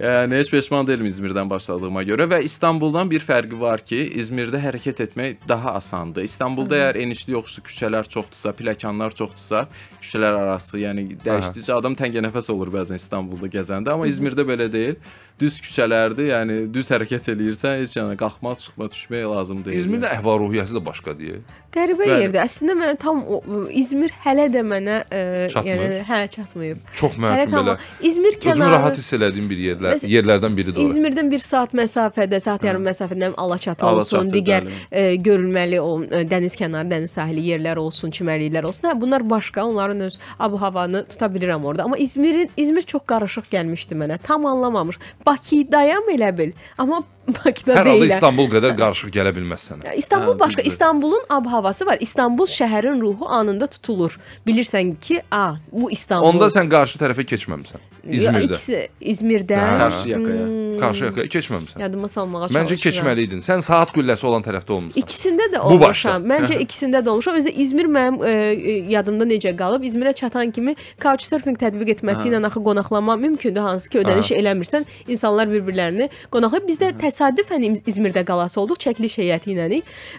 Yəni 0.00 0.38
heç 0.38 0.48
peşman 0.48 0.86
deyiləm 0.88 1.04
İzmirdən 1.10 1.50
başladığıma 1.50 2.00
görə 2.08 2.24
və 2.30 2.38
İstanbuldan 2.46 3.10
bir 3.10 3.20
fərqi 3.20 3.58
var 3.60 3.82
ki, 3.84 3.98
İzmirdə 4.22 4.56
hərəkət 4.62 5.02
etmək 5.04 5.42
daha 5.48 5.74
asandır. 5.76 6.24
İstanbulda 6.24 6.78
əgər 6.78 6.98
enişli 7.02 7.34
yoxuşlu 7.34 7.64
küçələr 7.68 8.08
çoxdursa, 8.14 8.54
pilləkənlər 8.56 9.12
çoxdursa, 9.18 9.66
küçələr 10.00 10.38
arası, 10.38 10.80
yəni 10.80 11.04
dəyişdikcə 11.26 11.76
adam 11.76 11.98
təngənəfəs 12.00 12.48
olur 12.54 12.72
bəzən 12.72 13.02
İstanbulda 13.02 13.52
gəzəndə, 13.52 13.92
amma 13.92 14.08
İzmirdə 14.08 14.48
belə 14.48 14.70
deyil. 14.72 14.96
Düz 15.40 15.56
küçələrdir, 15.64 16.28
yəni 16.30 16.56
düz 16.74 16.90
hərəkət 16.92 17.32
eləyirsən, 17.32 17.80
heç 17.82 17.96
yana 17.96 18.14
qalxmaq, 18.20 18.58
çıxma, 18.62 18.86
düşmək 18.92 19.24
lazım 19.32 19.64
deyil. 19.64 19.80
İzmirdə 19.80 20.12
əhval-ruhiyyəsi 20.18 20.76
də 20.76 20.82
başqa 20.86 21.16
deyə. 21.18 21.40
Qəribə 21.72 22.04
Bəli. 22.04 22.20
yerdir. 22.26 22.40
Əslində 22.42 22.74
mən 22.76 22.98
tam 23.00 23.22
o, 23.32 23.38
İzmir 23.72 24.12
hələ 24.26 24.44
də 24.52 24.60
mənə 24.60 24.96
e, 25.08 25.20
Çatmır. 25.48 25.70
yəni 25.70 26.00
hə 26.04 26.18
çatmayıb. 26.34 26.78
Çox 27.00 27.14
mənim 27.16 27.32
Hələ 27.32 27.46
üçün 27.46 27.54
tam 27.56 27.66
belə 27.70 27.76
İzmir 28.10 28.28
özümü 28.28 28.42
kənarı 28.44 28.74
rahat 28.74 28.98
hiss 29.00 29.12
elədiyim 29.16 29.46
bir 29.48 29.62
yerlər, 29.66 29.94
Məs- 29.96 30.04
yerlərdən 30.12 30.56
biridir. 30.58 30.82
İzmirdən 30.84 31.30
1 31.32 31.38
saat 31.46 31.72
məsafədə, 31.74 32.40
saat 32.44 32.66
yarım 32.68 32.84
məsafədə 32.86 33.32
Alaçatı 33.36 33.86
Alaçatı, 33.86 34.18
olsun, 34.20 34.30
digər 34.34 34.66
bəli. 34.68 34.72
e, 34.92 35.14
görülməli 35.16 35.80
o 35.80 35.94
e, 36.04 36.20
dəniz 36.28 36.58
kənarı, 36.60 36.90
dəniz 36.92 37.16
sahili 37.16 37.46
yerlər 37.54 37.80
olsun, 37.80 38.10
çimərliklər 38.12 38.68
olsun. 38.68 38.90
Hə, 38.90 39.00
bunlar 39.00 39.24
başqa, 39.30 39.64
onların 39.64 40.00
öz 40.10 40.18
ab-havanı 40.38 41.06
tuta 41.08 41.26
bilirəm 41.32 41.64
orada. 41.64 41.84
Amma 41.88 41.96
İzmirin 41.96 42.50
İzmir 42.56 42.82
çox 42.82 43.02
qarışıq 43.08 43.48
gəlmişdi 43.50 43.96
mənə. 43.96 44.18
Tam 44.22 44.44
anlamamış. 44.46 44.98
Bakıdayam 45.26 46.08
elə 46.14 46.30
bil, 46.38 46.52
amma 46.78 47.02
Bakıda 47.28 47.74
Hər 47.76 47.86
halda 47.86 47.92
deyiləm. 48.02 48.14
İstanbul 48.16 48.48
qədər 48.50 48.72
qarışıq 48.78 49.10
gələ 49.14 49.30
bilməz 49.36 49.62
sənə. 49.68 49.84
Ya, 49.86 49.92
İstanbul 49.94 50.34
Hə, 50.34 50.38
başqa. 50.40 50.62
İstanbulun 50.66 51.20
ab-havası 51.30 51.86
var. 51.86 51.96
İstanbul 52.00 52.46
şəhərin 52.50 53.00
ruhu 53.00 53.28
anında 53.28 53.66
tutulur. 53.66 54.18
Bilirsən 54.46 54.96
ki, 55.00 55.20
a, 55.30 55.54
bu 55.72 55.90
İstanbul. 55.90 56.26
Onda 56.32 56.48
sən 56.50 56.66
qarşı 56.72 56.98
tərəfə 56.98 57.22
keçməmisən. 57.30 57.78
Ya, 58.02 58.12
İzmirdə. 58.18 58.42
ikisi 58.44 58.88
İzmirdə. 59.00 59.54
Hə. 59.54 59.78
Qarşı 59.78 60.08
yaxaya. 60.08 60.46
Hmm, 60.48 60.80
Karşıyakaya 60.80 61.26
keçməmisən. 61.26 61.80
Yadıma 61.80 62.08
salmağa 62.08 62.46
Məncə 62.46 62.52
çalışıram. 62.52 62.82
keçməliydin. 62.86 63.44
Sən 63.46 63.62
saat 63.62 63.94
qülləsi 63.94 64.26
olan 64.26 64.42
tərəfdə 64.42 64.72
olmusan. 64.72 65.02
İkisində 65.02 65.46
də 65.52 65.60
Bu 65.62 65.78
başda. 65.80 66.16
olmuşam. 66.16 66.26
Məncə 66.32 66.58
ikisində 66.64 67.04
də 67.06 67.08
olmuşam. 67.08 67.34
Özü 67.38 67.48
də 67.48 67.52
İzmir 67.52 67.86
mənim 67.86 68.18
e, 68.26 68.30
e, 68.32 68.72
yadımda 68.96 69.24
necə 69.30 69.54
qalıb? 69.56 69.86
İzmirə 69.86 70.12
çatan 70.14 70.50
kimi 70.50 70.74
Couchsurfing 71.02 71.58
tətbiq 71.62 71.94
etməsi 71.94 72.28
ilə 72.32 72.42
axı 72.46 72.60
qonaqlama 72.64 73.16
mümkündür, 73.16 73.60
hansı 73.60 73.90
ki, 73.90 73.98
ödəniş 74.02 74.32
eləmirsən, 74.40 74.84
insanlar 75.08 75.46
bir-birlərini 75.52 76.08
qonaqlayır. 76.32 76.66
Biz 76.66 76.78
də 76.82 76.90
təsadüfən 77.12 77.62
İz- 77.68 77.82
İzmirdə 77.86 78.24
qalası 78.24 78.60
olduq 78.62 78.80
çəkiliş 78.80 79.18
heyəti 79.20 79.52
ilə 79.52 79.68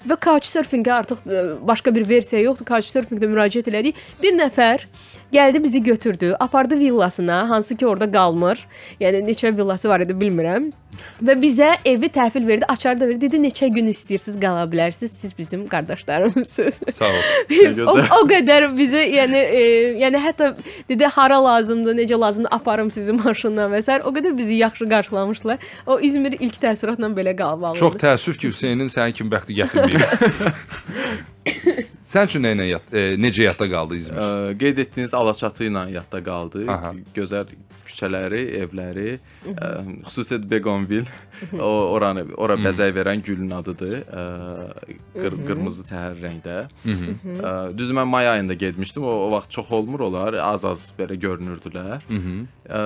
və 0.08 0.18
Couchsurfingə 0.22 0.92
artıq 0.94 1.26
e, 1.26 1.42
başqa 1.68 1.96
bir 1.96 2.06
versiya 2.10 2.42
yoxdur. 2.46 2.66
Couchsurfingdə 2.70 3.30
müraciət 3.32 3.70
elədik. 3.72 3.98
Bir 4.22 4.36
nəfər 4.38 4.86
gəldi 5.34 5.64
bizi 5.64 5.84
götürdü, 5.84 6.36
apardı 6.40 6.80
villasına, 6.80 7.50
hansı 7.50 7.78
ki 7.78 7.88
orada 7.88 8.12
qalmır. 8.12 8.68
Yəni 9.02 9.26
neçə 9.28 9.58
villası 9.58 9.90
var 9.90 10.06
idi 10.06 10.14
bilmirəm. 10.14 10.72
Və 11.24 11.34
bizə 11.42 11.72
evi 11.90 12.08
təhvil 12.14 12.48
verdi, 12.48 12.66
açarı 12.70 13.00
da 13.02 13.08
verdi. 13.10 13.22
Dedi 13.26 13.40
neçə 13.42 13.68
gün 13.74 13.88
istəyirsiniz 13.90 14.38
qala 14.42 14.64
bilərsiniz. 14.70 15.16
Siz 15.24 15.38
bizim 15.38 15.66
qardaşlarımızsınız. 15.68 16.80
Sağ 16.98 17.10
ol. 17.10 17.22
o, 17.94 17.96
o 18.20 18.22
qədər 18.30 18.70
bizə 18.78 19.02
yəni 19.10 19.42
e, 19.42 19.64
yəni 20.04 20.22
hətta 20.22 20.54
dedi 20.90 21.10
hara 21.18 21.44
lazımdır, 21.44 21.98
necə 21.98 22.20
lazımdır 22.20 22.54
aparım 22.60 22.92
sizi 22.92 23.14
maşınla 23.18 23.70
və 23.74 23.82
s. 23.82 24.00
o 24.04 24.14
qədər 24.14 24.38
bizi 24.38 24.60
yaxşı 24.62 24.90
qarşılamışdılar. 24.90 25.58
O 25.88 26.00
İzmir 26.00 26.38
ilk 26.40 26.62
təəssüratla 26.62 27.14
belə 27.18 27.36
qalıb 27.36 27.64
alındı. 27.64 27.80
Çox 27.80 28.00
təəssüf 28.04 28.38
ki, 28.38 28.54
Hüseynin 28.54 28.92
sənin 28.94 29.18
kimi 29.18 29.34
bəxti 29.34 29.62
gətirməyib. 29.64 30.02
Sən 32.14 32.28
üçün 32.30 32.44
nə 32.46 32.52
ilə 32.54 32.66
yat, 32.68 32.92
e, 32.94 33.16
necə 33.18 33.48
yadda 33.48 33.66
qaldı 33.72 33.98
İzmir? 33.98 34.20
Ə, 34.22 34.58
qeyd 34.62 34.82
etdiyiniz 34.84 35.16
Alaçatı 35.18 35.66
ilə 35.66 35.88
yadda 35.96 36.20
qaldı. 36.22 36.66
Aha. 36.70 36.92
Gözəl 37.16 37.50
küçələri, 37.88 38.44
evləri, 38.60 39.16
ə, 39.50 39.70
xüsusilə 40.06 40.46
Begonvil, 40.52 41.10
o 41.58 41.72
oranı 41.96 42.28
ora 42.38 42.60
bəzək 42.62 42.94
verən 43.00 43.24
gülün 43.26 43.50
adıdır. 43.58 43.96
Ə, 44.06 44.26
qır, 45.16 45.40
qırmızı 45.48 45.88
təhər 45.90 46.20
rəngdə. 46.22 46.58
Ə, 46.86 47.56
düz 47.82 47.96
mən 47.98 48.12
may 48.14 48.30
ayında 48.30 48.54
getmişdim. 48.62 49.04
O, 49.10 49.16
o 49.26 49.32
vaxt 49.34 49.50
çox 49.58 49.72
olmur 49.74 50.06
onlar, 50.12 50.38
az-az 50.52 50.92
belə 51.00 51.18
görünürdülər. 51.18 52.06
Ə, 52.70 52.84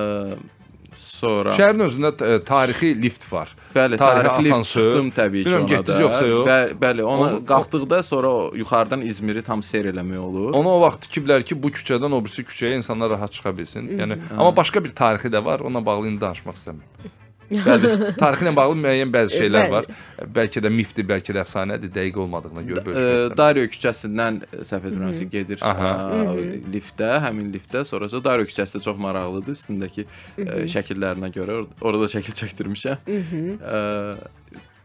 sonra 0.99 1.53
Şəhərin 1.57 1.83
özündə 1.87 2.11
e, 2.25 2.39
tarixi 2.43 2.89
lift 3.01 3.25
var. 3.33 3.49
Bəli, 3.75 3.97
Tarixi 3.97 4.23
tarixli 4.27 4.43
lift 4.43 4.53
asansör. 4.53 4.85
çıxdım 4.87 5.09
təbii 5.17 5.43
ki 5.43 5.49
Bilmirəm, 5.49 5.75
ona 5.77 5.87
da. 5.87 5.97
yoxsa 6.01 6.25
yox? 6.27 6.47
Bə, 6.47 6.57
bəli, 6.81 7.03
ona 7.03 7.27
Onu- 7.29 7.41
qalxdıqda 7.45 8.03
sonra 8.03 8.27
o 8.29 8.51
yuxarıdan 8.55 9.01
İzmiri 9.01 9.41
tam 9.43 9.63
seyr 9.63 9.85
eləmək 9.93 10.17
olur. 10.17 10.53
Onu 10.53 10.69
o 10.69 10.81
vaxt 10.81 11.05
tikiblər 11.07 11.43
ki, 11.43 11.57
bu 11.63 11.69
küçədən 11.69 12.11
o 12.13 12.23
birisi 12.25 12.43
küçəyə 12.43 12.75
insanlar 12.81 13.09
rahat 13.15 13.31
çıxa 13.31 13.57
bilsin. 13.57 13.87
Yəni 13.99 14.17
amma 14.37 14.55
başqa 14.55 14.83
bir 14.83 14.95
tarixi 14.95 15.27
də 15.29 15.43
var. 15.45 15.59
Onunla 15.59 15.85
bağlı 15.85 16.07
indi 16.07 16.21
danışmaq 16.21 16.55
istəmirəm. 16.55 17.15
Bəli, 17.47 17.91
tarixi 18.19 18.43
ilə 18.43 18.51
bağlı 18.57 18.75
müəyyən 18.81 19.11
bəzi 19.13 19.37
şeylər 19.39 19.63
Bəli. 19.63 19.71
var. 19.71 19.85
Bəlkə 20.35 20.63
də 20.65 20.71
mifdir, 20.73 21.05
bəlkə 21.07 21.35
də 21.35 21.43
əfsanədir, 21.45 21.91
dəqiq 21.95 22.17
olmadığına 22.25 22.63
görə 22.67 22.83
bölüşmək 22.87 23.13
istəmirəm. 23.13 23.37
Dario 23.39 23.69
küçəsindən 23.71 24.41
e, 24.49 24.59
səhv 24.67 24.89
etmirəmsə 24.89 25.29
gedir 25.31 25.63
Aha. 25.63 25.93
ə, 26.17 26.35
liftə, 26.73 27.13
həmin 27.23 27.53
liftə, 27.55 27.85
sonrası 27.87 28.19
Dario 28.25 28.49
küçəsi 28.49 28.77
də 28.77 28.83
çox 28.89 28.99
maraqlıdır. 29.05 29.55
Üstündəki 29.55 30.07
şəkillərinə 30.75 31.31
görə 31.37 31.61
or 31.61 31.71
orada 31.81 32.03
da 32.03 32.11
şəkil 32.17 32.35
çəkdirmişəm. 32.41 32.97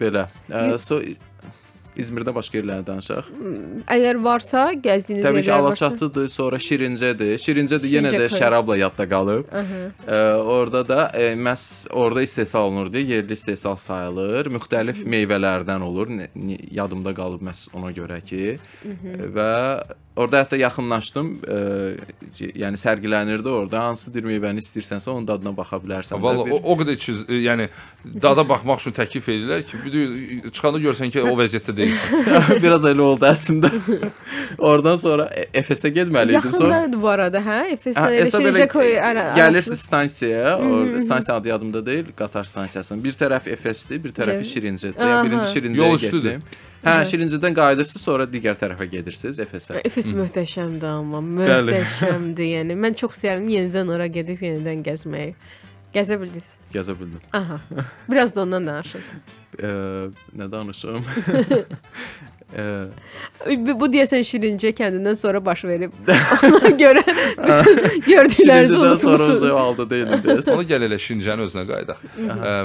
Belə. 0.01 0.27
So 0.83 1.03
İzmirdə 2.01 2.33
başqa 2.35 2.57
yerlərdə 2.59 2.87
danışaq. 2.87 3.27
Əgər 3.93 4.21
varsa 4.25 4.63
gəzdiyiniz 4.73 5.27
Təbii 5.27 5.45
ki, 5.45 5.51
yerlər. 5.51 5.67
Alaçatıdır, 5.69 6.29
sonra 6.33 6.57
Şirincədir. 6.63 7.35
Şirincədir 7.43 7.91
yenə 7.93 8.13
Şirincə 8.13 8.23
də 8.23 8.29
koy. 8.33 8.39
şərabla 8.41 8.77
yadda 8.81 9.07
qalıb. 9.11 9.51
Ə, 9.53 10.21
orada 10.55 10.83
da 10.89 11.01
e, 11.13 11.33
məhz 11.37 11.67
orada 11.93 12.25
istehsal 12.25 12.71
olunur 12.71 12.93
deyə 12.95 13.19
yerli 13.19 13.37
istehsal 13.37 13.77
sayılır. 13.77 14.49
Müxtəlif 14.57 15.05
meyvələrdən 15.05 15.85
olur. 15.85 16.15
Yadımda 16.73 17.13
qalıb 17.17 17.45
məhz 17.45 17.67
ona 17.77 17.93
görə 17.93 18.23
ki. 18.25 18.57
Və 19.37 19.53
orada 20.17 20.43
hətta 20.43 20.57
yaxınlaşdım. 20.61 21.29
E, 21.49 21.57
yəni 22.63 22.79
sərgilənirdi 22.81 23.49
orada. 23.49 23.81
Hansı 23.87 24.13
bir 24.15 24.25
meyvəni 24.29 24.61
istəyirsənsə 24.65 25.11
onun 25.11 25.27
dadına 25.29 25.53
baxa 25.57 25.77
bilərsən. 25.83 26.21
Valla 26.23 26.47
bir- 26.47 26.53
o, 26.53 26.61
o 26.73 26.77
qədər 26.81 26.97
çiz, 27.01 27.23
e, 27.29 27.39
yəni 27.47 27.69
dada 28.23 28.45
baxmaq 28.49 28.81
üçün 28.83 28.95
təklif 28.97 29.29
edirlər 29.33 29.63
ki, 29.69 29.81
bir 29.85 30.51
çıxanda 30.51 30.81
görsən 30.85 31.13
ki, 31.15 31.23
o 31.23 31.33
vəziyyətdə 31.41 31.77
deyilsən. 31.77 32.27
biraz 32.65 32.85
elə 32.91 33.01
oldu 33.07 33.27
əslində. 33.31 33.71
Oradan 34.59 34.97
sonra 35.01 35.29
E- 35.37 35.49
Efesə 35.63 35.89
getməliydim. 35.95 36.53
Sonra 36.53 36.75
Yaxındadır 36.83 37.03
bu 37.03 37.09
arada, 37.09 37.41
hə? 37.47 37.59
Efeslə 37.77 38.03
Hə, 38.07 38.11
elə 38.13 38.27
hesab 38.27 38.41
elə 38.41 38.53
Şirince 38.53 38.69
koy 38.73 38.99
ara. 39.01 39.25
Gəlirsiz 39.37 39.81
stansiyaya, 39.87 40.57
orada 40.59 41.01
stansiya 41.01 41.37
adı 41.37 41.49
yadımda 41.49 41.87
deyil, 41.87 42.13
qatar 42.17 42.45
stansiyasının. 42.45 43.05
Bir 43.05 43.13
tərəf 43.17 43.49
Efesdir, 43.53 44.03
bir 44.05 44.13
tərəfi. 44.17 44.45
Şirincədir. 44.53 44.99
Yəni 45.01 45.25
birinci 45.29 45.49
Şirincəyə 45.55 45.89
Yol 45.89 45.95
üstüdür. 46.01 46.41
Hə, 46.83 46.95
Şirincədən 47.07 47.55
qayıdırsınız, 47.55 48.03
sonra 48.03 48.25
digər 48.27 48.57
tərəfə 48.59 48.89
gedirsiniz 48.91 49.39
Efesə. 49.45 49.79
Efes 49.87 50.09
möhtəşəmdir 50.11 50.89
amma, 50.91 51.21
möhtəşəmdir. 51.23 52.49
yəni 52.57 52.75
mən 52.79 52.97
çox 52.99 53.15
istəyirəm 53.21 53.47
yenidən 53.53 53.93
ora 53.95 54.09
gedib 54.11 54.43
yenidən 54.43 54.83
gəzməyi. 54.89 55.37
Gəzə 55.95 56.19
bildiniz? 56.19 56.49
Gəzə 56.73 56.97
bildim. 56.99 57.21
Aha. 57.37 57.61
Biraz 58.11 58.35
da 58.35 58.43
ondan 58.43 58.67
danışın. 58.67 59.03
Ə, 59.61 59.71
nə 60.41 60.47
danışım? 60.53 61.05
Ə, 62.53 62.65
Bu, 63.79 63.87
deyəsən 63.93 64.25
Şirince 64.29 64.73
kəndindən 64.77 65.17
sonra 65.17 65.45
baş 65.45 65.65
verib. 65.69 65.95
Ona 66.49 66.73
görə 66.81 67.05
bütün 67.47 67.79
gördüklərinizi 68.09 68.75
Şirincədən 68.75 68.97
sonra 68.97 69.23
unutmusunuz. 69.23 69.43
o 69.53 69.59
halda 69.61 69.87
deyildim 69.91 70.25
deyəsən. 70.27 70.57
Ona 70.57 70.67
gəl 70.73 70.89
elə 70.89 70.99
Şincənin 71.07 71.47
özünə 71.47 71.65
qayıdaq. 71.71 72.03
Ə, 72.33 72.57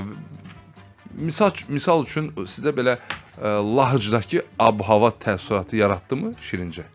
misal 1.28 1.52
misal 1.70 2.04
üçün 2.08 2.32
sizdə 2.46 2.74
belə 2.80 2.98
Lahıcdakı 3.44 4.44
ab-hava 4.60 5.12
təəssüratı 5.24 5.76
yaratdımı 5.76 6.34
Şirincə? 6.42 6.86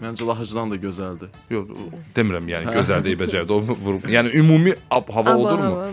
Məncə 0.00 0.26
Lahıcdan 0.26 0.70
da 0.72 0.76
gözəldir. 0.80 1.28
Yox, 1.52 1.68
demirəm 2.16 2.48
yəni 2.48 2.72
gözəl 2.72 3.04
deyib 3.04 3.20
becərdi. 3.20 3.52
O 3.52 3.60
vurub. 3.60 4.04
Yəni 4.08 4.32
ümumi 4.40 4.74
ab-hava 4.90 5.34
olurmu? 5.36 5.88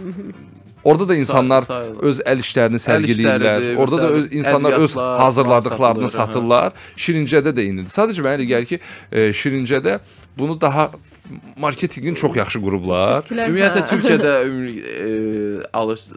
Orada 0.84 1.10
da 1.10 1.16
insanlar 1.16 1.62
Say- 1.62 1.84
sayılır. 1.84 2.04
öz 2.04 2.20
əl 2.20 2.40
işlərini 2.44 2.80
sərgiləyirlər. 2.80 3.76
Orada 3.76 3.98
da 3.98 4.08
öz 4.08 4.34
insanlar 4.34 4.74
öz 4.74 4.96
hazırladıqlarını 4.96 6.10
satılır, 6.10 6.28
satırlar. 6.32 6.74
Şirincədə 6.98 7.52
də 7.58 7.66
indidir. 7.68 7.92
Sadəcə 7.92 8.24
mənə 8.24 8.38
elə 8.40 8.48
gəlir 8.52 8.66
ki, 8.66 8.80
e, 9.12 9.20
Şirincədə 9.36 10.00
bunu 10.38 10.62
daha 10.62 10.92
marketinqin 11.58 12.16
çox 12.16 12.36
yaxşı 12.36 12.62
qurublar. 12.64 13.28
Ümumiyyətlə 13.32 13.84
hə. 13.84 13.88
Türkiyədə 13.92 14.34
e, 15.08 15.68
alış 15.74 16.08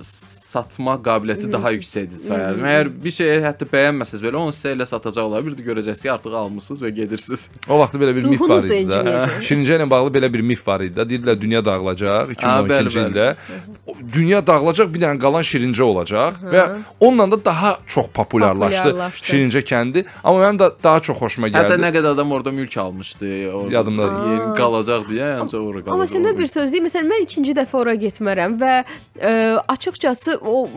satma 0.51 0.97
qabiliyyəti 1.07 1.51
daha 1.53 1.71
yüksəkdir 1.77 2.21
sayarım. 2.25 2.65
Əgər 2.71 2.89
bir 3.05 3.15
şeyi 3.15 3.37
hətta 3.45 3.69
bəyənməsəz 3.71 4.23
belə 4.25 4.41
onu 4.41 4.55
sizə 4.57 4.73
elə 4.75 4.87
satacaqlar. 4.91 5.45
Bir 5.47 5.55
də 5.59 5.67
görəcəksiniz 5.69 6.03
ki, 6.03 6.11
artıq 6.17 6.35
almısınız 6.43 6.83
və 6.83 6.91
gedirsiniz. 6.97 7.45
O 7.69 7.79
vaxt 7.79 7.99
belə 8.03 8.15
bir 8.17 8.27
mif 8.27 8.43
var 8.43 8.65
idi 8.67 8.81
də. 8.91 9.19
Şirincə 9.47 9.77
ilə 9.79 9.87
bağlı 9.91 10.15
belə 10.19 10.33
bir 10.35 10.43
mif 10.53 10.67
var 10.67 10.83
idi 10.87 10.97
də. 10.99 11.07
Deyirlər 11.13 11.39
dünya 11.41 11.63
dağılacaq 11.65 12.35
2012-ci 12.35 12.73
bəli, 12.73 12.95
bəli. 12.97 13.07
ildə. 13.07 13.29
Dünya 14.13 14.39
dağılacaq, 14.47 14.91
bir 14.93 15.01
dənə 15.03 15.19
qalan 15.19 15.43
Şirincə 15.43 15.83
olacaq 15.83 16.37
və 16.53 16.63
onunla 17.01 17.31
da 17.33 17.45
daha 17.45 17.71
çox 17.87 18.07
populyarlaşdı 18.15 18.77
Populyarlaşdı. 18.91 19.27
Şirincə 19.27 19.63
kəndi. 19.67 20.03
Amma 20.25 20.45
mənim 20.45 20.59
də 20.61 20.69
daha 20.85 21.01
çox 21.01 21.17
xoşuma 21.19 21.49
Hətta 21.49 21.75
gəldi. 21.75 21.83
nə 21.83 21.91
qədər 21.97 22.13
adam 22.13 22.33
orada 22.33 22.53
mülk 22.55 22.77
almışdı. 22.77 23.31
Orada 23.53 23.75
Yadımdadır. 23.75 24.29
Yeni 24.31 24.59
qalacaq 24.59 25.09
deyə, 25.09 25.31
yəni 25.41 25.57
ora 25.57 25.81
qalacaq. 25.81 25.93
Amma 25.97 26.07
səndə 26.13 26.35
bir 26.39 26.47
söz 26.53 26.73
deyim, 26.73 26.87
məsələn 26.87 27.09
mən 27.11 27.25
ikinci 27.25 27.55
dəfə 27.57 27.79
ora 27.81 27.95
getmərəm 28.05 28.59
və 28.61 28.75
ə, 28.85 29.33
açıqcası 29.75 30.37
o 30.45 30.69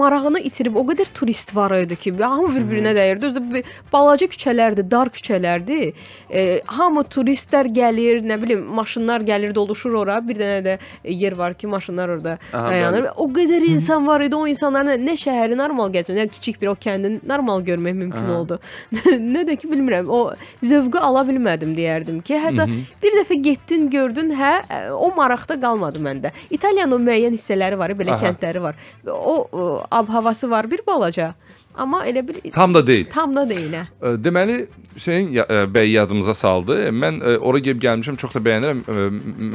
marağını 0.00 0.42
itirib 0.50 0.76
o 0.76 0.84
qədər 0.90 1.14
turist 1.14 1.54
var 1.56 1.76
idi 1.78 1.96
ki, 1.96 2.12
hamı 2.18 2.50
bir-birinə 2.58 2.92
dəyirdi. 2.98 3.30
Özü 3.30 3.40
də 3.40 3.54
bir 3.54 3.72
balaca 3.92 4.26
küçələrdir, 4.26 4.90
dar 4.90 5.08
küçələrdir. 5.08 5.94
Ə, 6.28 6.44
hamı 6.66 7.06
turistlər 7.08 7.70
gəlir, 7.72 8.20
nə 8.26 8.36
bilim, 8.42 8.66
maşınlar 8.74 9.24
gəlir, 9.24 9.54
doluşur 9.54 9.96
ora. 10.02 10.20
Bir 10.28 10.36
dənə 10.42 10.60
də 10.66 10.78
yer 11.08 11.38
var 11.38 11.54
ki, 11.54 11.70
maşınlar 11.70 12.18
orada 12.18 12.38
Aha, 12.52 12.70
dayanır. 12.70 13.02
bəli. 13.04 13.12
O 13.16 13.26
qədər 13.36 13.66
insan 13.70 14.06
var 14.06 14.20
idi, 14.24 14.36
o 14.36 14.46
insanların 14.50 15.04
nə 15.06 15.14
şəhəri 15.20 15.56
normal 15.58 15.90
gəzmək, 15.94 16.16
nə 16.18 16.26
kiçik 16.34 16.60
bir 16.62 16.72
o 16.72 16.74
kəndin 16.74 17.20
normal 17.28 17.62
görmək 17.66 17.94
mümkün 18.00 18.24
Aha. 18.30 18.38
oldu. 18.38 18.58
nə 19.34 19.44
də 19.48 19.56
ki, 19.60 19.68
bilmirəm, 19.70 20.08
o 20.08 20.32
zövqü 20.62 20.98
ala 20.98 21.22
bilmədim 21.28 21.76
deyərdim 21.78 22.22
ki, 22.26 22.38
hətta 22.46 22.66
bir 23.02 23.18
dəfə 23.20 23.40
getdin, 23.42 23.88
gördün, 23.90 24.34
hə, 24.40 24.54
o 24.96 25.12
maraqda 25.16 25.60
qalmadı 25.60 26.02
məndə. 26.02 26.32
İtaliyanın 26.50 27.06
müəyyən 27.06 27.36
hissələri 27.38 27.78
var, 27.78 27.90
belə 27.98 28.16
Aha. 28.16 28.24
kəndləri 28.26 28.62
var. 28.62 28.76
O, 29.06 29.36
o 29.52 29.70
ab 29.90 30.08
havası 30.12 30.50
var 30.50 30.70
bir 30.70 30.80
balaca. 30.86 31.34
Amma 31.80 32.00
elə 32.04 32.24
bil 32.26 32.50
Tam 32.50 32.74
da 32.74 32.80
deyil. 32.86 33.04
tam 33.12 33.30
da 33.36 33.44
deyil. 33.48 33.72
hə. 33.72 33.84
Deməli 34.24 34.66
Hüseyn 34.96 35.28
bəy 35.70 35.92
yadımıza 35.94 36.34
saldı. 36.34 36.74
Mən 36.90 37.20
ora 37.38 37.58
gəlib 37.62 37.78
gəlmişəm, 37.84 38.16
çox 38.18 38.34
da 38.34 38.40
bəyənirəm. 38.42 38.80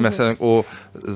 Məsələn 0.05 0.37
o 0.39 0.63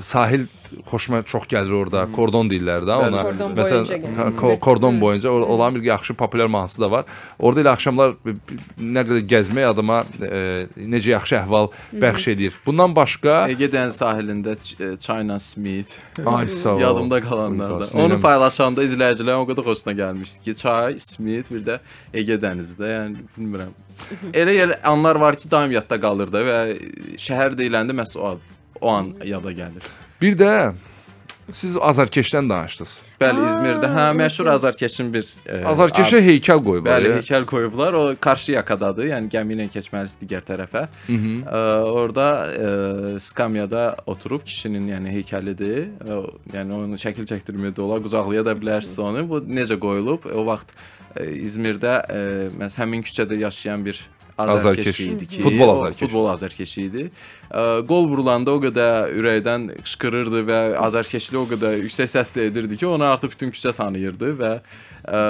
sahil 0.00 0.44
xoşuma 0.90 1.22
çox 1.22 1.44
gəlir 1.50 1.72
orada. 1.74 2.06
Kordon 2.14 2.48
deyirlər 2.50 2.84
də 2.88 2.96
ona. 3.08 3.22
Kordon 3.28 3.54
Məsələn 3.56 4.36
ko- 4.38 4.58
kordon 4.60 5.00
boyunca 5.00 5.28
or- 5.28 5.46
olan 5.46 5.74
bir 5.74 5.82
yaxşı 5.82 6.14
populyar 6.14 6.46
mahnısı 6.46 6.80
da 6.80 6.90
var. 6.90 7.04
Orada 7.38 7.60
elə 7.64 7.72
axşamlar 7.74 8.14
nə 8.80 9.02
qədər 9.06 9.24
gəzmək 9.32 9.66
adama 9.70 10.04
e, 10.22 10.66
necə 10.76 11.10
yaxşı 11.16 11.36
əhval 11.42 11.70
bəxş 11.92 12.30
edir. 12.32 12.54
Bundan 12.66 12.96
başqa 12.96 13.48
Ege 13.50 13.66
dəniz 13.72 13.98
sahilində 14.00 14.56
e, 14.56 14.96
China 14.98 15.38
Smith. 15.38 15.98
Ay 16.26 16.48
sağ 16.48 16.74
ol. 16.74 16.80
Yadımda 16.80 17.20
qalanlardan. 17.20 17.94
Onu 18.00 18.20
paylaşanda 18.20 18.84
izləyicilərin 18.84 19.42
o 19.42 19.46
qədər 19.50 19.64
xoşuna 19.70 19.94
gəlmişdi 20.02 20.42
ki, 20.44 20.54
çay, 20.54 20.96
Smith, 20.98 21.50
bir 21.52 21.62
də 21.66 21.78
Ege 22.14 22.36
dənizdə, 22.40 22.90
yəni 22.96 23.24
bilmirəm. 23.38 23.72
Elə 24.32 24.52
elə 24.64 24.76
anlar 24.84 25.16
var 25.20 25.36
ki, 25.36 25.50
daim 25.50 25.72
yadda 25.74 25.98
qalır 26.00 26.30
da 26.32 26.40
və 26.46 26.58
şəhər 27.20 27.52
deyiləndə 27.58 27.92
məhz 27.98 28.14
o, 28.16 28.30
o 28.80 28.88
an 28.88 29.10
yada 29.24 29.52
gəlir. 29.52 29.84
Bir 30.20 30.36
də 30.38 30.54
siz 31.52 31.76
Azarkeşdən 31.76 32.48
danışdınız. 32.50 32.92
Bəli, 33.20 33.42
İzmirdə 33.48 33.88
hə 33.90 34.04
məşhur 34.16 34.48
Azarkeşin 34.52 35.10
bir 35.12 35.26
e, 35.44 35.58
Azarkeşə 35.68 36.20
heykəl 36.24 36.62
qoyublar. 36.64 36.94
Bəli, 36.94 37.10
ya. 37.10 37.16
heykəl 37.18 37.46
qoyublar. 37.50 37.96
O 37.98 38.04
qarşı 38.20 38.54
yakadadır. 38.54 39.10
Yəni 39.10 39.30
gəmi 39.32 39.56
ilə 39.56 39.66
keçməlisən 39.74 40.22
digər 40.22 40.46
tərəfə. 40.46 40.86
Hı 41.08 41.16
-hı. 41.16 41.34
Ə, 41.42 41.60
orada 41.90 42.28
ə, 42.46 43.18
skamyada 43.20 43.96
oturub 44.06 44.44
kişinin 44.44 44.88
yəni 44.94 45.12
heykəlidir. 45.16 45.90
Ə, 46.00 46.22
yəni 46.54 46.78
onu 46.78 47.00
şəkil 47.00 47.28
çəkdirməyə 47.32 47.74
də 47.76 47.82
olar, 47.82 48.00
qucaqlaya 48.06 48.44
da 48.44 48.56
bilərsiniz 48.56 49.02
onu. 49.08 49.28
Bu 49.28 49.42
necə 49.60 49.78
qoyulub? 49.78 50.30
O 50.32 50.46
vaxt 50.46 50.72
ə, 51.16 51.26
İzmirdə 51.26 51.98
ə, 52.00 52.24
məs 52.62 52.78
həmin 52.80 53.02
küçədə 53.02 53.36
yaşayan 53.36 53.84
bir 53.84 54.00
Azarkeşi 54.48 55.04
idi 55.04 55.26
ki, 55.28 55.42
Futbol 55.42 55.68
o 55.68 55.72
azarkeşi. 55.72 56.04
Futbol 56.04 56.26
azarkeşi 56.26 56.82
idi. 56.82 57.10
Qol 57.88 58.08
vurulanda 58.08 58.50
o 58.56 58.60
qədər 58.62 59.14
ürəkdən 59.20 59.70
qışqırırdı 59.84 60.44
və 60.50 60.60
azarkeşli 60.88 61.38
o 61.38 61.46
qədər 61.50 61.80
yüksək 61.84 62.12
səslə 62.16 62.50
edirdi 62.50 62.76
ki, 62.76 62.86
onu 62.86 63.04
artıq 63.04 63.36
bütün 63.36 63.50
küçə 63.56 63.74
tanıyırdı 63.76 64.36
və 64.40 64.52
ə, 65.04 65.24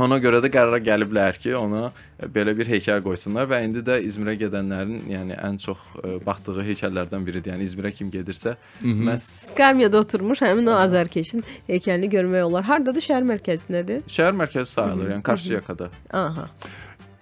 Ona 0.00 0.16
görə 0.22 0.38
də 0.40 0.48
qərara 0.48 0.78
gəliblər 0.80 1.36
ki, 1.42 1.50
ona 1.58 1.90
belə 2.32 2.54
bir 2.56 2.68
heykəl 2.70 3.02
qoysunlar 3.04 3.48
və 3.50 3.58
indi 3.66 3.82
də 3.84 3.98
İzmirə 4.06 4.36
gedənlərin, 4.38 5.02
yəni 5.10 5.36
ən 5.36 5.58
çox 5.60 5.82
ə, 5.98 6.14
baxdığı 6.24 6.62
heykəllərdən 6.70 7.26
biridir. 7.26 7.52
Yəni 7.52 7.66
İzmirə 7.68 7.90
kim 7.92 8.08
gedirsə, 8.12 8.54
məhz 8.80 9.26
Skamyada 9.50 10.00
oturmuş 10.00 10.40
həmin 10.46 10.70
o 10.70 10.78
Azarkeşin 10.78 11.44
heykəlini 11.68 12.08
görmək 12.14 12.46
olar. 12.46 12.64
Hardadır? 12.70 13.04
Şəhər 13.10 13.26
mərkəzindədir. 13.34 14.06
şəhər 14.08 14.38
mərkəzi 14.40 14.72
sayılır, 14.72 15.10
yəni 15.16 15.26
Qarşıyakada. 15.26 15.90
Aha. 16.22 16.48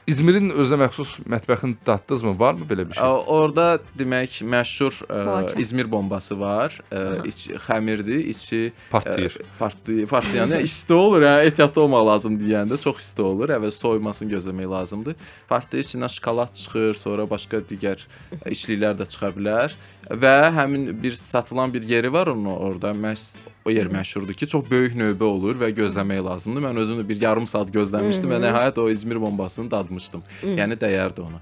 İzmirin 0.09 0.49
özünə 0.57 0.79
məxsus 0.87 1.11
mətbəxini 1.29 1.77
dadınızmı? 1.87 2.33
Varmı 2.41 2.65
belə 2.71 2.87
bir 2.89 2.97
şey? 2.97 3.05
Ə, 3.05 3.25
Orada 3.29 3.67
demək 3.99 4.39
məşhur 4.49 4.95
ə. 5.13 5.25
İzmir 5.61 5.91
bombası 5.93 6.39
var. 6.41 6.79
Ə, 6.89 7.03
İç 7.29 7.43
xəmirdir, 7.67 8.23
içi 8.33 8.61
Partlayır. 8.91 9.37
ə, 9.37 9.45
partlayır, 9.59 10.07
partlayan. 10.09 10.55
Yəni 10.57 10.65
isti 10.65 10.95
olur, 10.97 11.27
yəni 11.27 11.51
ehtiyatlı 11.51 11.83
olmaq 11.85 12.07
lazım 12.09 12.39
deyəndə 12.41 12.81
çox 12.81 13.03
isti 13.05 13.23
olur. 13.23 13.53
Əvvəl 13.59 13.75
soyumasını 13.77 14.33
gözləmək 14.33 14.71
lazımdır. 14.73 15.19
Partlayır, 15.51 15.85
içindən 15.85 16.15
şokolad 16.17 16.55
çıxır, 16.57 16.95
sonra 17.05 17.29
başqa 17.31 17.61
digər 17.69 18.07
içliklər 18.49 18.97
də 19.03 19.09
çıxa 19.13 19.35
bilər 19.37 19.77
və 20.09 20.35
həmin 20.57 20.89
bir 21.03 21.13
satılan 21.21 21.75
bir 21.75 21.83
yeri 21.85 22.13
var 22.13 22.33
onun 22.33 22.55
orada. 22.57 22.95
Məhz 22.97 23.35
o 23.69 23.73
yer 23.75 23.91
məşhurdur 23.93 24.35
ki, 24.35 24.49
çox 24.49 24.65
böyük 24.71 24.97
növbə 24.97 25.29
olur 25.29 25.59
və 25.61 25.69
gözləmək 25.77 26.23
lazımdır. 26.25 26.65
Mən 26.65 26.81
özüm 26.83 27.03
də 27.03 27.09
bir 27.09 27.21
yarım 27.23 27.47
saat 27.47 27.69
gözləmişdim 27.75 28.33
və 28.33 28.39
Mhm. 28.41 28.47
nəhayət 28.49 28.81
o 28.81 28.89
İzmir 28.91 29.21
bombasını 29.21 29.71
dadmışdım. 29.71 30.23
Yəni 30.57 30.79
dəyərdi 30.81 31.21
ona. 31.27 31.41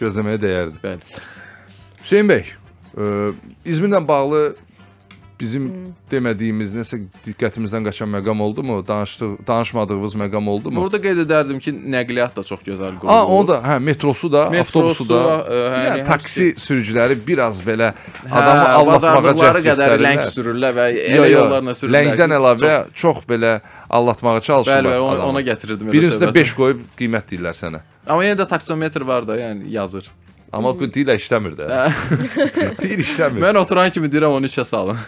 Gözləməyə 0.00 0.40
dəyərdi. 0.42 0.82
Bəli. 0.82 1.00
Hüseyn 2.02 2.26
bəy, 2.28 2.44
ə, 2.98 3.34
İzmirlə 3.64 4.00
bağlı 4.08 4.40
bizim 5.40 5.68
demədiyimiz 6.12 6.72
nəsə 6.76 6.98
diqqətimizdən 7.26 7.84
qaçan 7.88 8.10
məqam 8.12 8.40
oldumu? 8.44 8.78
Danışdıq, 8.86 9.34
danışmadığımız 9.48 10.14
məqam 10.22 10.48
oldumu? 10.52 10.80
Burada 10.82 11.00
qeyd 11.02 11.22
edərdim 11.24 11.58
ki, 11.62 11.74
nəqliyyat 11.94 12.36
da 12.36 12.44
çox 12.46 12.62
gözəl 12.66 12.96
qurulub. 13.00 13.12
A, 13.12 13.26
onu 13.26 13.48
da, 13.48 13.58
hə, 13.66 13.78
metrosu 13.82 14.30
da, 14.32 14.44
Metrosu, 14.52 14.92
avtobusu 14.92 15.08
da. 15.10 15.20
ə, 15.22 15.60
yəni 15.62 15.82
yəni 15.88 16.02
hər 16.02 16.08
taksi 16.12 16.48
sürücüləri 16.62 17.18
biraz 17.26 17.62
belə 17.66 17.92
Hə, 18.22 18.30
adamı 18.30 18.66
aldatmağa 18.78 19.34
cəhd 19.42 19.60
qədər 19.68 19.96
ləng 20.06 20.24
sürürlər 20.36 20.76
və 20.78 20.88
elə 20.92 21.20
yo, 21.20 21.40
yollarla 21.40 21.76
sürürlər. 21.78 22.08
Ləngdən 22.08 22.36
əlavə 22.38 22.74
çox 23.04 23.22
belə 23.28 23.56
aldatmağa 23.92 24.40
çalışırlar. 24.40 24.84
Bəli, 24.84 24.94
bəli, 24.94 25.06
ona, 25.10 25.28
ona 25.28 25.44
gətirirdim 25.46 25.92
Birinizdə 25.92 26.26
söhbəti. 26.28 26.46
5 26.46 26.56
qoyub 26.60 26.84
qiymət 26.98 27.32
deyirlər 27.32 27.58
sənə. 27.58 27.82
Amma 28.06 28.24
yenə 28.24 28.40
də 28.40 28.48
taksometr 28.50 29.04
var 29.06 29.26
da, 29.28 29.36
yəni 29.38 29.68
yazır. 29.74 30.08
Amma 30.52 30.74
bu 30.76 30.84
deyirlər 30.92 31.16
işləmir 31.20 31.54
də. 31.56 31.68
Deyir 32.82 33.00
işləmir. 33.06 33.40
Mən 33.40 33.58
oturan 33.62 33.88
kimi 33.94 34.10
deyirəm 34.12 34.34
onu 34.36 34.50
işə 34.50 34.64
salın. 34.68 34.98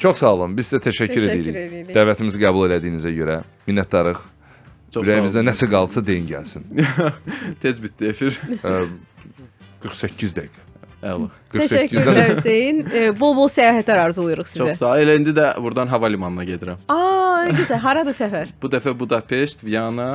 Çox 0.00 0.20
sağ 0.20 0.32
olun. 0.36 0.56
Biz 0.56 0.68
sizə 0.72 0.80
təşəkkür, 0.84 1.16
Təşəkkür 1.16 1.30
edirik. 1.30 1.56
edirik. 1.62 1.94
Dəvətimizi 1.96 2.40
qəbul 2.40 2.68
elədiyinizə 2.68 3.12
görə. 3.16 3.38
Minnətdarıq. 3.68 4.20
Çox 4.92 5.04
sağ 5.04 5.08
Ürəyimizdə 5.08 5.44
nəsə 5.48 5.68
qalsa 5.72 6.02
deyin 6.06 6.28
gəlsin. 6.28 6.64
Tez 7.62 7.80
bitdi 7.82 8.08
efir. 8.12 8.36
Ə, 8.60 8.76
48 9.84 10.36
dəqiqə. 10.36 10.66
Əla. 11.00 11.30
48-dən 11.50 11.64
Təşəkkürlər 11.66 12.30
Hüseyn. 12.36 12.84
E, 12.94 13.04
Bol-bol 13.20 13.50
səyahətlər 13.50 14.04
arzulayırıq 14.06 14.50
sizə. 14.50 14.62
Çox 14.64 14.78
sağ 14.82 14.92
ol. 14.94 15.02
Elə 15.04 15.18
indi 15.20 15.34
də 15.36 15.50
buradan 15.62 15.90
hava 15.90 16.10
limanına 16.12 16.46
gedirəm. 16.52 16.78
Aa, 16.88 17.48
nə 17.48 17.56
gözəl. 17.58 17.82
Haradır 17.86 18.16
səfər? 18.16 18.54
Bu 18.62 18.70
dəfə 18.70 18.94
Budapeşt, 19.00 19.64
Viyana, 19.66 20.10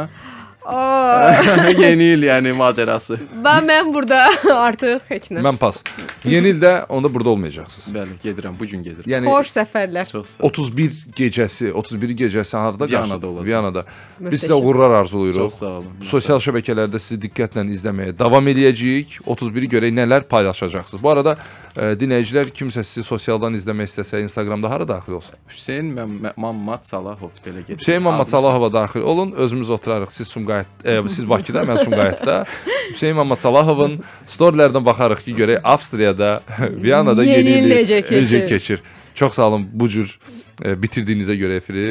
yeni 1.78 2.04
il 2.16 2.24
yəni 2.26 2.54
macərası. 2.58 3.20
ben 3.44 3.68
mən 3.68 3.92
burada 3.94 4.24
artıq 4.68 5.04
heç 5.10 5.28
nə. 5.30 5.44
Mən 5.46 5.60
pas. 5.62 5.82
Yeni 6.26 6.56
ildə 6.56 6.72
onda 6.90 7.12
burada 7.14 7.30
olmayacaqsınız. 7.36 7.90
Bəli, 7.94 8.16
gedirəm, 8.24 8.56
bu 8.60 8.66
gün 8.72 8.82
gedirəm. 8.86 9.10
Yəni 9.12 9.30
Xoş 9.30 9.52
səfərlər. 9.54 10.10
Çox 10.10 10.32
sağ 10.36 10.44
ol. 10.44 10.50
31 10.50 10.96
gecəsi, 11.20 11.70
31 11.72 12.16
gecəsi 12.24 12.58
harda 12.58 12.88
Viyanada 12.90 13.28
olacaq. 13.30 13.46
Viyanada. 13.50 13.84
Biz 14.20 14.44
sizə 14.48 14.58
uğurlar 14.58 14.92
arzulayırıq. 15.04 15.44
Çox 15.44 15.60
sağ 15.62 15.72
olun. 15.78 15.92
Sosial 16.12 16.42
şəbəkələrdə 16.48 17.00
sizi 17.04 17.20
diqqətlə 17.28 17.66
izləməyə 17.78 18.16
davam 18.20 18.50
eləyəcəyik. 18.56 19.20
31-i 19.28 19.70
görək 19.76 19.94
nələr 20.02 20.26
paylaşacaqsınız. 20.34 21.04
Bu 21.04 21.10
arada 21.14 21.25
ə, 21.34 21.90
dinləyicilər 22.00 22.52
kimsə 22.56 22.84
sizi 22.86 23.04
sosialdan 23.08 23.58
izləmək 23.58 23.90
istəsə, 23.92 24.22
Instagramda 24.24 24.70
hara 24.70 24.86
daxil 24.88 25.18
olsun? 25.18 25.36
Hüseyn 25.50 25.90
Məmm- 25.98 26.34
Mammat 26.38 26.86
Salahov 26.86 27.32
belə 27.46 27.66
gedir. 27.68 27.82
Hüseyn 27.82 28.02
Adını- 28.06 28.26
Salahova 28.30 28.70
daxil 28.74 29.02
olun. 29.02 29.32
Özümüz 29.32 29.70
oturarıq. 29.70 30.12
Siz 30.12 30.28
Sumqayıt, 30.28 30.68
e, 30.86 31.02
siz 31.10 31.30
Bakıda, 31.30 31.62
mən 31.64 31.84
Sumqayıtda. 31.84 32.46
Hüseyn 32.94 33.16
Mamad 33.16 33.38
Salahovun 33.42 34.00
storylərdən 34.28 34.86
baxarıq 34.86 35.24
ki, 35.26 35.36
görək 35.36 35.60
Avstriyada, 35.64 36.42
Viyanada 36.84 37.24
Yeni 37.24 37.50
yeni 37.50 37.66
il 37.68 37.76
necə 37.78 38.02
keçir? 38.10 38.48
keçir. 38.48 38.84
Çox 39.16 39.34
sağ 39.34 39.48
olun 39.48 39.70
bu 39.74 39.88
cür 39.90 40.20
e, 40.66 40.74
bitirdiyinizə 40.84 41.36
görə 41.40 41.56
efiri. 41.58 41.86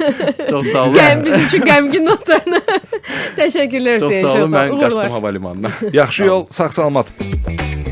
Çox 0.50 0.68
sağ 0.72 0.84
olun. 0.86 0.96
Sən 0.96 1.24
bizim 1.24 1.46
üçün 1.46 1.66
qəmgin 1.68 2.06
notlarına. 2.08 2.60
Təşəkkürlər 3.36 3.98
Çox 4.00 4.10
Hüseyn. 4.10 4.28
sağ 4.30 4.38
olun. 4.42 4.52
Mən 4.56 4.80
qaçdım 4.80 5.10
hava 5.18 5.28
limanına. 5.28 5.70
Yaxşı 5.92 6.24
yol, 6.24 6.46
sağ-salamat. 6.50 7.91